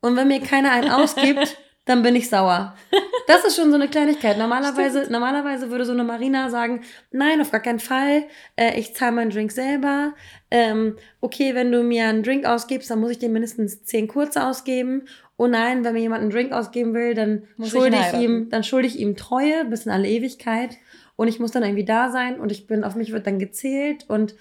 und 0.00 0.16
wenn 0.16 0.28
mir 0.28 0.40
keiner 0.40 0.72
einen 0.72 0.90
ausgibt, 0.90 1.58
dann 1.88 2.02
bin 2.02 2.14
ich 2.16 2.28
sauer. 2.28 2.74
Das 3.26 3.44
ist 3.44 3.56
schon 3.56 3.68
so 3.68 3.74
eine 3.74 3.88
Kleinigkeit. 3.88 4.38
Normalerweise, 4.38 5.06
normalerweise 5.12 5.70
würde 5.70 5.84
so 5.84 5.92
eine 5.92 6.02
Marina 6.02 6.48
sagen, 6.48 6.80
nein, 7.12 7.42
auf 7.42 7.50
gar 7.50 7.60
keinen 7.60 7.78
Fall. 7.78 8.22
Äh, 8.56 8.80
ich 8.80 8.94
zahle 8.94 9.12
meinen 9.12 9.30
Drink 9.30 9.52
selber. 9.52 10.14
Ähm, 10.50 10.96
okay, 11.20 11.54
wenn 11.54 11.70
du 11.70 11.82
mir 11.82 12.06
einen 12.06 12.22
Drink 12.22 12.46
ausgibst, 12.46 12.90
dann 12.90 13.00
muss 13.00 13.10
ich 13.10 13.18
dir 13.18 13.28
mindestens 13.28 13.84
zehn 13.84 14.08
kurze 14.08 14.46
ausgeben. 14.46 15.02
Oh 15.36 15.46
nein, 15.46 15.84
wenn 15.84 15.92
mir 15.92 16.00
jemand 16.00 16.22
einen 16.22 16.30
Drink 16.30 16.52
ausgeben 16.52 16.94
will, 16.94 17.12
dann 17.12 17.42
schulde 17.62 17.98
ich, 17.98 18.14
ich 18.14 18.20
ihm, 18.24 18.48
dann 18.48 18.64
schulde 18.64 18.88
ich 18.88 18.98
ihm 18.98 19.14
Treue 19.14 19.66
bis 19.66 19.84
in 19.84 19.92
alle 19.92 20.08
Ewigkeit. 20.08 20.78
Und 21.16 21.28
ich 21.28 21.38
muss 21.38 21.50
dann 21.50 21.64
irgendwie 21.64 21.84
da 21.84 22.10
sein 22.10 22.40
und 22.40 22.50
ich 22.50 22.66
bin, 22.66 22.82
auf 22.82 22.94
mich 22.94 23.12
wird 23.12 23.26
dann 23.26 23.38
gezählt 23.38 24.06
und, 24.08 24.36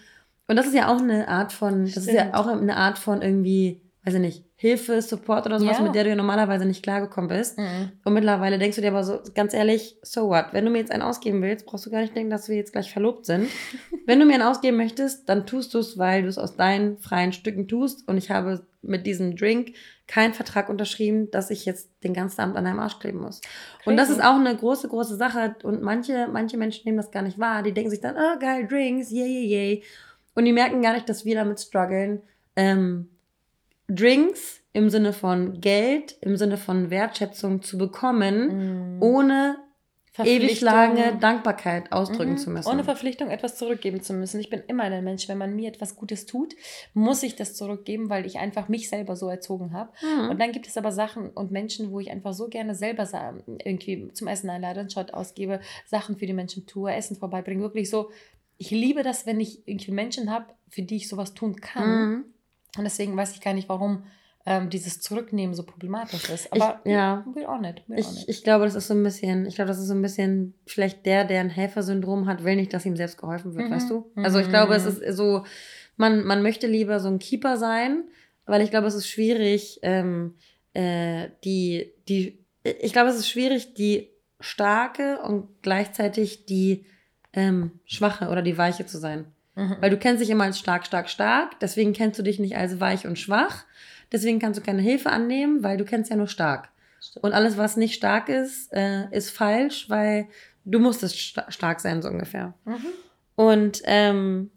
und 0.48 0.56
das 0.56 0.66
ist 0.66 0.76
ja 0.76 0.88
auch 0.88 1.02
eine 1.02 1.28
Art 1.28 1.52
von, 1.52 1.84
das 1.84 1.92
Stimmt. 1.92 2.08
ist 2.08 2.14
ja 2.14 2.34
auch 2.36 2.48
eine 2.48 2.78
Art 2.78 3.00
von 3.00 3.22
irgendwie, 3.22 3.82
weiß 4.06 4.14
ich 4.14 4.22
nicht, 4.22 4.47
Hilfe, 4.60 5.04
Support 5.04 5.46
oder 5.46 5.60
sowas, 5.60 5.78
ja. 5.78 5.84
mit 5.84 5.93
der 5.93 6.04
du 6.04 6.10
ja 6.10 6.15
normalerweise 6.15 6.65
nicht 6.65 6.82
klargekommen 6.82 7.28
bist. 7.28 7.60
Mhm. 7.60 7.91
Und 8.04 8.13
mittlerweile 8.13 8.58
denkst 8.58 8.76
du 8.76 8.82
dir 8.82 8.88
aber 8.88 9.04
so, 9.04 9.20
ganz 9.36 9.54
ehrlich, 9.54 9.98
so 10.02 10.30
what? 10.30 10.48
Wenn 10.52 10.65
du 10.65 10.72
mir 10.72 10.80
jetzt 10.80 10.91
einen 10.91 11.04
ausgeben 11.04 11.43
willst, 11.43 11.67
brauchst 11.67 11.86
du 11.86 11.91
gar 11.91 12.02
nicht 12.02 12.15
denken, 12.15 12.32
dass 12.32 12.50
wir 12.50 12.56
jetzt 12.56 12.72
gleich 12.72 12.91
verlobt 12.91 13.28
sind. 13.28 13.50
Wenn 14.08 14.20
du 14.20 14.26
mir 14.26 14.34
einen 14.34 14.41
ausgeben 14.41 14.78
möchtest, 14.78 15.30
dann 15.30 15.46
tust 15.46 15.76
du 15.76 15.78
es, 15.78 16.00
weil 16.00 16.24
du 16.24 16.28
es 16.28 16.39
aus 16.39 16.56
deinen 16.56 16.98
freien 16.98 17.34
Stücken 17.34 17.67
tust. 17.67 18.08
Und 18.08 18.17
ich 18.17 18.32
habe 18.32 18.65
mit 18.82 19.06
diesem 19.06 19.36
Drink 19.36 19.76
keinen 20.08 20.34
Vertrag 20.34 20.70
unterschrieben, 20.70 21.30
dass 21.30 21.52
ich 21.52 21.65
jetzt 21.65 21.91
den 22.04 22.15
ganzen 22.15 22.41
Abend 22.41 22.58
an 22.58 22.65
deinem 22.65 22.80
Arsch 22.80 22.98
kleben 22.98 23.20
muss. 23.20 23.41
Crazy. 23.41 23.89
Und 23.89 23.98
das 23.98 24.10
ist 24.10 24.24
auch 24.24 24.39
eine 24.39 24.56
große, 24.56 24.88
große 24.88 25.17
Sache. 25.17 25.56
Und 25.62 25.84
manche, 25.84 26.28
manche 26.32 26.58
Menschen 26.58 26.82
nehmen 26.86 26.98
das 26.98 27.12
gar 27.12 27.22
nicht 27.22 27.38
wahr. 27.38 27.62
Die 27.62 27.74
denken 27.74 27.91
sich 27.91 28.02
dann, 28.02 28.15
oh 28.15 28.39
geil, 28.39 28.65
Drinks, 28.67 29.12
yay, 29.12 29.28
yay, 29.28 29.46
yay. 29.46 29.84
Und 30.34 30.46
die 30.46 30.54
merken 30.54 30.82
gar 30.82 30.93
nicht, 30.93 31.08
dass 31.10 31.26
wir 31.26 31.36
damit 31.36 31.60
strugglen. 31.60 32.24
Ähm, 32.56 33.10
Drinks 33.88 34.62
im 34.73 34.89
Sinne 34.89 35.13
von 35.13 35.60
Geld, 35.62 36.17
im 36.21 36.38
Sinne 36.38 36.58
von 36.58 36.89
Wertschätzung 36.89 37.62
zu 37.62 37.78
bekommen, 37.78 38.97
mm. 38.97 39.04
ohne 39.04 39.58
ewig 40.26 40.62
lange 40.62 41.17
Dankbarkeit 41.17 41.91
ausdrücken 41.91 42.34
mhm. 42.34 42.38
zu 42.38 42.50
müssen. 42.50 42.69
Ohne 42.69 42.84
Verpflichtung 42.84 43.30
etwas 43.30 43.58
zurückgeben 43.58 44.02
zu 44.02 44.13
müssen. 44.13 44.39
Ich 44.39 44.50
bin 44.50 44.63
immer 44.67 44.84
ein 44.84 45.04
Mensch, 45.04 45.28
wenn 45.28 45.38
man 45.38 45.56
mir 45.56 45.69
etwas 45.69 45.95
Gutes 45.95 46.26
tut, 46.26 46.56
muss 46.93 47.23
ich 47.23 47.36
das 47.36 47.56
zurückgeben, 47.56 48.10
weil 48.10 48.26
ich 48.26 48.38
einfach 48.39 48.67
mich 48.67 48.89
selber 48.89 49.15
so 49.15 49.28
erzogen 49.28 49.73
habe. 49.73 49.91
Mhm. 50.02 50.30
Und 50.30 50.41
dann 50.41 50.52
gibt 50.52 50.67
es 50.67 50.78
aber 50.78 50.91
Sachen 50.91 51.30
und 51.30 51.52
Menschen, 51.52 51.91
wo 51.91 52.00
ich 52.00 52.12
einfach 52.12 52.34
so 52.34 52.47
gerne 52.47 52.76
selber 52.76 53.08
irgendwie 53.63 54.12
zum 54.13 54.28
Essen 54.28 54.50
einlade, 54.50 54.80
einen 54.80 54.89
Shot 54.89 55.13
ausgebe, 55.13 55.60
Sachen 55.86 56.17
für 56.17 56.26
die 56.26 56.34
Menschen 56.34 56.65
tue, 56.65 56.93
Essen 56.93 57.15
vorbeibringe. 57.15 57.62
Wirklich 57.62 57.89
so, 57.89 58.10
ich 58.58 58.71
liebe 58.71 59.04
das, 59.04 59.26
wenn 59.26 59.39
ich 59.39 59.67
irgendwie 59.67 59.91
Menschen 59.91 60.32
habe, 60.32 60.45
für 60.69 60.82
die 60.82 60.95
ich 60.95 61.10
sowas 61.10 61.34
tun 61.34 61.58
kann. 61.62 62.10
Mhm. 62.10 62.26
Und 62.78 62.84
deswegen 62.84 63.16
weiß 63.18 63.34
ich 63.34 63.42
gar 63.42 63.54
nicht, 63.54 63.70
warum 63.70 64.04
ähm, 64.48 64.70
dieses 64.70 65.02
Zurücknehmen 65.02 65.54
so 65.54 65.63
problematisch 65.63 66.30
ist. 66.30 66.54
Aber 66.54 66.80
ich, 66.86 66.92
ja, 66.92 67.26
will 67.34 67.46
auch 67.46 67.60
nicht. 67.60 67.84
Will 67.90 68.00
ich, 68.00 68.30
ich 68.30 68.44
glaube, 68.46 68.63
das 68.63 68.76
ist 68.76 68.88
so 68.88 68.94
ein 68.94 69.04
bisschen, 69.04 69.46
ich 69.46 69.56
glaube, 69.56 69.68
das 69.68 69.78
ist 69.78 69.88
so 69.88 69.94
ein 69.94 70.02
bisschen, 70.02 70.54
vielleicht 70.66 71.06
der, 71.06 71.26
der 71.26 71.42
ein 71.42 71.50
Helfersyndrom 71.50 72.28
hat, 72.28 72.46
will 72.46 72.56
nicht, 72.56 72.74
dass 72.74 72.86
ihm 72.86 72.96
selbst 72.96 73.18
geholfen 73.18 73.56
wird, 73.56 73.68
mhm. 73.68 73.74
weißt 73.74 73.90
du? 73.90 74.10
Also 74.16 74.40
ich 74.40 74.48
glaube, 74.48 74.76
es 74.76 74.86
mhm. 74.86 75.04
ist 75.04 75.18
so, 75.18 75.44
man, 75.98 76.24
man 76.24 76.42
möchte 76.42 76.66
lieber 76.66 77.02
so 77.02 77.10
ein 77.10 77.20
Keeper 77.20 77.58
sein, 77.58 78.06
weil 78.46 78.62
ich 78.62 78.70
glaube, 78.70 78.88
es 78.88 78.96
ist 78.96 79.10
schwierig, 79.10 79.80
ähm, 79.82 80.36
äh, 80.72 81.28
die, 81.44 81.92
die, 82.08 82.46
ich 82.63 82.94
glaube, 82.94 83.10
es 83.10 83.18
ist 83.18 83.30
schwierig, 83.30 83.74
die 83.74 84.12
starke 84.40 85.20
und 85.24 85.62
gleichzeitig 85.62 86.46
die 86.46 86.86
ähm, 87.34 87.80
schwache 87.84 88.30
oder 88.30 88.42
die 88.42 88.58
weiche 88.58 88.86
zu 88.86 88.98
sein. 88.98 89.26
Mhm. 89.58 89.78
Weil 89.82 89.89
du 89.89 89.98
kennst 89.98 90.22
dich 90.22 90.30
immer 90.30 90.43
als 90.43 90.60
stark, 90.60 90.86
stark, 90.86 91.10
stark. 91.10 91.60
Deswegen 91.60 91.91
kennst 91.91 92.20
du 92.20 92.24
dich 92.24 92.38
nicht 92.38 92.56
als 92.56 92.80
weich 92.80 93.08
und 93.08 93.17
schwach. 93.17 93.65
Deswegen 94.12 94.38
kannst 94.39 94.60
du 94.60 94.63
keine 94.63 94.84
Hilfe 94.84 95.10
annehmen, 95.10 95.63
weil 95.63 95.78
du 95.78 95.84
kennst 95.84 96.12
ja 96.12 96.15
nur 96.15 96.28
stark. 96.28 96.70
Stimmt. 97.02 97.26
Und 97.26 97.34
alles, 97.34 97.58
was 97.58 97.76
nicht 97.76 97.96
stark 97.96 98.30
ist, 98.30 98.72
äh, 98.72 99.10
ist 99.10 99.32
falsch, 99.32 99.89
weil 99.89 100.28
du 100.63 100.80
musstest 100.80 101.17
sta 101.17 101.52
stark 101.52 101.80
sein, 101.80 102.04
so 102.04 102.08
ungefähr. 102.08 102.54
Mhm. 102.65 102.86
Und 103.36 103.82
ähm, 103.86 104.52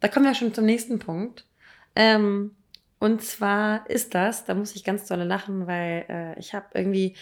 da 0.00 0.08
kommen 0.08 0.26
wir 0.26 0.34
schon 0.34 0.52
zum 0.52 0.66
nächsten 0.66 0.98
Punkt. 0.98 1.46
Ähm, 1.94 2.56
und 2.98 3.22
zwar 3.22 3.88
ist 3.88 4.14
das, 4.14 4.44
da 4.44 4.54
muss 4.54 4.74
ich 4.74 4.82
ganz 4.82 5.06
dolle 5.06 5.24
lachen, 5.24 5.68
weil 5.68 6.04
äh, 6.08 6.38
ich 6.40 6.54
habe 6.54 6.66
irgendwie, 6.74 7.14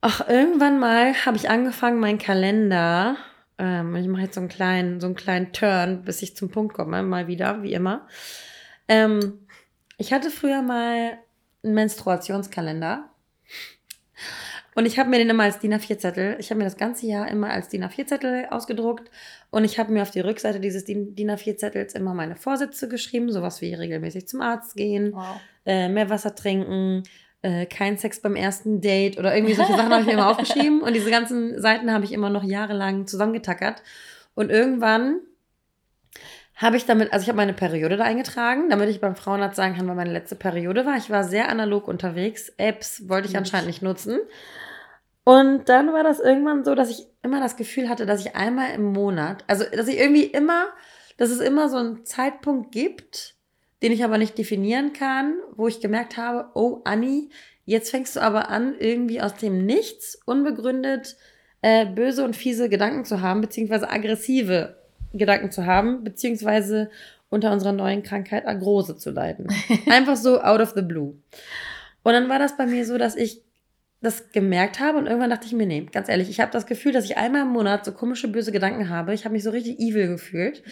ach, 0.00 0.26
irgendwann 0.26 0.78
mal 0.78 1.14
habe 1.26 1.36
ich 1.36 1.50
angefangen, 1.50 2.00
meinen 2.00 2.18
Kalender 2.18 3.16
ähm, 3.58 3.94
ich 3.96 4.06
mache 4.06 4.22
jetzt 4.22 4.34
so 4.34 4.40
einen 4.40 4.48
kleinen, 4.48 5.00
so 5.00 5.06
einen 5.06 5.16
kleinen 5.16 5.52
Turn, 5.52 6.02
bis 6.02 6.22
ich 6.22 6.36
zum 6.36 6.50
Punkt 6.50 6.74
komme, 6.74 7.02
mal 7.02 7.26
wieder, 7.26 7.62
wie 7.62 7.72
immer. 7.72 8.06
Ähm, 8.88 9.46
ich 9.96 10.12
hatte 10.12 10.30
früher 10.30 10.62
mal 10.62 11.18
einen 11.62 11.74
Menstruationskalender. 11.74 13.10
Und 14.76 14.86
ich 14.86 14.98
habe 14.98 15.08
mir 15.08 15.18
den 15.18 15.30
immer 15.30 15.44
als 15.44 15.60
DIN 15.60 15.72
A4-Zettel, 15.72 16.36
ich 16.40 16.50
habe 16.50 16.58
mir 16.58 16.64
das 16.64 16.76
ganze 16.76 17.06
Jahr 17.06 17.28
immer 17.28 17.50
als 17.50 17.68
DIN 17.68 17.84
A4-Zettel 17.84 18.46
ausgedruckt 18.50 19.08
und 19.50 19.62
ich 19.62 19.78
habe 19.78 19.92
mir 19.92 20.02
auf 20.02 20.10
die 20.10 20.20
Rückseite 20.20 20.58
dieses 20.58 20.84
DIN 20.84 21.14
A4-Zettels 21.14 21.94
immer 21.94 22.12
meine 22.12 22.34
Vorsätze 22.34 22.88
geschrieben, 22.88 23.30
sowas 23.30 23.60
wie 23.60 23.72
regelmäßig 23.72 24.26
zum 24.26 24.40
Arzt 24.40 24.74
gehen, 24.74 25.12
wow. 25.12 25.40
äh, 25.64 25.88
mehr 25.88 26.10
Wasser 26.10 26.34
trinken, 26.34 27.04
äh, 27.44 27.66
kein 27.66 27.98
Sex 27.98 28.20
beim 28.20 28.36
ersten 28.36 28.80
Date 28.80 29.18
oder 29.18 29.36
irgendwie 29.36 29.52
solche 29.52 29.74
Sachen 29.76 29.92
habe 29.92 30.00
ich 30.00 30.06
mir 30.06 30.14
immer 30.14 30.28
aufgeschrieben. 30.30 30.80
Und 30.80 30.94
diese 30.94 31.10
ganzen 31.10 31.60
Seiten 31.60 31.92
habe 31.92 32.04
ich 32.04 32.12
immer 32.12 32.30
noch 32.30 32.42
jahrelang 32.42 33.06
zusammengetackert. 33.06 33.82
Und 34.34 34.50
irgendwann 34.50 35.20
habe 36.56 36.78
ich 36.78 36.86
damit, 36.86 37.12
also 37.12 37.24
ich 37.24 37.28
habe 37.28 37.36
meine 37.36 37.52
Periode 37.52 37.98
da 37.98 38.04
eingetragen, 38.04 38.70
damit 38.70 38.88
ich 38.88 39.00
beim 39.00 39.14
Frauenarzt 39.14 39.56
sagen 39.56 39.76
kann, 39.76 39.86
wann 39.86 39.96
meine 39.96 40.12
letzte 40.12 40.36
Periode 40.36 40.86
war. 40.86 40.96
Ich 40.96 41.10
war 41.10 41.22
sehr 41.22 41.50
analog 41.50 41.86
unterwegs. 41.86 42.48
Apps 42.56 43.08
wollte 43.10 43.28
ich 43.28 43.36
anscheinend 43.36 43.66
nicht 43.66 43.82
nutzen. 43.82 44.20
Und 45.24 45.68
dann 45.68 45.92
war 45.92 46.02
das 46.02 46.20
irgendwann 46.20 46.64
so, 46.64 46.74
dass 46.74 46.88
ich 46.88 47.06
immer 47.22 47.40
das 47.40 47.56
Gefühl 47.56 47.90
hatte, 47.90 48.06
dass 48.06 48.20
ich 48.20 48.36
einmal 48.36 48.70
im 48.70 48.84
Monat, 48.84 49.44
also 49.48 49.64
dass 49.70 49.88
ich 49.88 49.98
irgendwie 49.98 50.24
immer, 50.24 50.68
dass 51.18 51.30
es 51.30 51.40
immer 51.40 51.68
so 51.68 51.76
einen 51.76 52.06
Zeitpunkt 52.06 52.72
gibt, 52.72 53.33
den 53.84 53.92
ich 53.92 54.02
aber 54.02 54.16
nicht 54.16 54.38
definieren 54.38 54.94
kann, 54.94 55.34
wo 55.56 55.68
ich 55.68 55.78
gemerkt 55.78 56.16
habe, 56.16 56.46
oh 56.54 56.80
Anni, 56.84 57.28
jetzt 57.66 57.90
fängst 57.90 58.16
du 58.16 58.20
aber 58.20 58.48
an, 58.48 58.74
irgendwie 58.78 59.20
aus 59.20 59.34
dem 59.34 59.66
Nichts 59.66 60.18
unbegründet 60.24 61.16
äh, 61.60 61.84
böse 61.84 62.24
und 62.24 62.34
fiese 62.34 62.70
Gedanken 62.70 63.04
zu 63.04 63.20
haben, 63.20 63.42
beziehungsweise 63.42 63.90
aggressive 63.90 64.78
Gedanken 65.12 65.50
zu 65.50 65.66
haben, 65.66 66.02
beziehungsweise 66.02 66.90
unter 67.28 67.52
unserer 67.52 67.72
neuen 67.72 68.02
Krankheit 68.02 68.48
Agrose 68.48 68.96
zu 68.96 69.10
leiden. 69.10 69.48
Einfach 69.90 70.16
so 70.16 70.40
out 70.40 70.62
of 70.62 70.72
the 70.74 70.80
blue. 70.80 71.18
Und 72.04 72.12
dann 72.14 72.30
war 72.30 72.38
das 72.38 72.56
bei 72.56 72.64
mir 72.64 72.86
so, 72.86 72.96
dass 72.96 73.16
ich 73.16 73.42
das 74.00 74.32
gemerkt 74.32 74.80
habe 74.80 74.96
und 74.96 75.06
irgendwann 75.06 75.28
dachte 75.28 75.46
ich 75.46 75.52
mir, 75.52 75.66
nee, 75.66 75.86
ganz 75.92 76.08
ehrlich, 76.08 76.30
ich 76.30 76.40
habe 76.40 76.52
das 76.52 76.64
Gefühl, 76.64 76.92
dass 76.92 77.04
ich 77.04 77.18
einmal 77.18 77.42
im 77.42 77.48
Monat 77.48 77.84
so 77.84 77.92
komische, 77.92 78.28
böse 78.28 78.50
Gedanken 78.50 78.88
habe. 78.88 79.12
Ich 79.12 79.26
habe 79.26 79.34
mich 79.34 79.42
so 79.42 79.50
richtig 79.50 79.78
evil 79.78 80.08
gefühlt 80.08 80.62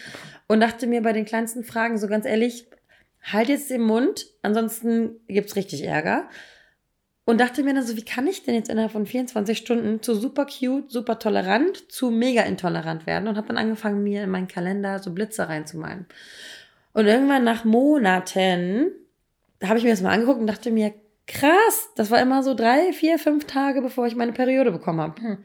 und 0.47 0.61
dachte 0.61 0.87
mir 0.87 1.03
bei 1.03 1.13
den 1.13 1.25
kleinsten 1.25 1.63
Fragen 1.63 1.99
so 1.99 2.07
ganz 2.07 2.25
ehrlich, 2.25 2.65
halt 3.23 3.49
jetzt 3.49 3.69
den 3.69 3.81
Mund, 3.81 4.27
ansonsten 4.41 5.21
gibt's 5.27 5.55
richtig 5.55 5.83
Ärger. 5.83 6.29
Und 7.25 7.39
dachte 7.39 7.63
mir 7.63 7.73
dann 7.73 7.85
so, 7.85 7.95
wie 7.95 8.03
kann 8.03 8.27
ich 8.27 8.43
denn 8.43 8.53
jetzt 8.53 8.69
innerhalb 8.69 8.91
von 8.91 9.05
24 9.05 9.57
Stunden 9.57 10.01
zu 10.01 10.13
super 10.13 10.45
cute, 10.45 10.91
super 10.91 11.19
tolerant, 11.19 11.89
zu 11.89 12.11
mega 12.11 12.41
intolerant 12.41 13.07
werden? 13.07 13.29
Und 13.29 13.37
habe 13.37 13.47
dann 13.47 13.57
angefangen, 13.57 14.03
mir 14.03 14.23
in 14.23 14.29
meinen 14.29 14.49
Kalender 14.49 14.99
so 14.99 15.11
Blitze 15.11 15.47
reinzumalen. 15.47 16.05
Und 16.91 17.05
irgendwann 17.05 17.45
nach 17.45 17.63
Monaten, 17.63 18.91
da 19.59 19.69
habe 19.69 19.79
ich 19.79 19.85
mir 19.85 19.91
das 19.91 20.01
mal 20.01 20.11
angeguckt 20.11 20.41
und 20.41 20.47
dachte 20.47 20.69
mir, 20.69 20.93
krass, 21.25 21.89
das 21.95 22.11
war 22.11 22.21
immer 22.21 22.43
so 22.43 22.53
drei, 22.55 22.91
vier, 22.91 23.17
fünf 23.17 23.45
Tage, 23.45 23.81
bevor 23.81 24.05
ich 24.05 24.17
meine 24.17 24.33
Periode 24.33 24.73
bekommen 24.73 24.99
habe. 24.99 25.21
Hm. 25.21 25.37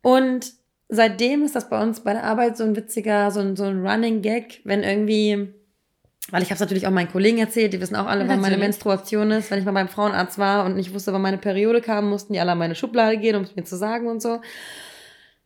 Und 0.00 0.52
seitdem 0.88 1.42
ist 1.42 1.56
das 1.56 1.68
bei 1.68 1.82
uns 1.82 2.00
bei 2.00 2.12
der 2.12 2.22
Arbeit 2.22 2.56
so 2.56 2.62
ein 2.62 2.76
witziger, 2.76 3.32
so 3.32 3.40
ein, 3.40 3.56
so 3.56 3.64
ein 3.64 3.84
Running 3.84 4.22
Gag, 4.22 4.60
wenn 4.62 4.84
irgendwie 4.84 5.54
weil 6.30 6.42
ich 6.42 6.48
habe 6.48 6.54
es 6.54 6.60
natürlich 6.60 6.86
auch 6.86 6.90
meinen 6.90 7.10
Kollegen 7.10 7.38
erzählt, 7.38 7.72
die 7.72 7.80
wissen 7.80 7.96
auch 7.96 8.06
alle, 8.06 8.26
wann 8.28 8.40
meine 8.40 8.56
Menstruation 8.56 9.30
ist. 9.30 9.50
Wenn 9.50 9.58
ich 9.58 9.64
mal 9.64 9.72
beim 9.72 9.88
Frauenarzt 9.88 10.38
war 10.38 10.64
und 10.64 10.76
nicht 10.76 10.94
wusste, 10.94 11.12
wann 11.12 11.22
meine 11.22 11.38
Periode 11.38 11.80
kam, 11.80 12.08
mussten 12.08 12.32
die 12.32 12.40
alle 12.40 12.52
an 12.52 12.58
meine 12.58 12.74
Schublade 12.74 13.18
gehen, 13.18 13.36
um 13.36 13.42
es 13.42 13.54
mir 13.54 13.64
zu 13.64 13.76
sagen 13.76 14.08
und 14.08 14.22
so. 14.22 14.40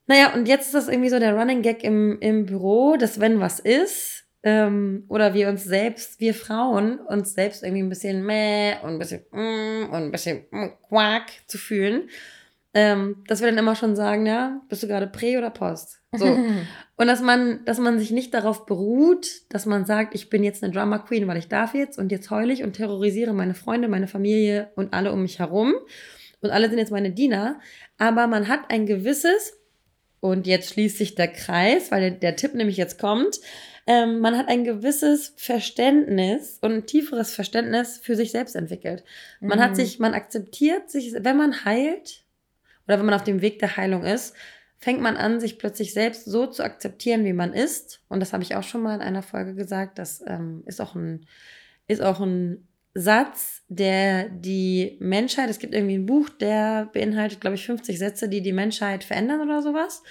Naja, 0.06 0.32
und 0.34 0.48
jetzt 0.48 0.66
ist 0.66 0.74
das 0.74 0.88
irgendwie 0.88 1.10
so 1.10 1.18
der 1.18 1.34
Running 1.34 1.62
Gag 1.62 1.84
im, 1.84 2.18
im 2.20 2.46
Büro, 2.46 2.96
dass 2.96 3.20
wenn 3.20 3.40
was 3.40 3.60
ist, 3.60 4.24
ähm, 4.42 5.04
oder 5.08 5.34
wir 5.34 5.48
uns 5.48 5.64
selbst, 5.64 6.20
wir 6.20 6.32
Frauen, 6.32 7.00
uns 7.00 7.34
selbst 7.34 7.62
irgendwie 7.62 7.82
ein 7.82 7.88
bisschen 7.88 8.24
meh 8.24 8.76
und 8.82 8.90
ein 8.90 8.98
bisschen 8.98 9.24
mm, 9.32 9.90
und 9.90 10.02
ein 10.02 10.10
bisschen 10.12 10.46
mm, 10.50 10.68
quack 10.88 11.26
zu 11.46 11.58
fühlen, 11.58 12.08
ähm, 12.80 13.24
dass 13.26 13.40
wir 13.40 13.48
dann 13.48 13.58
immer 13.58 13.74
schon 13.74 13.96
sagen, 13.96 14.24
ja, 14.24 14.60
bist 14.68 14.84
du 14.84 14.86
gerade 14.86 15.08
Prä 15.08 15.36
oder 15.36 15.50
Post? 15.50 16.00
So. 16.12 16.26
Und 16.96 17.06
dass 17.08 17.20
man, 17.20 17.64
dass 17.64 17.78
man 17.78 17.98
sich 17.98 18.12
nicht 18.12 18.32
darauf 18.32 18.66
beruht, 18.66 19.26
dass 19.48 19.66
man 19.66 19.84
sagt, 19.84 20.14
ich 20.14 20.30
bin 20.30 20.44
jetzt 20.44 20.62
eine 20.62 20.72
Drama 20.72 20.98
Queen, 20.98 21.26
weil 21.26 21.38
ich 21.38 21.48
darf 21.48 21.74
jetzt 21.74 21.98
und 21.98 22.12
jetzt 22.12 22.30
heule 22.30 22.52
ich 22.52 22.62
und 22.62 22.74
terrorisiere 22.74 23.32
meine 23.32 23.54
Freunde, 23.54 23.88
meine 23.88 24.06
Familie 24.06 24.70
und 24.76 24.94
alle 24.94 25.12
um 25.12 25.22
mich 25.22 25.40
herum. 25.40 25.74
Und 26.40 26.50
alle 26.50 26.68
sind 26.68 26.78
jetzt 26.78 26.92
meine 26.92 27.10
Diener. 27.10 27.58
Aber 27.98 28.28
man 28.28 28.46
hat 28.46 28.70
ein 28.70 28.86
gewisses, 28.86 29.58
und 30.20 30.46
jetzt 30.46 30.72
schließt 30.72 30.98
sich 30.98 31.16
der 31.16 31.28
Kreis, 31.28 31.90
weil 31.90 32.00
der, 32.00 32.10
der 32.12 32.36
Tipp 32.36 32.54
nämlich 32.54 32.76
jetzt 32.76 33.00
kommt, 33.00 33.40
ähm, 33.88 34.20
man 34.20 34.38
hat 34.38 34.48
ein 34.48 34.62
gewisses 34.62 35.34
Verständnis 35.36 36.58
und 36.62 36.72
ein 36.72 36.86
tieferes 36.86 37.34
Verständnis 37.34 37.98
für 37.98 38.14
sich 38.14 38.30
selbst 38.30 38.54
entwickelt. 38.54 39.02
Man 39.40 39.58
mhm. 39.58 39.62
hat 39.62 39.76
sich, 39.76 39.98
man 39.98 40.14
akzeptiert 40.14 40.90
sich, 40.90 41.12
wenn 41.18 41.36
man 41.36 41.64
heilt 41.64 42.22
oder 42.88 42.98
wenn 42.98 43.06
man 43.06 43.14
auf 43.14 43.24
dem 43.24 43.42
Weg 43.42 43.58
der 43.58 43.76
Heilung 43.76 44.02
ist, 44.02 44.34
fängt 44.78 45.00
man 45.00 45.16
an, 45.16 45.40
sich 45.40 45.58
plötzlich 45.58 45.92
selbst 45.92 46.24
so 46.24 46.46
zu 46.46 46.64
akzeptieren, 46.64 47.24
wie 47.24 47.32
man 47.32 47.52
ist. 47.52 48.02
Und 48.08 48.20
das 48.20 48.32
habe 48.32 48.42
ich 48.42 48.56
auch 48.56 48.62
schon 48.62 48.82
mal 48.82 48.94
in 48.94 49.02
einer 49.02 49.22
Folge 49.22 49.54
gesagt. 49.54 49.98
Das 49.98 50.22
ähm, 50.26 50.62
ist, 50.66 50.80
auch 50.80 50.94
ein, 50.94 51.26
ist 51.86 52.00
auch 52.00 52.20
ein 52.20 52.66
Satz, 52.94 53.64
der 53.68 54.28
die 54.28 54.96
Menschheit, 55.00 55.50
es 55.50 55.58
gibt 55.58 55.74
irgendwie 55.74 55.96
ein 55.96 56.06
Buch, 56.06 56.28
der 56.30 56.86
beinhaltet, 56.92 57.40
glaube 57.40 57.56
ich, 57.56 57.66
50 57.66 57.98
Sätze, 57.98 58.28
die 58.28 58.40
die 58.40 58.52
Menschheit 58.52 59.04
verändern 59.04 59.40
oder 59.42 59.62
sowas. 59.62 60.02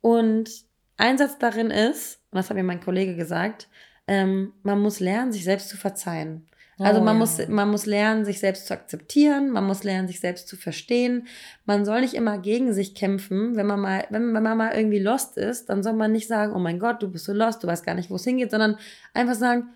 Und 0.00 0.50
ein 0.96 1.16
Satz 1.16 1.38
darin 1.38 1.70
ist, 1.70 2.20
und 2.30 2.36
das 2.36 2.50
hat 2.50 2.56
mir 2.56 2.62
mein 2.64 2.80
Kollege 2.80 3.16
gesagt, 3.16 3.68
ähm, 4.06 4.52
man 4.62 4.80
muss 4.80 5.00
lernen, 5.00 5.32
sich 5.32 5.44
selbst 5.44 5.68
zu 5.68 5.76
verzeihen. 5.76 6.48
Also 6.78 7.00
oh, 7.00 7.04
man, 7.04 7.14
ja. 7.14 7.18
muss, 7.18 7.48
man 7.48 7.70
muss 7.70 7.86
lernen, 7.86 8.24
sich 8.24 8.40
selbst 8.40 8.66
zu 8.66 8.74
akzeptieren, 8.74 9.50
man 9.50 9.64
muss 9.64 9.84
lernen, 9.84 10.08
sich 10.08 10.20
selbst 10.20 10.48
zu 10.48 10.56
verstehen. 10.56 11.26
Man 11.64 11.84
soll 11.84 12.00
nicht 12.00 12.14
immer 12.14 12.38
gegen 12.38 12.72
sich 12.72 12.94
kämpfen. 12.94 13.56
Wenn 13.56 13.66
man 13.66 13.80
mal, 13.80 14.06
wenn, 14.10 14.32
wenn 14.34 14.42
man 14.42 14.56
mal 14.56 14.74
irgendwie 14.74 14.98
lost 14.98 15.36
ist, 15.36 15.68
dann 15.68 15.82
soll 15.82 15.92
man 15.92 16.12
nicht 16.12 16.28
sagen, 16.28 16.52
oh 16.54 16.58
mein 16.58 16.78
Gott, 16.78 17.02
du 17.02 17.08
bist 17.08 17.26
so 17.26 17.32
lost, 17.32 17.62
du 17.62 17.66
weißt 17.66 17.84
gar 17.84 17.94
nicht, 17.94 18.10
wo 18.10 18.16
es 18.16 18.24
hingeht, 18.24 18.50
sondern 18.50 18.78
einfach 19.12 19.34
sagen, 19.34 19.68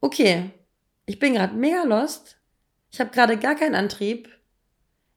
okay, 0.00 0.50
ich 1.06 1.18
bin 1.18 1.34
gerade 1.34 1.54
mega 1.54 1.82
lost, 1.84 2.38
ich 2.90 3.00
habe 3.00 3.10
gerade 3.10 3.36
gar 3.38 3.54
keinen 3.54 3.74
Antrieb, 3.74 4.28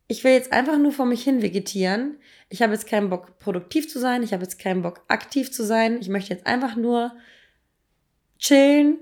ich 0.07 0.23
will 0.23 0.31
jetzt 0.31 0.51
einfach 0.51 0.79
nur 0.79 0.91
vor 0.91 1.05
mich 1.05 1.23
hin 1.23 1.43
vegetieren. 1.43 2.17
Ich 2.49 2.63
habe 2.63 2.73
jetzt 2.73 2.87
keinen 2.87 3.11
Bock, 3.11 3.37
produktiv 3.37 3.87
zu 3.87 3.99
sein. 3.99 4.23
Ich 4.23 4.33
habe 4.33 4.41
jetzt 4.41 4.57
keinen 4.57 4.81
Bock, 4.81 5.03
aktiv 5.07 5.51
zu 5.51 5.63
sein. 5.63 5.99
Ich 6.01 6.09
möchte 6.09 6.33
jetzt 6.33 6.47
einfach 6.47 6.75
nur 6.75 7.11
chillen, 8.39 8.97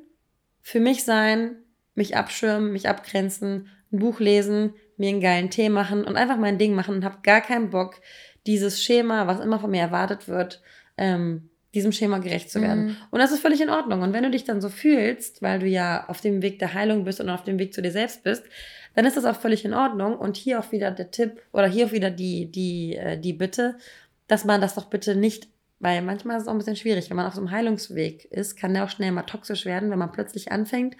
für 0.61 0.81
mich 0.81 1.05
sein, 1.05 1.63
mich 1.97 2.15
abschirmen, 2.15 2.71
mich 2.71 2.87
abgrenzen, 2.87 3.67
ein 3.91 3.99
Buch 3.99 4.19
lesen, 4.19 4.73
mir 4.97 5.09
einen 5.09 5.21
geilen 5.21 5.49
Tee 5.49 5.69
machen 5.69 6.03
und 6.03 6.15
einfach 6.15 6.37
mein 6.37 6.57
Ding 6.57 6.73
machen 6.73 6.95
und 6.95 7.05
habe 7.05 7.19
gar 7.23 7.41
keinen 7.41 7.69
Bock, 7.69 7.95
dieses 8.45 8.81
Schema, 8.81 9.27
was 9.27 9.39
immer 9.39 9.59
von 9.59 9.71
mir 9.71 9.81
erwartet 9.81 10.27
wird, 10.27 10.61
ähm, 10.97 11.49
diesem 11.73 11.91
Schema 11.91 12.19
gerecht 12.19 12.49
zu 12.49 12.61
werden. 12.61 12.85
Mhm. 12.85 12.97
Und 13.11 13.19
das 13.19 13.31
ist 13.31 13.41
völlig 13.41 13.61
in 13.61 13.69
Ordnung. 13.69 14.01
Und 14.01 14.13
wenn 14.13 14.23
du 14.23 14.31
dich 14.31 14.45
dann 14.45 14.61
so 14.61 14.69
fühlst, 14.69 15.41
weil 15.41 15.59
du 15.59 15.67
ja 15.67 16.07
auf 16.07 16.21
dem 16.21 16.41
Weg 16.41 16.59
der 16.59 16.73
Heilung 16.73 17.03
bist 17.03 17.19
und 17.19 17.29
auf 17.29 17.43
dem 17.43 17.59
Weg 17.59 17.73
zu 17.73 17.81
dir 17.81 17.91
selbst 17.91 18.23
bist, 18.23 18.43
dann 18.95 19.05
ist 19.05 19.17
das 19.17 19.25
auch 19.25 19.35
völlig 19.35 19.65
in 19.65 19.73
Ordnung. 19.73 20.17
Und 20.17 20.37
hier 20.37 20.59
auch 20.59 20.71
wieder 20.71 20.91
der 20.91 21.11
Tipp 21.11 21.41
oder 21.51 21.67
hier 21.67 21.87
auch 21.87 21.91
wieder 21.91 22.09
die, 22.09 22.49
die, 22.49 22.95
äh, 22.95 23.19
die 23.19 23.33
Bitte, 23.33 23.77
dass 24.27 24.45
man 24.45 24.61
das 24.61 24.75
doch 24.75 24.85
bitte 24.85 25.15
nicht, 25.15 25.49
weil 25.79 26.01
manchmal 26.01 26.37
ist 26.37 26.43
es 26.43 26.47
auch 26.47 26.53
ein 26.53 26.57
bisschen 26.57 26.75
schwierig, 26.75 27.09
wenn 27.09 27.17
man 27.17 27.27
auf 27.27 27.35
so 27.35 27.41
einem 27.41 27.51
Heilungsweg 27.51 28.25
ist, 28.25 28.55
kann 28.55 28.73
der 28.73 28.85
auch 28.85 28.89
schnell 28.89 29.11
mal 29.11 29.23
toxisch 29.23 29.65
werden, 29.65 29.91
wenn 29.91 29.99
man 29.99 30.11
plötzlich 30.11 30.51
anfängt, 30.51 30.95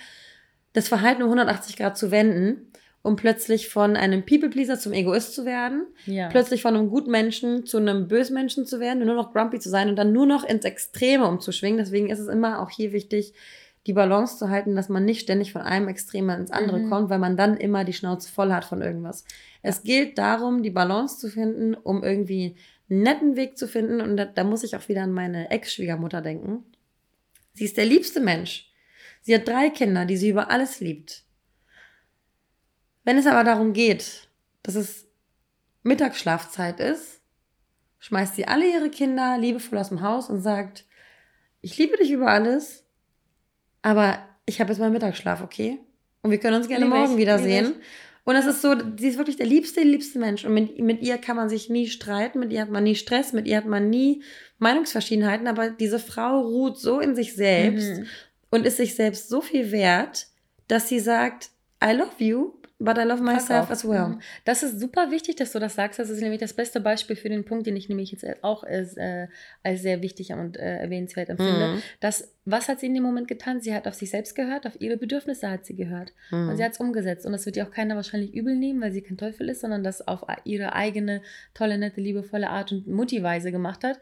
das 0.78 0.88
Verhalten 0.88 1.24
um 1.24 1.30
180 1.30 1.76
Grad 1.76 1.98
zu 1.98 2.12
wenden 2.12 2.68
um 3.08 3.16
plötzlich 3.16 3.70
von 3.70 3.96
einem 3.96 4.26
People-Pleaser 4.26 4.78
zum 4.78 4.92
Egoist 4.92 5.34
zu 5.34 5.46
werden, 5.46 5.88
ja. 6.06 6.28
plötzlich 6.28 6.62
von 6.62 6.76
einem 6.76 6.90
guten 6.90 7.10
Menschen 7.10 7.66
zu 7.66 7.78
einem 7.78 8.10
bösen 8.10 8.34
Menschen 8.34 8.66
zu 8.66 8.82
werden 8.82 9.06
nur 9.06 9.16
noch 9.16 9.32
grumpy 9.32 9.60
zu 9.60 9.70
sein 9.70 9.88
und 9.88 9.96
dann 9.96 10.12
nur 10.12 10.26
noch 10.26 10.44
ins 10.44 10.66
Extreme 10.66 11.26
umzuschwingen. 11.26 11.78
Deswegen 11.78 12.10
ist 12.10 12.20
es 12.20 12.28
immer 12.28 12.62
auch 12.62 12.70
hier 12.70 12.92
wichtig, 12.92 13.34
die 13.86 13.94
Balance 13.94 14.38
zu 14.38 14.50
halten, 14.50 14.76
dass 14.76 14.90
man 14.90 15.06
nicht 15.06 15.22
ständig 15.22 15.54
von 15.54 15.62
einem 15.62 15.88
Extrem 15.88 16.30
ins 16.32 16.52
andere 16.52 16.80
mhm. 16.80 16.90
kommt, 16.90 17.10
weil 17.10 17.20
man 17.20 17.38
dann 17.38 17.56
immer 17.56 17.86
die 17.86 17.94
Schnauze 17.94 18.30
voll 18.30 18.52
hat 18.52 18.66
von 18.66 18.82
irgendwas. 18.82 19.24
Es 19.62 19.84
gilt 19.84 20.18
darum, 20.18 20.62
die 20.62 20.72
Balance 20.72 21.18
zu 21.18 21.30
finden, 21.30 21.76
um 21.76 22.04
irgendwie 22.04 22.58
einen 22.90 23.04
netten 23.04 23.36
Weg 23.38 23.58
zu 23.58 23.70
finden. 23.70 24.02
Und 24.02 24.18
da, 24.18 24.26
da 24.26 24.44
muss 24.44 24.66
ich 24.66 24.76
auch 24.76 24.90
wieder 24.90 25.04
an 25.04 25.14
meine 25.14 25.50
Ex-Schwiegermutter 25.50 26.22
denken. 26.22 26.66
Sie 27.54 27.64
ist 27.64 27.78
der 27.78 27.86
liebste 27.86 28.20
Mensch. 28.20 28.70
Sie 29.22 29.36
hat 29.36 29.48
drei 29.48 29.70
Kinder, 29.70 30.06
die 30.06 30.18
sie 30.18 30.30
über 30.30 30.50
alles 30.50 30.80
liebt. 30.80 31.24
Wenn 33.04 33.18
es 33.18 33.28
aber 33.28 33.44
darum 33.44 33.74
geht, 33.74 34.28
dass 34.64 34.76
es 34.76 35.06
Mittagsschlafzeit 35.84 36.80
ist, 36.80 37.22
schmeißt 38.00 38.36
sie 38.36 38.48
alle 38.48 38.70
ihre 38.70 38.90
Kinder 38.90 39.38
liebevoll 39.38 39.80
aus 39.80 39.90
dem 39.90 40.02
Haus 40.02 40.30
und 40.30 40.42
sagt, 40.42 40.86
ich 41.62 41.78
liebe 41.78 41.98
dich 41.98 42.12
über 42.12 42.28
alles, 42.28 42.86
aber 43.82 44.20
ich 44.46 44.60
habe 44.60 44.72
jetzt 44.72 44.80
mal 44.80 44.90
Mittagsschlaf, 44.90 45.42
okay? 45.42 45.80
Und 46.22 46.32
wir 46.32 46.38
können 46.40 46.58
uns 46.58 46.68
gerne 46.68 46.86
Lieb 46.86 46.94
morgen 46.94 47.14
ich, 47.14 47.18
wiedersehen. 47.18 47.76
Und 48.26 48.36
es 48.36 48.46
ist 48.46 48.62
so, 48.62 48.76
sie 48.98 49.08
ist 49.08 49.18
wirklich 49.18 49.38
der 49.38 49.46
liebste, 49.46 49.82
liebste 49.82 50.20
Mensch. 50.20 50.44
Und 50.44 50.54
mit, 50.54 50.78
mit 50.80 51.02
ihr 51.02 51.18
kann 51.18 51.38
man 51.38 51.48
sich 51.48 51.70
nie 51.70 51.88
streiten, 51.88 52.42
mit 52.42 52.52
ihr 52.52 52.60
hat 52.60 52.70
man 52.70 52.84
nie 52.84 52.96
Stress, 52.96 53.32
mit 53.32 53.48
ihr 53.48 53.56
hat 53.56 53.66
man 53.66 53.90
nie 53.90 54.22
Meinungsverschiedenheiten. 54.60 55.48
Aber 55.48 55.70
diese 55.70 56.00
Frau 56.00 56.42
ruht 56.42 56.78
so 56.78 57.00
in 57.00 57.16
sich 57.16 57.36
selbst 57.36 58.00
mhm. 58.00 58.06
Und 58.50 58.66
ist 58.66 58.78
sich 58.78 58.96
selbst 58.96 59.30
so 59.30 59.42
viel 59.42 59.72
wert, 59.72 60.28
dass 60.68 60.90
sie 60.90 61.00
sagt, 61.00 61.50
I 61.84 61.92
love 61.92 62.24
you, 62.24 62.54
But 62.80 63.00
I 63.00 63.04
love 63.04 63.24
myself 63.24 63.72
as 63.72 63.84
well. 63.84 64.10
Mhm. 64.10 64.22
Das 64.46 64.62
ist 64.62 64.80
super 64.80 65.10
wichtig, 65.10 65.36
dass 65.38 65.52
du 65.52 65.58
das 65.58 65.74
sagst. 65.74 65.98
Das 65.98 66.12
ist 66.12 66.22
nämlich 66.22 66.40
das 66.40 66.54
beste 66.54 66.80
Beispiel 66.80 67.16
für 67.16 67.28
den 67.28 67.44
Punkt, 67.44 67.66
den 67.66 67.76
ich 67.76 67.90
nämlich 67.90 68.12
jetzt 68.12 68.24
auch 68.44 68.64
als, 68.64 68.96
äh, 68.98 69.28
als 69.64 69.82
sehr 69.82 70.04
wichtig 70.04 70.32
und 70.34 70.58
äh, 70.58 70.78
erwähnenswert 70.78 71.30
empfinde. 71.30 71.70
Mhm. 71.70 71.82
Dass, 72.02 72.36
was 72.46 72.70
hat 72.70 72.80
sie 72.80 72.86
in 72.86 72.94
dem 72.94 73.02
Moment 73.02 73.28
getan? 73.28 73.62
Sie 73.62 73.74
hat 73.74 73.88
auf 73.88 73.96
sich 73.96 74.12
selbst 74.12 74.36
gehört, 74.36 74.68
auf 74.68 74.80
ihre 74.80 74.98
Bedürfnisse 74.98 75.50
hat 75.50 75.66
sie 75.66 75.76
gehört. 75.76 76.14
Mhm. 76.30 76.50
Und 76.50 76.58
sie 76.58 76.64
hat 76.64 76.74
es 76.74 76.80
umgesetzt. 76.80 77.26
Und 77.26 77.32
das 77.32 77.48
wird 77.48 77.58
ihr 77.58 77.66
auch 77.66 77.72
keiner 77.72 77.96
wahrscheinlich 77.96 78.36
übel 78.36 78.56
nehmen, 78.56 78.80
weil 78.80 78.92
sie 78.92 79.02
kein 79.02 79.18
Teufel 79.18 79.50
ist, 79.50 79.62
sondern 79.62 79.84
das 79.84 80.08
auf 80.08 80.22
ihre 80.44 80.74
eigene, 80.74 81.24
tolle, 81.56 81.80
nette, 81.80 82.00
liebevolle 82.00 82.52
Art 82.52 82.72
und 82.72 82.86
Mutti-Weise 82.86 83.52
gemacht 83.52 83.84
hat. 83.84 84.00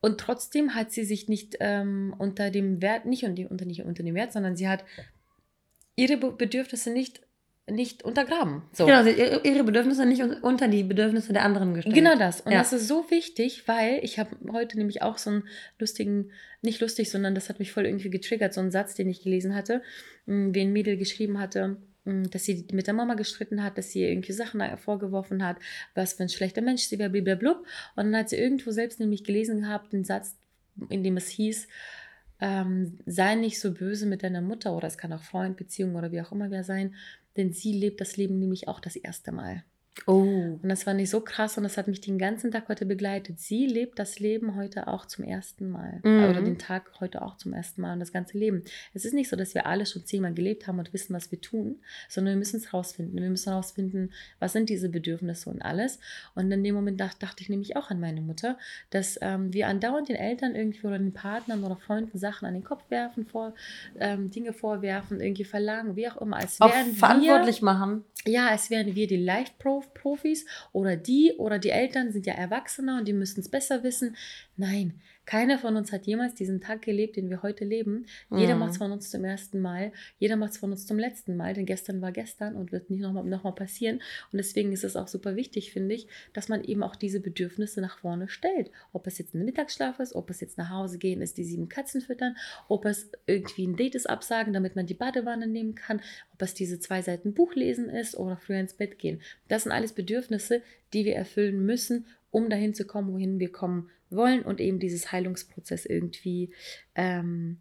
Und 0.00 0.20
trotzdem 0.20 0.74
hat 0.74 0.92
sie 0.92 1.04
sich 1.04 1.28
nicht 1.28 1.56
ähm, 1.60 2.14
unter 2.18 2.50
dem 2.50 2.80
Wert, 2.80 3.06
nicht 3.06 3.24
unter, 3.24 3.64
nicht 3.64 3.82
unter 3.82 4.02
dem 4.02 4.14
Wert, 4.14 4.32
sondern 4.32 4.56
sie 4.56 4.68
hat 4.68 4.84
ihre 5.96 6.16
Bedürfnisse 6.16 6.90
nicht 6.90 7.20
nicht 7.70 8.02
untergraben. 8.02 8.62
So. 8.72 8.86
Genau, 8.86 9.04
ihre 9.04 9.64
Bedürfnisse 9.64 10.06
nicht 10.06 10.22
unter 10.22 10.68
die 10.68 10.82
Bedürfnisse 10.84 11.32
der 11.32 11.44
anderen 11.44 11.74
gestellt. 11.74 11.94
Genau 11.94 12.16
das. 12.16 12.40
Und 12.40 12.52
ja. 12.52 12.58
das 12.58 12.72
ist 12.72 12.88
so 12.88 13.10
wichtig, 13.10 13.68
weil 13.68 14.00
ich 14.02 14.18
habe 14.18 14.30
heute 14.52 14.78
nämlich 14.78 15.02
auch 15.02 15.18
so 15.18 15.30
einen 15.30 15.44
lustigen, 15.78 16.30
nicht 16.62 16.80
lustig, 16.80 17.10
sondern 17.10 17.34
das 17.34 17.48
hat 17.48 17.58
mich 17.58 17.72
voll 17.72 17.86
irgendwie 17.86 18.10
getriggert, 18.10 18.54
so 18.54 18.60
einen 18.60 18.70
Satz, 18.70 18.94
den 18.94 19.10
ich 19.10 19.22
gelesen 19.22 19.54
hatte, 19.54 19.82
wie 20.26 20.60
ein 20.60 20.72
Mädel 20.72 20.96
geschrieben 20.96 21.38
hatte, 21.38 21.76
dass 22.30 22.44
sie 22.44 22.66
mit 22.72 22.86
der 22.86 22.94
Mama 22.94 23.14
gestritten 23.14 23.62
hat, 23.62 23.78
dass 23.78 23.90
sie 23.90 24.02
ihr 24.02 24.10
irgendwie 24.10 24.32
Sachen 24.32 24.62
vorgeworfen 24.78 25.44
hat, 25.44 25.58
was 25.94 26.14
für 26.14 26.24
ein 26.24 26.28
schlechter 26.28 26.62
Mensch 26.62 26.82
sie 26.82 26.98
wäre, 26.98 27.10
blablabla. 27.10 27.52
Und 27.96 28.12
dann 28.12 28.16
hat 28.16 28.28
sie 28.30 28.36
irgendwo 28.36 28.70
selbst 28.70 29.00
nämlich 29.00 29.24
gelesen 29.24 29.62
gehabt, 29.62 29.92
den 29.92 30.04
Satz, 30.04 30.36
in 30.88 31.02
dem 31.02 31.16
es 31.16 31.28
hieß, 31.28 31.68
ähm, 32.40 32.98
sei 33.06 33.34
nicht 33.34 33.60
so 33.60 33.72
böse 33.72 34.06
mit 34.06 34.22
deiner 34.22 34.42
Mutter 34.42 34.74
oder 34.76 34.86
es 34.86 34.98
kann 34.98 35.12
auch 35.12 35.22
Freund, 35.22 35.56
Beziehung 35.56 35.96
oder 35.96 36.12
wie 36.12 36.20
auch 36.20 36.32
immer 36.32 36.50
wer 36.50 36.64
sein, 36.64 36.94
denn 37.36 37.52
sie 37.52 37.72
lebt 37.72 38.00
das 38.00 38.16
Leben 38.16 38.38
nämlich 38.38 38.68
auch 38.68 38.80
das 38.80 38.96
erste 38.96 39.32
Mal. 39.32 39.64
Oh. 40.06 40.58
Und 40.62 40.68
das 40.68 40.86
war 40.86 40.94
nicht 40.94 41.10
so 41.10 41.20
krass 41.20 41.56
und 41.56 41.64
das 41.64 41.76
hat 41.76 41.88
mich 41.88 42.00
den 42.00 42.18
ganzen 42.18 42.50
Tag 42.50 42.68
heute 42.68 42.86
begleitet. 42.86 43.40
Sie 43.40 43.66
lebt 43.66 43.98
das 43.98 44.18
Leben 44.18 44.56
heute 44.56 44.88
auch 44.88 45.06
zum 45.06 45.24
ersten 45.24 45.70
Mal. 45.70 46.00
Mhm. 46.02 46.24
Oder 46.24 46.42
den 46.42 46.58
Tag 46.58 46.90
heute 47.00 47.22
auch 47.22 47.36
zum 47.36 47.52
ersten 47.52 47.82
Mal 47.82 47.94
und 47.94 48.00
das 48.00 48.12
ganze 48.12 48.38
Leben. 48.38 48.62
Es 48.94 49.04
ist 49.04 49.14
nicht 49.14 49.28
so, 49.28 49.36
dass 49.36 49.54
wir 49.54 49.66
alle 49.66 49.86
schon 49.86 50.04
zehnmal 50.04 50.34
gelebt 50.34 50.66
haben 50.66 50.78
und 50.78 50.92
wissen, 50.92 51.14
was 51.14 51.30
wir 51.30 51.40
tun, 51.40 51.76
sondern 52.08 52.34
wir 52.34 52.38
müssen 52.38 52.56
es 52.56 52.72
rausfinden. 52.72 53.20
Wir 53.20 53.30
müssen 53.30 53.52
rausfinden, 53.52 54.12
was 54.38 54.52
sind 54.52 54.68
diese 54.68 54.88
Bedürfnisse 54.88 55.50
und 55.50 55.62
alles. 55.62 55.98
Und 56.34 56.50
in 56.50 56.64
dem 56.64 56.74
Moment 56.74 57.00
dachte, 57.00 57.18
dachte 57.20 57.42
ich 57.42 57.48
nämlich 57.48 57.76
auch 57.76 57.90
an 57.90 58.00
meine 58.00 58.20
Mutter, 58.20 58.58
dass 58.90 59.18
ähm, 59.20 59.52
wir 59.52 59.68
andauernd 59.68 60.08
den 60.08 60.16
Eltern 60.16 60.54
irgendwie 60.54 60.86
oder 60.86 60.98
den 60.98 61.12
Partnern 61.12 61.64
oder 61.64 61.76
Freunden 61.76 62.18
Sachen 62.18 62.46
an 62.46 62.54
den 62.54 62.64
Kopf 62.64 62.82
werfen, 62.90 63.26
vor, 63.26 63.54
ähm, 63.98 64.30
Dinge 64.30 64.52
vorwerfen, 64.52 65.20
irgendwie 65.20 65.44
verlangen, 65.44 65.96
wie 65.96 66.08
auch 66.08 66.16
immer. 66.18 66.36
Als 66.36 66.60
wären 66.60 66.70
auch 66.70 66.96
verantwortlich 66.96 67.60
wir, 67.60 67.66
machen. 67.66 68.04
Ja, 68.26 68.48
als 68.48 68.70
wären 68.70 68.94
wir 68.94 69.06
die 69.06 69.16
Profis 69.94 70.46
oder 70.72 70.96
die 70.96 71.34
oder 71.38 71.58
die 71.58 71.70
Eltern 71.70 72.12
sind 72.12 72.26
ja 72.26 72.34
Erwachsener 72.34 72.98
und 72.98 73.08
die 73.08 73.12
müssen 73.12 73.40
es 73.40 73.48
besser 73.48 73.82
wissen. 73.82 74.16
Nein, 74.56 75.00
keiner 75.28 75.58
von 75.58 75.76
uns 75.76 75.92
hat 75.92 76.06
jemals 76.06 76.34
diesen 76.34 76.62
Tag 76.62 76.80
gelebt, 76.80 77.16
den 77.16 77.28
wir 77.28 77.42
heute 77.42 77.66
leben. 77.66 78.06
Mhm. 78.30 78.38
Jeder 78.38 78.56
macht 78.56 78.70
es 78.70 78.78
von 78.78 78.92
uns 78.92 79.10
zum 79.10 79.24
ersten 79.24 79.60
Mal, 79.60 79.92
jeder 80.18 80.36
macht 80.36 80.52
es 80.52 80.56
von 80.56 80.70
uns 80.70 80.86
zum 80.86 80.98
letzten 80.98 81.36
Mal, 81.36 81.52
denn 81.52 81.66
gestern 81.66 82.00
war 82.00 82.12
gestern 82.12 82.56
und 82.56 82.72
wird 82.72 82.88
nicht 82.88 83.02
nochmal 83.02 83.24
noch 83.24 83.44
mal 83.44 83.52
passieren. 83.52 83.96
Und 84.32 84.38
deswegen 84.38 84.72
ist 84.72 84.84
es 84.84 84.96
auch 84.96 85.06
super 85.06 85.36
wichtig, 85.36 85.70
finde 85.70 85.94
ich, 85.94 86.08
dass 86.32 86.48
man 86.48 86.64
eben 86.64 86.82
auch 86.82 86.96
diese 86.96 87.20
Bedürfnisse 87.20 87.82
nach 87.82 87.98
vorne 87.98 88.30
stellt. 88.30 88.70
Ob 88.94 89.06
es 89.06 89.18
jetzt 89.18 89.34
ein 89.34 89.44
Mittagsschlaf 89.44 90.00
ist, 90.00 90.14
ob 90.14 90.30
es 90.30 90.40
jetzt 90.40 90.56
nach 90.56 90.70
Hause 90.70 90.96
gehen 90.96 91.20
ist, 91.20 91.36
die 91.36 91.44
sieben 91.44 91.68
Katzen 91.68 92.00
füttern, 92.00 92.34
ob 92.68 92.86
es 92.86 93.10
irgendwie 93.26 93.66
ein 93.66 93.76
Date 93.76 93.96
ist 93.96 94.08
absagen, 94.08 94.54
damit 94.54 94.76
man 94.76 94.86
die 94.86 94.94
Badewanne 94.94 95.46
nehmen 95.46 95.74
kann, 95.74 96.00
ob 96.32 96.40
es 96.40 96.54
diese 96.54 96.80
zwei 96.80 97.02
Seiten 97.02 97.34
Buch 97.34 97.54
lesen 97.54 97.90
ist 97.90 98.16
oder 98.16 98.38
früher 98.38 98.60
ins 98.60 98.72
Bett 98.72 98.98
gehen. 98.98 99.20
Das 99.46 99.64
sind 99.64 99.72
alles 99.72 99.92
Bedürfnisse, 99.92 100.62
die 100.94 101.04
wir 101.04 101.16
erfüllen 101.16 101.66
müssen, 101.66 102.06
um 102.30 102.50
dahin 102.50 102.74
zu 102.74 102.86
kommen, 102.86 103.12
wohin 103.12 103.38
wir 103.38 103.52
kommen 103.52 103.90
wollen 104.10 104.42
und 104.42 104.60
eben 104.60 104.78
dieses 104.78 105.12
Heilungsprozess 105.12 105.86
irgendwie 105.86 106.52
ähm, 106.94 107.58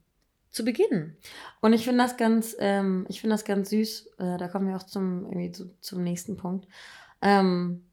zu 0.49 0.65
beginnen. 0.65 1.17
Und 1.61 1.73
ich 1.73 1.83
finde 1.83 2.03
das 2.03 2.17
ganz, 2.17 2.55
ähm, 2.59 3.05
ich 3.09 3.21
finde 3.21 3.35
das 3.35 3.45
ganz 3.45 3.69
süß. 3.69 4.07
Äh, 4.17 4.37
da 4.37 4.47
kommen 4.47 4.67
wir 4.67 4.75
auch 4.75 4.83
zum 4.83 5.25
irgendwie 5.25 5.51
zu, 5.51 5.75
zum 5.81 6.03
nächsten 6.03 6.37
Punkt. 6.37 6.67
Ähm, 7.21 7.83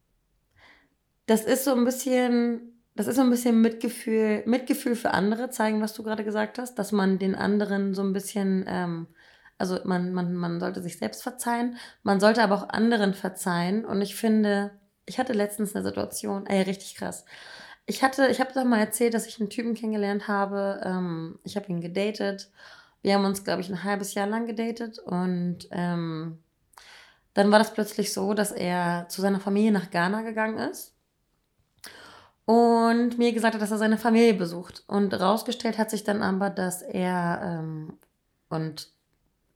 das 1.27 1.45
ist 1.45 1.65
so 1.65 1.75
ein 1.75 1.85
bisschen, 1.85 2.73
das 2.95 3.07
ist 3.07 3.17
so 3.17 3.23
ein 3.23 3.31
bisschen 3.31 3.61
Mitgefühl, 3.61 4.43
Mitgefühl 4.47 4.97
für 4.97 5.11
andere 5.11 5.51
zeigen, 5.51 5.81
was 5.81 5.95
du 5.95 6.03
gerade 6.03 6.25
gesagt 6.25 6.59
hast, 6.59 6.79
dass 6.79 6.93
man 6.93 7.19
den 7.19 7.35
anderen 7.35 7.95
so 7.95 8.03
ein 8.03 8.13
bisschen, 8.13 8.65
ähm, 8.69 9.07
also 9.59 9.79
man, 9.85 10.13
man, 10.13 10.35
man 10.35 10.61
sollte 10.61 10.83
sich 10.83 10.99
selbst 10.99 11.23
verzeihen, 11.23 11.77
man 12.03 12.21
sollte 12.21 12.43
aber 12.43 12.57
auch 12.57 12.69
anderen 12.69 13.15
verzeihen. 13.15 13.85
Und 13.85 14.03
ich 14.03 14.17
finde, 14.17 14.73
ich 15.07 15.19
hatte 15.19 15.33
letztens 15.33 15.75
eine 15.75 15.85
Situation, 15.85 16.47
ey, 16.47 16.63
richtig 16.63 16.95
krass. 16.97 17.25
Ich 17.87 18.03
hatte, 18.03 18.29
ich 18.29 18.41
habe 18.41 18.53
doch 18.55 18.65
mal 18.65 18.81
erzählt, 18.81 19.15
dass 19.15 19.27
ich 19.27 19.41
einen 19.41 19.51
Typen 19.51 19.75
kennengelernt 19.75 20.27
habe. 20.27 20.81
Ähm, 20.85 21.39
ich 21.45 21.57
habe 21.57 21.67
ihn 21.69 21.81
gedatet. 21.81 22.51
Wir 23.03 23.15
haben 23.15 23.25
uns, 23.27 23.45
glaube 23.45 23.61
ich, 23.61 23.69
ein 23.69 23.85
halbes 23.85 24.15
Jahr 24.15 24.27
lang 24.27 24.47
gedatet 24.47 24.99
und 24.99 25.69
ähm, 25.71 26.39
dann 27.35 27.51
war 27.51 27.59
das 27.59 27.75
plötzlich 27.75 28.13
so, 28.13 28.33
dass 28.33 28.53
er 28.53 29.07
zu 29.11 29.21
seiner 29.21 29.41
Familie 29.41 29.73
nach 29.73 29.91
Ghana 29.91 30.23
gegangen 30.23 30.59
ist 30.59 30.95
und 32.47 33.17
mir 33.19 33.33
gesagt 33.33 33.55
hat, 33.55 33.63
dass 33.63 33.71
er 33.71 33.79
seine 33.79 33.97
Familie 33.97 34.35
besucht. 34.35 34.85
Und 34.87 35.13
rausgestellt 35.15 35.79
hat 35.79 35.91
sich 35.91 36.05
dann 36.05 36.23
aber, 36.23 36.51
dass 36.51 36.83
er, 36.83 37.41
ähm, 37.43 37.99
und 38.51 38.89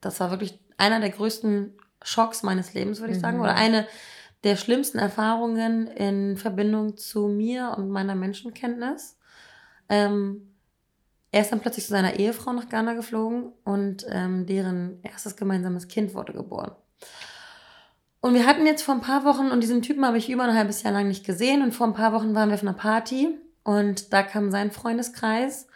das 0.01 0.20
war 0.20 0.30
wirklich 0.30 0.59
einer 0.76 1.01
der 1.01 1.11
größten 1.11 1.76
Schocks 2.03 2.42
meines 2.42 2.74
Lebens, 2.74 3.01
würde 3.01 3.12
ich 3.12 3.18
mhm. 3.18 3.22
sagen. 3.22 3.40
Oder 3.40 3.55
eine 3.57 3.86
der 4.45 4.57
schlimmsten 4.57 4.99
Erfahrungen 4.99 5.86
in 5.89 6.36
Verbindung 6.36 6.97
zu 6.97 7.28
mir 7.28 7.74
und 7.76 7.91
meiner 7.91 8.14
Menschenkenntnis. 8.14 9.18
Ähm, 9.89 10.55
er 11.30 11.43
ist 11.43 11.53
dann 11.53 11.61
plötzlich 11.61 11.84
zu 11.84 11.91
seiner 11.91 12.18
Ehefrau 12.18 12.53
nach 12.53 12.68
Ghana 12.68 12.95
geflogen 12.95 13.53
und 13.64 14.07
ähm, 14.11 14.47
deren 14.47 15.03
erstes 15.03 15.36
gemeinsames 15.36 15.89
Kind 15.89 16.14
wurde 16.14 16.32
geboren. 16.32 16.72
Und 18.20 18.34
wir 18.34 18.47
hatten 18.47 18.66
jetzt 18.66 18.82
vor 18.82 18.95
ein 18.95 19.01
paar 19.01 19.24
Wochen, 19.24 19.51
und 19.51 19.62
diesen 19.62 19.82
Typen 19.82 20.05
habe 20.05 20.18
ich 20.18 20.30
über 20.30 20.45
ein 20.45 20.57
halbes 20.57 20.82
Jahr 20.82 20.93
lang 20.93 21.09
nicht 21.09 21.24
gesehen, 21.24 21.62
und 21.62 21.72
vor 21.72 21.86
ein 21.86 21.95
paar 21.95 22.12
Wochen 22.12 22.34
waren 22.34 22.49
wir 22.49 22.55
auf 22.55 22.62
einer 22.62 22.72
Party 22.72 23.39
und 23.62 24.12
da 24.12 24.22
kam 24.22 24.51
sein 24.51 24.70
Freundeskreis 24.70 25.68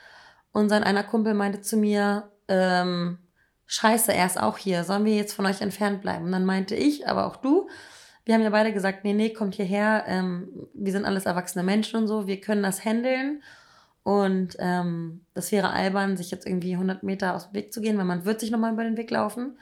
und 0.53 0.69
sein 0.69 0.83
einer 0.83 1.05
Kumpel 1.05 1.35
meinte 1.35 1.61
zu 1.61 1.77
mir, 1.77 2.31
ähm, 2.49 3.19
scheiße, 3.67 4.13
er 4.13 4.27
ist 4.27 4.41
auch 4.41 4.59
hier, 4.59 4.85
sollen 4.85 5.05
wir 5.05 5.15
jetzt 5.15 5.35
von 5.35 5.47
euch 5.47 5.61
entfernt 5.61 6.03
bleiben? 6.03 6.27
Und 6.27 6.33
dann 6.33 6.45
meinte 6.45 6.75
ich, 6.75 7.07
aber 7.07 7.27
auch 7.27 7.37
du, 7.37 7.69
wir 8.25 8.35
haben 8.35 8.43
ja 8.43 8.51
beide 8.51 8.73
gesagt, 8.73 9.05
nee, 9.05 9.15
nee, 9.15 9.33
kommt 9.33 9.55
hierher, 9.55 10.05
ähm, 10.07 10.69
wir 10.75 10.93
sind 10.93 11.05
alles 11.05 11.27
erwachsene 11.27 11.65
Menschen 11.65 11.97
und 12.01 12.07
so, 12.07 12.27
wir 12.27 12.41
können 12.41 12.63
das 12.63 12.85
handeln. 12.85 13.43
Und 14.05 14.57
ähm, 14.59 15.25
das 15.35 15.53
wäre 15.53 15.71
albern, 15.71 16.17
sich 16.17 16.31
jetzt 16.31 16.47
irgendwie 16.47 16.73
100 16.73 17.03
Meter 17.03 17.35
aus 17.35 17.47
dem 17.47 17.55
Weg 17.55 17.73
zu 17.73 17.81
gehen, 17.81 17.99
weil 17.99 18.05
man 18.05 18.25
wird 18.25 18.41
sich 18.41 18.51
nochmal 18.51 18.73
über 18.73 18.85
den 18.85 18.97
Weg 18.97 19.11
laufen. 19.11 19.59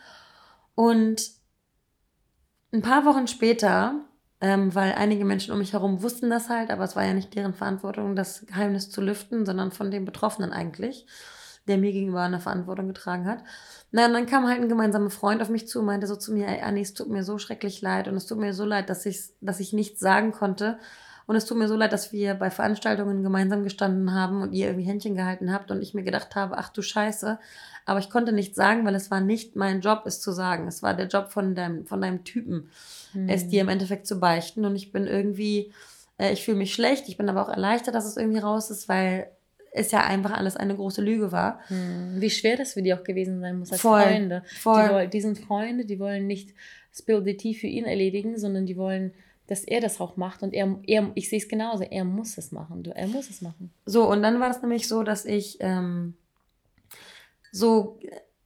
Und 0.75 1.31
ein 2.73 2.83
paar 2.83 3.05
Wochen 3.05 3.27
später, 3.27 4.01
ähm, 4.41 4.75
weil 4.75 4.93
einige 4.95 5.25
Menschen 5.25 5.53
um 5.53 5.59
mich 5.59 5.73
herum 5.73 6.03
wussten 6.03 6.31
das 6.31 6.49
halt, 6.49 6.71
aber 6.71 6.85
es 6.85 6.97
war 6.97 7.05
ja 7.05 7.13
nicht 7.13 7.35
deren 7.35 7.53
Verantwortung, 7.53 8.17
das 8.17 8.47
Geheimnis 8.47 8.91
zu 8.91 9.03
lüften, 9.03 9.45
sondern 9.45 9.73
von 9.73 9.91
dem 9.91 10.05
Betroffenen 10.05 10.53
eigentlich, 10.53 11.07
der 11.69 11.79
mir 11.79 11.93
gegenüber 11.93 12.23
eine 12.23 12.41
Verantwortung 12.41 12.89
getragen 12.89 13.27
hat. 13.27 13.43
Na, 13.93 14.07
und 14.07 14.13
dann 14.13 14.27
kam 14.27 14.47
halt 14.47 14.61
ein 14.61 14.69
gemeinsamer 14.69 15.11
Freund 15.11 15.43
auf 15.43 15.49
mich 15.49 15.69
zu 15.69 15.81
und 15.81 15.87
meinte 15.87 16.07
so 16.07 16.17
zu 16.17 16.33
mir, 16.33 16.47
ey 16.49 16.61
Anni, 16.63 16.81
es 16.81 16.95
tut 16.95 17.09
mir 17.09 17.25
so 17.25 17.39
schrecklich 17.39 17.83
leid 17.83 18.09
und 18.09 18.17
es 18.17 18.27
tut 18.27 18.39
mir 18.39 18.55
so 18.55 18.65
leid, 18.65 18.91
dass 18.91 19.07
ich, 19.07 19.31
dass 19.41 19.61
ich 19.61 19.73
nichts 19.73 20.01
sagen 20.01 20.33
konnte. 20.33 20.79
Und 21.27 21.37
es 21.37 21.45
tut 21.45 21.59
mir 21.59 21.69
so 21.69 21.77
leid, 21.77 21.93
dass 21.93 22.13
wir 22.13 22.35
bei 22.35 22.51
Veranstaltungen 22.51 23.23
gemeinsam 23.23 23.63
gestanden 23.63 24.13
haben 24.15 24.43
und 24.43 24.53
ihr 24.53 24.67
irgendwie 24.67 24.89
Händchen 24.89 25.15
gehalten 25.15 25.53
habt 25.53 25.71
und 25.71 25.81
ich 25.81 25.95
mir 25.95 26.03
gedacht 26.03 26.35
habe, 26.35 26.59
ach 26.59 26.71
du 26.71 26.83
Scheiße. 26.83 27.39
Aber 27.87 28.01
ich 28.01 28.11
konnte 28.11 28.33
nichts 28.33 28.57
sagen, 28.57 28.85
weil 28.85 28.97
es 28.97 29.13
war 29.13 29.21
nicht 29.21 29.55
mein 29.55 29.81
Job, 29.81 30.03
es 30.07 30.21
zu 30.21 30.33
sagen. 30.33 30.67
Es 30.67 30.83
war 30.83 30.93
der 30.93 31.07
Job 31.07 31.31
von 31.31 31.55
deinem, 31.55 31.87
von 31.87 32.01
deinem 32.01 32.25
Typen, 32.25 32.69
hm. 33.13 33.29
es 33.29 33.47
dir 33.47 33.61
im 33.61 33.69
Endeffekt 33.69 34.09
zu 34.09 34.19
beichten. 34.19 34.65
Und 34.65 34.75
ich 34.75 34.91
bin 34.91 35.07
irgendwie, 35.07 35.73
äh, 36.19 36.33
ich 36.33 36.45
fühle 36.45 36.57
mich 36.57 36.75
schlecht, 36.75 37.09
ich 37.09 37.17
bin 37.17 37.29
aber 37.29 37.43
auch 37.43 37.49
erleichtert, 37.49 37.95
dass 37.95 38.07
es 38.07 38.17
irgendwie 38.17 38.41
raus 38.41 38.71
ist, 38.73 38.89
weil 38.89 39.31
es 39.73 39.91
ja 39.93 40.05
einfach 40.05 40.33
alles 40.33 40.57
eine 40.57 40.75
große 40.75 41.03
Lüge 41.03 41.33
war. 41.33 41.61
Hm, 41.69 42.21
wie 42.21 42.31
schwer 42.31 42.57
das 42.57 42.75
für 42.75 42.83
die 42.83 42.93
auch 42.95 43.05
gewesen 43.05 43.41
sein 43.41 43.59
muss 43.59 43.73
als 43.73 43.81
voll, 43.81 44.03
Freunde. 44.03 44.43
Voll. 44.61 44.83
Die, 44.83 44.93
wollen, 44.93 45.11
die 45.11 45.21
sind 45.21 45.39
Freunde, 45.39 45.85
die 45.85 45.99
wollen 45.99 46.27
nicht 46.27 46.55
Spill 46.93 47.23
the 47.25 47.37
Tea 47.37 47.55
für 47.55 47.69
ihn 47.69 47.85
erledigen, 47.85 48.39
sondern 48.39 48.67
die 48.67 48.77
wollen, 48.77 49.13
dass 49.47 49.65
er 49.65 49.81
das 49.81 50.01
auch 50.01 50.17
macht. 50.17 50.43
Und 50.43 50.55
er, 50.55 50.77
er 50.87 51.11
ich 51.15 51.29
sehe 51.29 51.39
es 51.39 51.49
genauso, 51.49 51.85
er 51.85 52.05
muss 52.05 52.37
es 52.37 52.51
machen. 52.51 52.83
Du, 52.83 52.91
er 52.91 53.07
muss 53.07 53.31
es 53.31 53.43
machen. 53.43 53.73
So, 53.87 54.11
und 54.11 54.23
dann 54.23 54.41
war 54.41 54.51
es 54.51 54.61
nämlich 54.61 54.89
so, 54.89 55.03
dass 55.03 55.25
ich 55.25 55.59
ähm, 55.61 56.15
so, 57.53 57.99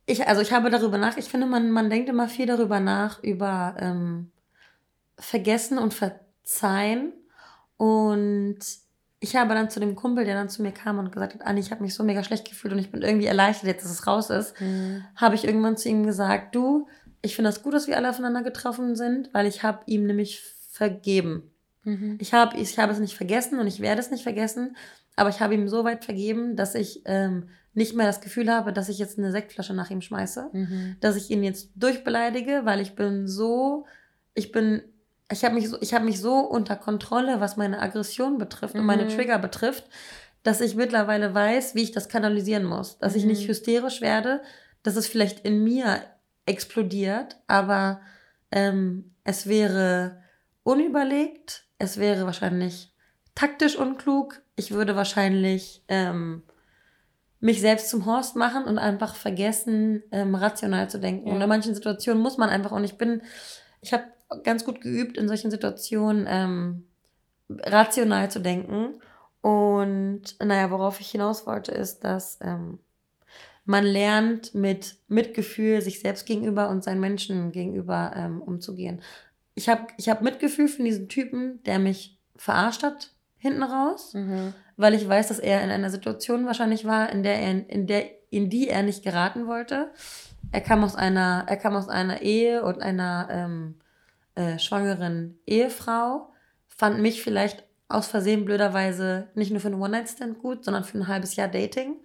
ich, 0.07 0.27
also 0.27 0.43
ich 0.43 0.53
habe 0.53 0.71
darüber 0.71 0.99
nach, 0.99 1.17
ich 1.17 1.27
finde, 1.27 1.47
man, 1.47 1.71
man 1.71 1.89
denkt 1.89 2.09
immer 2.09 2.29
viel 2.29 2.47
darüber 2.47 2.81
nach, 2.81 3.23
über 3.23 3.77
ähm, 3.79 4.31
Vergessen 5.19 5.79
und 5.79 5.95
Verzeihen. 5.95 7.13
Und 7.77 8.59
ich 9.25 9.35
habe 9.37 9.55
dann 9.55 9.71
zu 9.71 9.81
dem 9.81 9.97
Kumpel, 9.97 10.27
der 10.27 10.35
dann 10.35 10.51
zu 10.51 10.61
mir 10.61 10.71
kam 10.71 10.99
und 10.99 11.11
gesagt 11.11 11.33
hat, 11.33 11.47
Anni, 11.47 11.59
ich 11.59 11.71
habe 11.71 11.83
mich 11.83 11.95
so 11.95 12.05
mega 12.05 12.23
schlecht 12.23 12.47
gefühlt 12.47 12.75
und 12.75 12.79
ich 12.79 12.91
bin 12.91 13.01
irgendwie 13.01 13.25
erleichtert 13.25 13.69
jetzt, 13.69 13.83
dass 13.83 13.91
es 13.91 14.07
raus 14.07 14.29
ist, 14.29 14.61
mhm. 14.61 15.03
habe 15.17 15.35
ich 15.35 15.47
irgendwann 15.47 15.79
zu 15.79 15.89
ihm 15.89 16.05
gesagt, 16.05 16.55
du, 16.55 16.87
ich 17.23 17.35
finde 17.35 17.49
das 17.49 17.63
gut, 17.63 17.73
dass 17.73 17.89
wir 17.89 17.97
alle 17.97 18.11
aufeinander 18.11 18.43
getroffen 18.43 18.97
sind, 18.97 19.33
weil 19.33 19.47
ich 19.47 19.63
habe 19.63 19.81
ihm 19.87 20.05
nämlich 20.05 20.43
vergeben. 20.71 21.51
Mhm. 21.85 22.19
Ich 22.21 22.35
habe 22.35 22.59
ich 22.59 22.79
hab 22.79 22.91
es 22.91 22.99
nicht 22.99 23.17
vergessen 23.17 23.59
und 23.59 23.67
ich 23.67 23.81
werde 23.81 24.03
es 24.03 24.11
nicht 24.11 24.25
vergessen, 24.25 24.77
aber 25.17 25.31
ich 25.31 25.41
habe 25.41 25.55
ihm 25.55 25.69
so 25.69 25.85
weit 25.85 26.05
vergeben, 26.05 26.55
dass 26.55 26.75
ich 26.75 27.01
ähm, 27.07 27.49
nicht 27.73 27.95
mehr 27.97 28.07
das 28.07 28.21
Gefühl 28.21 28.53
habe, 28.53 28.75
dass 28.75 28.91
ich 28.91 28.99
jetzt 28.99 29.19
eine 29.19 29.33
Sektflasche 29.33 29.73
nach 29.73 29.91
ihm 29.91 30.03
schmeiße, 30.03 30.51
mhm. 30.53 30.97
dass 31.01 31.17
ich 31.17 31.31
ihn 31.31 31.43
jetzt 31.43 31.71
durchbeleidige, 31.77 32.61
weil 32.65 32.81
ich 32.81 32.95
bin 32.95 33.27
so, 33.27 33.87
ich 34.35 34.53
bin 34.53 34.83
ich 35.31 35.45
habe 35.45 35.55
mich, 35.55 35.69
so, 35.69 35.79
hab 35.79 36.03
mich 36.03 36.21
so 36.21 36.41
unter 36.41 36.77
Kontrolle, 36.77 37.41
was 37.41 37.57
meine 37.57 37.81
Aggression 37.81 38.39
betrifft 38.39 38.75
mhm. 38.75 38.81
und 38.81 38.87
meine 38.87 39.05
mhm. 39.05 39.11
Trigger 39.11 39.39
betrifft, 39.39 39.85
dass 40.43 40.61
ich 40.61 40.75
mittlerweile 40.75 41.35
weiß, 41.35 41.75
wie 41.75 41.83
ich 41.83 41.93
das 41.93 42.09
kanalisieren 42.09 42.65
muss. 42.65 42.99
Dass 42.99 43.13
mhm. 43.13 43.19
ich 43.19 43.25
nicht 43.25 43.43
mhm. 43.45 43.49
hysterisch 43.49 44.01
werde, 44.01 44.43
dass 44.83 44.97
es 44.97 45.07
vielleicht 45.07 45.41
in 45.41 45.65
mir 45.65 46.01
explodiert, 46.47 47.37
aber 47.47 48.01
ähm, 48.51 49.15
es 49.25 49.47
wäre 49.47 50.23
unüberlegt, 50.63 51.65
es 51.79 51.99
wäre 51.99 52.27
wahrscheinlich 52.27 52.93
taktisch 53.35 53.77
unklug, 53.77 54.43
ich 54.57 54.71
würde 54.71 54.95
wahrscheinlich 54.95 55.83
ähm, 55.89 56.43
mich 57.41 57.61
selbst 57.61 57.89
zum 57.89 58.07
Horst 58.07 58.37
machen 58.37 58.65
und 58.65 58.79
einfach 58.79 59.15
vergessen, 59.15 60.03
ähm, 60.13 60.35
rational 60.35 60.89
zu 60.89 61.01
denken. 61.01 61.29
Ja. 61.29 61.35
Und 61.35 61.41
in 61.41 61.49
manchen 61.49 61.75
Situationen 61.75 62.23
muss 62.23 62.39
man 62.39 62.51
einfach, 62.51 62.73
und 62.73 62.85
ich 62.85 62.97
bin, 62.97 63.23
ich 63.81 63.93
habe 63.93 64.05
ganz 64.43 64.65
gut 64.65 64.81
geübt, 64.81 65.17
in 65.17 65.29
solchen 65.29 65.51
Situationen 65.51 66.27
ähm, 66.29 66.85
rational 67.49 68.31
zu 68.31 68.41
denken. 68.41 69.01
Und 69.41 70.23
naja, 70.43 70.71
worauf 70.71 71.01
ich 71.01 71.11
hinaus 71.11 71.47
wollte, 71.47 71.73
ist, 71.73 72.01
dass 72.05 72.39
ähm, 72.41 72.79
man 73.65 73.85
lernt, 73.85 74.55
mit 74.55 74.97
Mitgefühl 75.09 75.81
sich 75.81 76.01
selbst 76.01 76.27
gegenüber 76.27 76.69
und 76.69 76.85
seinen 76.85 77.01
Menschen 77.01 77.53
gegenüber 77.53 78.13
ähm, 78.15 78.41
umzugehen. 78.43 79.01
Ich 79.55 79.69
habe 79.69 79.87
ich 79.97 80.09
hab 80.09 80.23
Mitgefühl 80.23 80.69
für 80.69 80.83
diesen 80.83 81.09
Typen, 81.09 81.63
der 81.65 81.79
mich 81.79 82.19
verarscht 82.37 82.83
hat 82.83 83.13
hinten 83.37 83.63
raus, 83.63 84.15
mhm. 84.15 84.55
weil 84.77 84.95
ich 84.95 85.07
weiß, 85.07 85.29
dass 85.29 85.39
er 85.39 85.63
in 85.63 85.71
einer 85.71 85.91
Situation 85.91 86.47
wahrscheinlich 86.47 86.87
war, 86.87 87.11
in 87.11 87.23
der 87.23 87.39
er, 87.39 87.69
in 87.69 87.87
der, 87.87 88.07
in 88.31 88.49
die 88.49 88.69
er 88.69 88.83
nicht 88.83 89.05
geraten 89.05 89.47
wollte. 89.47 89.91
Er 90.51 90.61
kam 90.61 90.83
aus 90.83 90.97
einer, 90.97 91.45
er 91.47 91.57
kam 91.57 91.77
aus 91.77 91.89
einer 91.89 92.23
Ehe 92.23 92.65
und 92.65 92.81
einer 92.81 93.29
ähm, 93.31 93.75
äh, 94.35 94.59
schwangeren 94.59 95.39
Ehefrau 95.47 96.29
fand 96.69 97.01
mich 97.01 97.23
vielleicht 97.23 97.65
aus 97.89 98.09
Versehen 98.09 98.45
blöderweise 98.45 99.29
nicht 99.35 99.51
nur 99.51 99.61
für 99.61 99.69
einen 99.69 99.81
One-Night-Stand 99.81 100.41
gut, 100.41 100.65
sondern 100.65 100.85
für 100.85 100.99
ein 100.99 101.09
halbes 101.09 101.37
Jahr 101.37 101.49
Dating. 101.49 101.97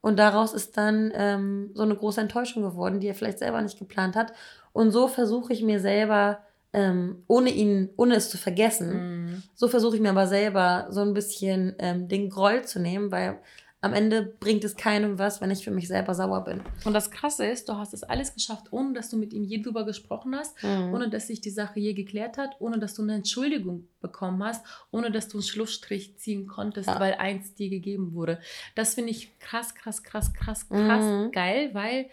Und 0.00 0.18
daraus 0.18 0.54
ist 0.54 0.76
dann 0.76 1.12
ähm, 1.14 1.70
so 1.74 1.82
eine 1.82 1.96
große 1.96 2.20
Enttäuschung 2.20 2.62
geworden, 2.62 3.00
die 3.00 3.08
er 3.08 3.14
vielleicht 3.14 3.40
selber 3.40 3.60
nicht 3.60 3.78
geplant 3.78 4.14
hat. 4.14 4.32
Und 4.72 4.92
so 4.92 5.08
versuche 5.08 5.52
ich 5.52 5.62
mir 5.62 5.80
selber, 5.80 6.38
ähm, 6.72 7.24
ohne 7.26 7.50
ihn, 7.50 7.90
ohne 7.96 8.14
es 8.14 8.30
zu 8.30 8.38
vergessen, 8.38 9.24
mm. 9.24 9.42
so 9.54 9.66
versuche 9.68 9.96
ich 9.96 10.02
mir 10.02 10.10
aber 10.10 10.26
selber 10.26 10.86
so 10.90 11.00
ein 11.00 11.14
bisschen 11.14 11.74
ähm, 11.78 12.06
den 12.08 12.30
Groll 12.30 12.64
zu 12.64 12.78
nehmen, 12.78 13.10
weil 13.10 13.38
am 13.86 13.94
Ende 13.94 14.22
bringt 14.22 14.64
es 14.64 14.76
keinem 14.76 15.18
was, 15.18 15.40
wenn 15.40 15.50
ich 15.50 15.64
für 15.64 15.70
mich 15.70 15.86
selber 15.86 16.14
sauer 16.14 16.44
bin. 16.44 16.60
Und 16.84 16.92
das 16.92 17.10
Krasse 17.10 17.46
ist, 17.46 17.68
du 17.68 17.74
hast 17.74 17.94
es 17.94 18.02
alles 18.02 18.34
geschafft, 18.34 18.66
ohne 18.72 18.92
dass 18.94 19.10
du 19.10 19.16
mit 19.16 19.32
ihm 19.32 19.44
je 19.44 19.62
drüber 19.62 19.84
gesprochen 19.84 20.34
hast, 20.34 20.62
mhm. 20.62 20.92
ohne 20.92 21.08
dass 21.08 21.28
sich 21.28 21.40
die 21.40 21.50
Sache 21.50 21.78
je 21.78 21.94
geklärt 21.94 22.36
hat, 22.36 22.56
ohne 22.58 22.78
dass 22.78 22.94
du 22.94 23.02
eine 23.02 23.14
Entschuldigung 23.14 23.86
bekommen 24.00 24.42
hast, 24.42 24.64
ohne 24.90 25.10
dass 25.10 25.28
du 25.28 25.38
einen 25.38 25.46
Schlussstrich 25.46 26.18
ziehen 26.18 26.48
konntest, 26.48 26.88
ja. 26.88 26.98
weil 26.98 27.14
eins 27.14 27.54
dir 27.54 27.70
gegeben 27.70 28.12
wurde. 28.12 28.40
Das 28.74 28.94
finde 28.94 29.12
ich 29.12 29.38
krass, 29.38 29.74
krass, 29.74 30.02
krass, 30.02 30.32
krass, 30.34 30.68
krass 30.68 31.04
mhm. 31.04 31.30
geil, 31.30 31.70
weil 31.72 32.06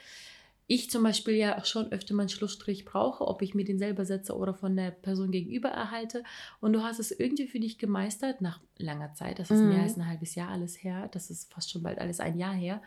ich 0.68 0.90
zum 0.90 1.04
Beispiel 1.04 1.36
ja 1.36 1.58
auch 1.58 1.66
schon 1.66 1.92
öfter 1.92 2.14
mal 2.14 2.24
einen 2.24 2.30
Schlussstrich 2.30 2.86
brauche, 2.86 3.28
ob 3.28 3.42
ich 3.42 3.54
mir 3.54 3.66
den 3.66 3.80
selber 3.80 4.06
setze 4.06 4.36
oder 4.36 4.54
von 4.54 4.76
der 4.76 4.92
Person 4.92 5.32
gegenüber 5.32 5.70
erhalte. 5.70 6.24
Und 6.62 6.74
du 6.74 6.84
hast 6.84 7.00
es 7.00 7.12
irgendwie 7.12 7.48
für 7.48 7.60
dich 7.60 7.78
gemeistert, 7.78 8.42
nach 8.42 8.60
langer 8.78 9.14
Zeit, 9.14 9.40
das 9.40 9.52
ist 9.52 9.60
mhm. 9.60 9.70
mehr 9.70 9.84
als 9.84 9.98
ein 9.98 10.08
halbes 10.08 10.36
Jahr 10.36 10.50
alles 10.50 10.82
her, 10.84 11.10
das 11.12 11.30
ist 11.30 11.54
fast 11.54 11.72
schon 11.72 11.84
bald 11.84 12.00
alles 12.00 12.20
ein 12.20 12.38
Jahr 12.38 12.54
her. 12.54 12.82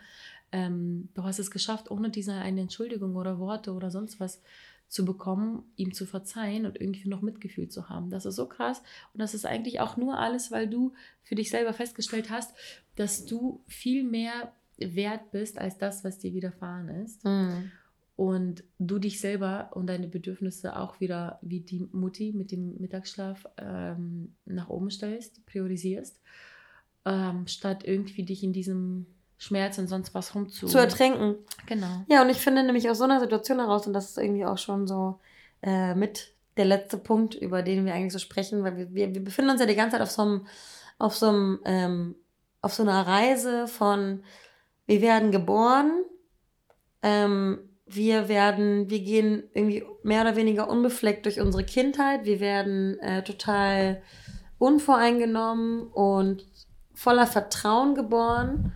Ähm, 0.51 1.09
du 1.13 1.23
hast 1.23 1.39
es 1.39 1.51
geschafft, 1.51 1.91
ohne 1.91 2.09
diese 2.09 2.33
eine 2.33 2.61
Entschuldigung 2.61 3.15
oder 3.15 3.37
Worte 3.39 3.73
oder 3.73 3.91
sonst 3.91 4.19
was 4.19 4.41
zu 4.87 5.03
bekommen, 5.03 5.63
ihm 5.75 5.93
zu 5.93 6.05
verzeihen 6.05 6.65
und 6.65 6.79
irgendwie 6.79 7.09
noch 7.09 7.21
Mitgefühl 7.21 7.67
zu 7.67 7.89
haben. 7.89 8.09
Das 8.09 8.25
ist 8.25 8.35
so 8.35 8.47
krass. 8.47 8.81
Und 9.13 9.19
das 9.19 9.33
ist 9.33 9.45
eigentlich 9.45 9.81
auch 9.81 9.97
nur 9.97 10.17
alles, 10.17 10.49
weil 10.49 10.67
du 10.67 10.93
für 11.23 11.35
dich 11.35 11.49
selber 11.49 11.73
festgestellt 11.73 12.29
hast, 12.29 12.55
dass 12.95 13.25
du 13.25 13.61
viel 13.67 14.03
mehr 14.03 14.53
wert 14.77 15.31
bist 15.31 15.57
als 15.57 15.77
das, 15.77 16.03
was 16.03 16.19
dir 16.19 16.33
widerfahren 16.33 16.89
ist. 16.89 17.23
Mhm. 17.25 17.71
Und 18.15 18.63
du 18.79 18.97
dich 18.97 19.19
selber 19.19 19.69
und 19.73 19.87
deine 19.87 20.07
Bedürfnisse 20.07 20.75
auch 20.75 20.99
wieder 20.99 21.37
wie 21.43 21.59
die 21.59 21.87
Mutti 21.91 22.33
mit 22.33 22.51
dem 22.51 22.75
Mittagsschlaf 22.79 23.45
ähm, 23.57 24.33
nach 24.45 24.69
oben 24.69 24.89
stellst, 24.89 25.45
priorisierst, 25.45 26.19
ähm, 27.05 27.45
statt 27.45 27.83
irgendwie 27.83 28.23
dich 28.23 28.43
in 28.43 28.53
diesem 28.53 29.05
Schmerz 29.37 29.77
und 29.77 29.85
sonst 29.87 30.15
was 30.15 30.33
rumzu... 30.33 30.65
Zu 30.65 30.79
ertränken. 30.79 31.35
Genau. 31.67 32.05
Ja, 32.09 32.23
und 32.23 32.29
ich 32.29 32.37
finde 32.37 32.63
nämlich 32.63 32.89
aus 32.89 32.97
so 32.97 33.03
einer 33.03 33.19
Situation 33.19 33.59
heraus, 33.59 33.85
und 33.85 33.93
das 33.93 34.09
ist 34.09 34.17
irgendwie 34.17 34.45
auch 34.45 34.57
schon 34.57 34.87
so 34.87 35.19
äh, 35.61 35.93
mit 35.93 36.33
der 36.57 36.65
letzte 36.65 36.97
Punkt, 36.97 37.35
über 37.35 37.61
den 37.61 37.85
wir 37.85 37.93
eigentlich 37.93 38.13
so 38.13 38.19
sprechen, 38.19 38.63
weil 38.63 38.77
wir, 38.77 38.93
wir, 38.95 39.13
wir 39.13 39.23
befinden 39.23 39.51
uns 39.51 39.61
ja 39.61 39.67
die 39.67 39.75
ganze 39.75 39.91
Zeit 39.91 40.01
auf 40.01 40.09
so 40.09 40.23
einem, 40.23 40.47
auf 40.97 41.15
so 41.15 41.27
einem, 41.27 41.59
ähm, 41.65 42.15
auf 42.61 42.73
so 42.73 42.81
einer 42.81 43.05
Reise 43.05 43.67
von 43.67 44.23
wir 44.87 45.01
werden 45.01 45.31
geboren, 45.31 45.91
ähm, 47.03 47.59
wir 47.85 48.27
werden, 48.27 48.89
wir 48.89 48.99
gehen 48.99 49.43
irgendwie 49.53 49.83
mehr 50.03 50.21
oder 50.21 50.35
weniger 50.35 50.69
unbefleckt 50.69 51.25
durch 51.25 51.39
unsere 51.39 51.63
Kindheit. 51.63 52.25
Wir 52.25 52.39
werden 52.39 52.99
äh, 52.99 53.23
total 53.23 54.01
unvoreingenommen 54.57 55.87
und 55.87 56.45
voller 56.93 57.27
Vertrauen 57.27 57.95
geboren 57.95 58.73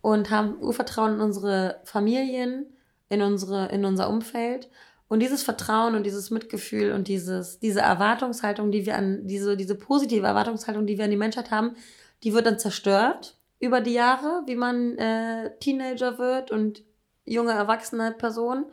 und 0.00 0.30
haben 0.30 0.60
Urvertrauen 0.60 1.14
in 1.14 1.20
unsere 1.20 1.80
Familien, 1.84 2.66
in, 3.08 3.22
unsere, 3.22 3.66
in 3.66 3.84
unser 3.84 4.08
Umfeld. 4.08 4.68
Und 5.06 5.20
dieses 5.20 5.42
Vertrauen 5.42 5.94
und 5.94 6.04
dieses 6.04 6.30
Mitgefühl 6.30 6.92
und 6.92 7.08
dieses, 7.08 7.60
diese 7.60 7.80
Erwartungshaltung, 7.80 8.72
die 8.72 8.86
wir 8.86 8.96
an, 8.96 9.26
diese, 9.26 9.56
diese 9.56 9.74
positive 9.74 10.26
Erwartungshaltung, 10.26 10.86
die 10.86 10.98
wir 10.98 11.04
an 11.04 11.10
die 11.10 11.16
Menschheit 11.16 11.50
haben, 11.50 11.76
die 12.24 12.34
wird 12.34 12.46
dann 12.46 12.58
zerstört 12.58 13.37
über 13.60 13.80
die 13.80 13.92
Jahre, 13.92 14.42
wie 14.46 14.56
man 14.56 14.96
äh, 14.98 15.56
Teenager 15.58 16.18
wird 16.18 16.50
und 16.50 16.84
junge 17.24 17.52
erwachsene 17.52 18.12
Person. 18.12 18.66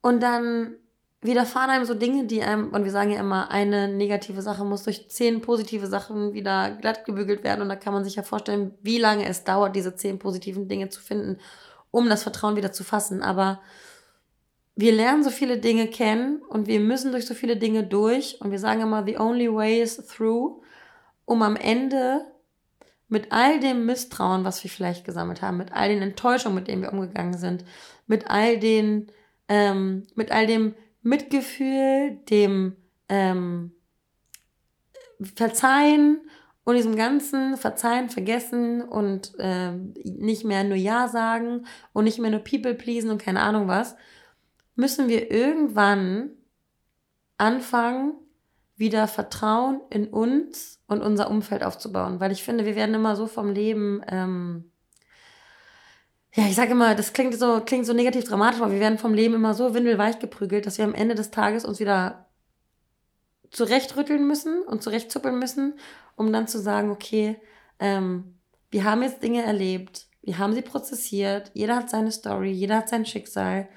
Und 0.00 0.22
dann 0.22 0.76
widerfahren 1.20 1.70
einem 1.70 1.84
so 1.86 1.94
Dinge, 1.94 2.26
die 2.26 2.42
einem, 2.42 2.68
und 2.68 2.84
wir 2.84 2.90
sagen 2.90 3.10
ja 3.10 3.20
immer, 3.20 3.50
eine 3.50 3.88
negative 3.88 4.42
Sache 4.42 4.64
muss 4.64 4.84
durch 4.84 5.08
zehn 5.08 5.40
positive 5.40 5.86
Sachen 5.86 6.34
wieder 6.34 6.72
glatt 6.72 7.04
gebügelt 7.06 7.42
werden. 7.44 7.62
Und 7.62 7.70
da 7.70 7.76
kann 7.76 7.94
man 7.94 8.04
sich 8.04 8.16
ja 8.16 8.22
vorstellen, 8.22 8.74
wie 8.82 8.98
lange 8.98 9.26
es 9.26 9.44
dauert, 9.44 9.74
diese 9.74 9.96
zehn 9.96 10.18
positiven 10.18 10.68
Dinge 10.68 10.90
zu 10.90 11.00
finden, 11.00 11.38
um 11.90 12.08
das 12.10 12.22
Vertrauen 12.22 12.56
wieder 12.56 12.72
zu 12.72 12.84
fassen. 12.84 13.22
Aber 13.22 13.60
wir 14.76 14.92
lernen 14.92 15.22
so 15.22 15.30
viele 15.30 15.58
Dinge 15.58 15.86
kennen 15.86 16.42
und 16.42 16.66
wir 16.66 16.80
müssen 16.80 17.12
durch 17.12 17.26
so 17.26 17.34
viele 17.34 17.56
Dinge 17.56 17.84
durch. 17.84 18.38
Und 18.40 18.50
wir 18.50 18.58
sagen 18.58 18.82
immer, 18.82 19.04
the 19.06 19.18
only 19.18 19.52
way 19.52 19.80
is 19.80 19.96
through, 19.96 20.62
um 21.24 21.42
am 21.42 21.56
Ende 21.56 22.26
mit 23.08 23.32
all 23.32 23.60
dem 23.60 23.86
Misstrauen, 23.86 24.44
was 24.44 24.62
wir 24.64 24.70
vielleicht 24.70 25.04
gesammelt 25.04 25.42
haben, 25.42 25.56
mit 25.56 25.72
all 25.72 25.88
den 25.88 26.02
Enttäuschungen, 26.02 26.56
mit 26.56 26.68
denen 26.68 26.82
wir 26.82 26.92
umgegangen 26.92 27.36
sind, 27.36 27.64
mit 28.06 28.30
all 28.30 28.58
den, 28.58 29.08
ähm, 29.48 30.06
mit 30.14 30.30
all 30.30 30.46
dem 30.46 30.74
Mitgefühl, 31.02 32.18
dem 32.30 32.76
ähm, 33.08 33.72
Verzeihen 35.20 36.20
und 36.64 36.76
diesem 36.76 36.96
ganzen 36.96 37.56
Verzeihen, 37.56 38.08
Vergessen 38.08 38.82
und 38.82 39.32
äh, 39.38 39.72
nicht 39.72 40.44
mehr 40.44 40.64
nur 40.64 40.76
Ja 40.76 41.08
sagen 41.08 41.66
und 41.92 42.04
nicht 42.04 42.18
mehr 42.18 42.30
nur 42.30 42.40
People 42.40 42.74
pleasen 42.74 43.10
und 43.10 43.22
keine 43.22 43.40
Ahnung 43.40 43.68
was, 43.68 43.96
müssen 44.74 45.08
wir 45.08 45.30
irgendwann 45.30 46.30
anfangen, 47.36 48.14
wieder 48.76 49.06
Vertrauen 49.06 49.80
in 49.90 50.08
uns 50.08 50.80
und 50.86 51.02
unser 51.02 51.30
Umfeld 51.30 51.62
aufzubauen. 51.62 52.20
Weil 52.20 52.32
ich 52.32 52.42
finde, 52.42 52.64
wir 52.64 52.74
werden 52.74 52.94
immer 52.94 53.16
so 53.16 53.26
vom 53.26 53.50
Leben, 53.50 54.02
ähm, 54.08 54.70
ja, 56.34 56.44
ich 56.46 56.56
sage 56.56 56.72
immer, 56.72 56.94
das 56.94 57.12
klingt 57.12 57.38
so, 57.38 57.60
klingt 57.60 57.86
so 57.86 57.92
negativ 57.92 58.24
dramatisch, 58.24 58.60
aber 58.60 58.72
wir 58.72 58.80
werden 58.80 58.98
vom 58.98 59.14
Leben 59.14 59.34
immer 59.34 59.54
so 59.54 59.74
windelweich 59.74 60.18
geprügelt, 60.18 60.66
dass 60.66 60.78
wir 60.78 60.84
am 60.84 60.94
Ende 60.94 61.14
des 61.14 61.30
Tages 61.30 61.64
uns 61.64 61.78
wieder 61.78 62.26
zurechtrütteln 63.50 64.26
müssen 64.26 64.62
und 64.62 64.82
zurechtzuppeln 64.82 65.38
müssen, 65.38 65.74
um 66.16 66.32
dann 66.32 66.48
zu 66.48 66.58
sagen, 66.58 66.90
okay, 66.90 67.36
ähm, 67.78 68.34
wir 68.72 68.82
haben 68.82 69.02
jetzt 69.02 69.22
Dinge 69.22 69.42
erlebt, 69.42 70.08
wir 70.22 70.38
haben 70.38 70.54
sie 70.54 70.62
prozessiert, 70.62 71.52
jeder 71.54 71.76
hat 71.76 71.90
seine 71.90 72.10
Story, 72.10 72.50
jeder 72.50 72.78
hat 72.78 72.88
sein 72.88 73.06
Schicksal. 73.06 73.68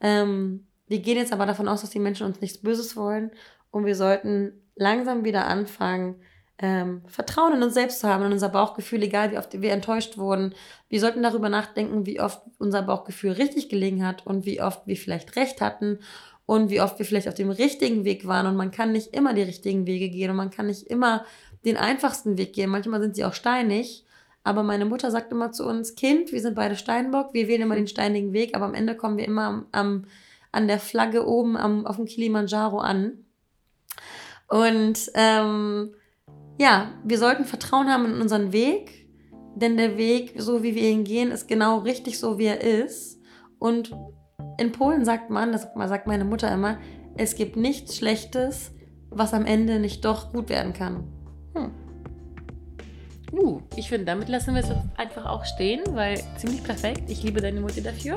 Ähm, 0.00 0.66
wir 0.86 1.00
gehen 1.00 1.18
jetzt 1.18 1.34
aber 1.34 1.44
davon 1.44 1.68
aus, 1.68 1.82
dass 1.82 1.90
die 1.90 1.98
Menschen 1.98 2.26
uns 2.26 2.40
nichts 2.40 2.62
Böses 2.62 2.96
wollen 2.96 3.30
und 3.70 3.86
wir 3.86 3.94
sollten 3.94 4.52
langsam 4.76 5.24
wieder 5.24 5.46
anfangen, 5.46 6.16
ähm, 6.60 7.02
Vertrauen 7.06 7.54
in 7.54 7.62
uns 7.62 7.74
selbst 7.74 8.00
zu 8.00 8.08
haben, 8.08 8.24
in 8.24 8.32
unser 8.32 8.48
Bauchgefühl, 8.48 9.02
egal 9.02 9.30
wie 9.30 9.38
oft 9.38 9.60
wir 9.60 9.72
enttäuscht 9.72 10.18
wurden. 10.18 10.54
Wir 10.88 11.00
sollten 11.00 11.22
darüber 11.22 11.48
nachdenken, 11.48 12.04
wie 12.04 12.20
oft 12.20 12.42
unser 12.58 12.82
Bauchgefühl 12.82 13.32
richtig 13.32 13.68
gelegen 13.68 14.04
hat 14.04 14.26
und 14.26 14.44
wie 14.44 14.60
oft 14.60 14.86
wir 14.86 14.96
vielleicht 14.96 15.36
recht 15.36 15.60
hatten 15.60 16.00
und 16.46 16.70
wie 16.70 16.80
oft 16.80 16.98
wir 16.98 17.06
vielleicht 17.06 17.28
auf 17.28 17.34
dem 17.34 17.50
richtigen 17.50 18.04
Weg 18.04 18.26
waren. 18.26 18.46
Und 18.46 18.56
man 18.56 18.72
kann 18.72 18.90
nicht 18.92 19.14
immer 19.14 19.34
die 19.34 19.42
richtigen 19.42 19.86
Wege 19.86 20.08
gehen 20.08 20.30
und 20.30 20.36
man 20.36 20.50
kann 20.50 20.66
nicht 20.66 20.88
immer 20.88 21.24
den 21.64 21.76
einfachsten 21.76 22.38
Weg 22.38 22.54
gehen. 22.54 22.70
Manchmal 22.70 23.00
sind 23.00 23.14
sie 23.14 23.24
auch 23.24 23.34
steinig. 23.34 24.04
Aber 24.44 24.62
meine 24.62 24.86
Mutter 24.86 25.10
sagt 25.10 25.30
immer 25.30 25.52
zu 25.52 25.66
uns, 25.66 25.94
Kind, 25.94 26.32
wir 26.32 26.40
sind 26.40 26.54
beide 26.54 26.74
Steinbock, 26.74 27.34
wir 27.34 27.48
wählen 27.48 27.62
immer 27.62 27.74
den 27.74 27.86
steinigen 27.86 28.32
Weg, 28.32 28.56
aber 28.56 28.64
am 28.64 28.72
Ende 28.72 28.96
kommen 28.96 29.18
wir 29.18 29.26
immer 29.26 29.42
am, 29.42 29.66
am 29.72 30.04
an 30.52 30.68
der 30.68 30.78
Flagge 30.78 31.26
oben 31.26 31.56
am, 31.56 31.86
auf 31.86 31.96
dem 31.96 32.06
Kilimanjaro 32.06 32.78
an. 32.78 33.24
Und 34.48 35.10
ähm, 35.14 35.94
ja, 36.58 36.92
wir 37.04 37.18
sollten 37.18 37.44
Vertrauen 37.44 37.88
haben 37.88 38.06
in 38.06 38.20
unseren 38.20 38.52
Weg, 38.52 39.06
denn 39.54 39.76
der 39.76 39.96
Weg, 39.96 40.34
so 40.38 40.62
wie 40.62 40.74
wir 40.74 40.88
ihn 40.88 41.04
gehen, 41.04 41.30
ist 41.30 41.48
genau 41.48 41.78
richtig 41.78 42.18
so, 42.18 42.38
wie 42.38 42.46
er 42.46 42.60
ist. 42.60 43.20
Und 43.58 43.94
in 44.58 44.72
Polen 44.72 45.04
sagt 45.04 45.30
man, 45.30 45.52
das 45.52 45.68
sagt 45.74 46.06
meine 46.06 46.24
Mutter 46.24 46.52
immer, 46.52 46.78
es 47.16 47.34
gibt 47.34 47.56
nichts 47.56 47.96
Schlechtes, 47.96 48.72
was 49.10 49.34
am 49.34 49.46
Ende 49.46 49.78
nicht 49.80 50.04
doch 50.04 50.32
gut 50.32 50.48
werden 50.48 50.72
kann. 50.72 51.04
Hm. 51.54 51.70
Uh, 53.32 53.60
ich 53.76 53.88
finde, 53.88 54.06
damit 54.06 54.28
lassen 54.28 54.54
wir 54.54 54.62
es 54.62 54.70
einfach 54.96 55.26
auch 55.26 55.44
stehen, 55.44 55.82
weil 55.92 56.18
ziemlich 56.38 56.62
perfekt. 56.62 57.10
Ich 57.10 57.22
liebe 57.22 57.40
deine 57.40 57.60
Mutter 57.60 57.82
dafür. 57.82 58.16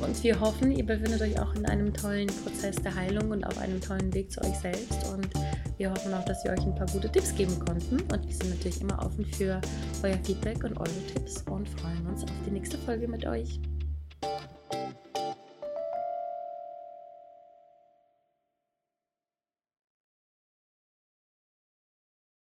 Und 0.00 0.22
wir 0.22 0.40
hoffen, 0.40 0.72
ihr 0.72 0.84
befindet 0.84 1.20
euch 1.20 1.38
auch 1.40 1.54
in 1.54 1.66
einem 1.66 1.92
tollen 1.92 2.28
Prozess 2.28 2.76
der 2.76 2.94
Heilung 2.94 3.30
und 3.30 3.44
auf 3.44 3.58
einem 3.58 3.80
tollen 3.80 4.12
Weg 4.14 4.32
zu 4.32 4.40
euch 4.42 4.56
selbst. 4.56 5.06
Und 5.12 5.28
wir 5.76 5.90
hoffen 5.90 6.12
auch, 6.14 6.24
dass 6.24 6.42
wir 6.44 6.52
euch 6.52 6.60
ein 6.60 6.74
paar 6.74 6.86
gute 6.86 7.10
Tipps 7.10 7.34
geben 7.34 7.58
konnten. 7.58 8.00
Und 8.00 8.26
wir 8.26 8.34
sind 8.34 8.50
natürlich 8.50 8.80
immer 8.80 8.98
offen 9.04 9.24
für 9.26 9.60
euer 10.02 10.18
Feedback 10.24 10.64
und 10.64 10.76
eure 10.78 11.06
Tipps 11.12 11.42
und 11.42 11.68
freuen 11.68 12.06
uns 12.06 12.24
auf 12.24 12.30
die 12.46 12.50
nächste 12.50 12.78
Folge 12.78 13.08
mit 13.08 13.26
euch. 13.26 13.60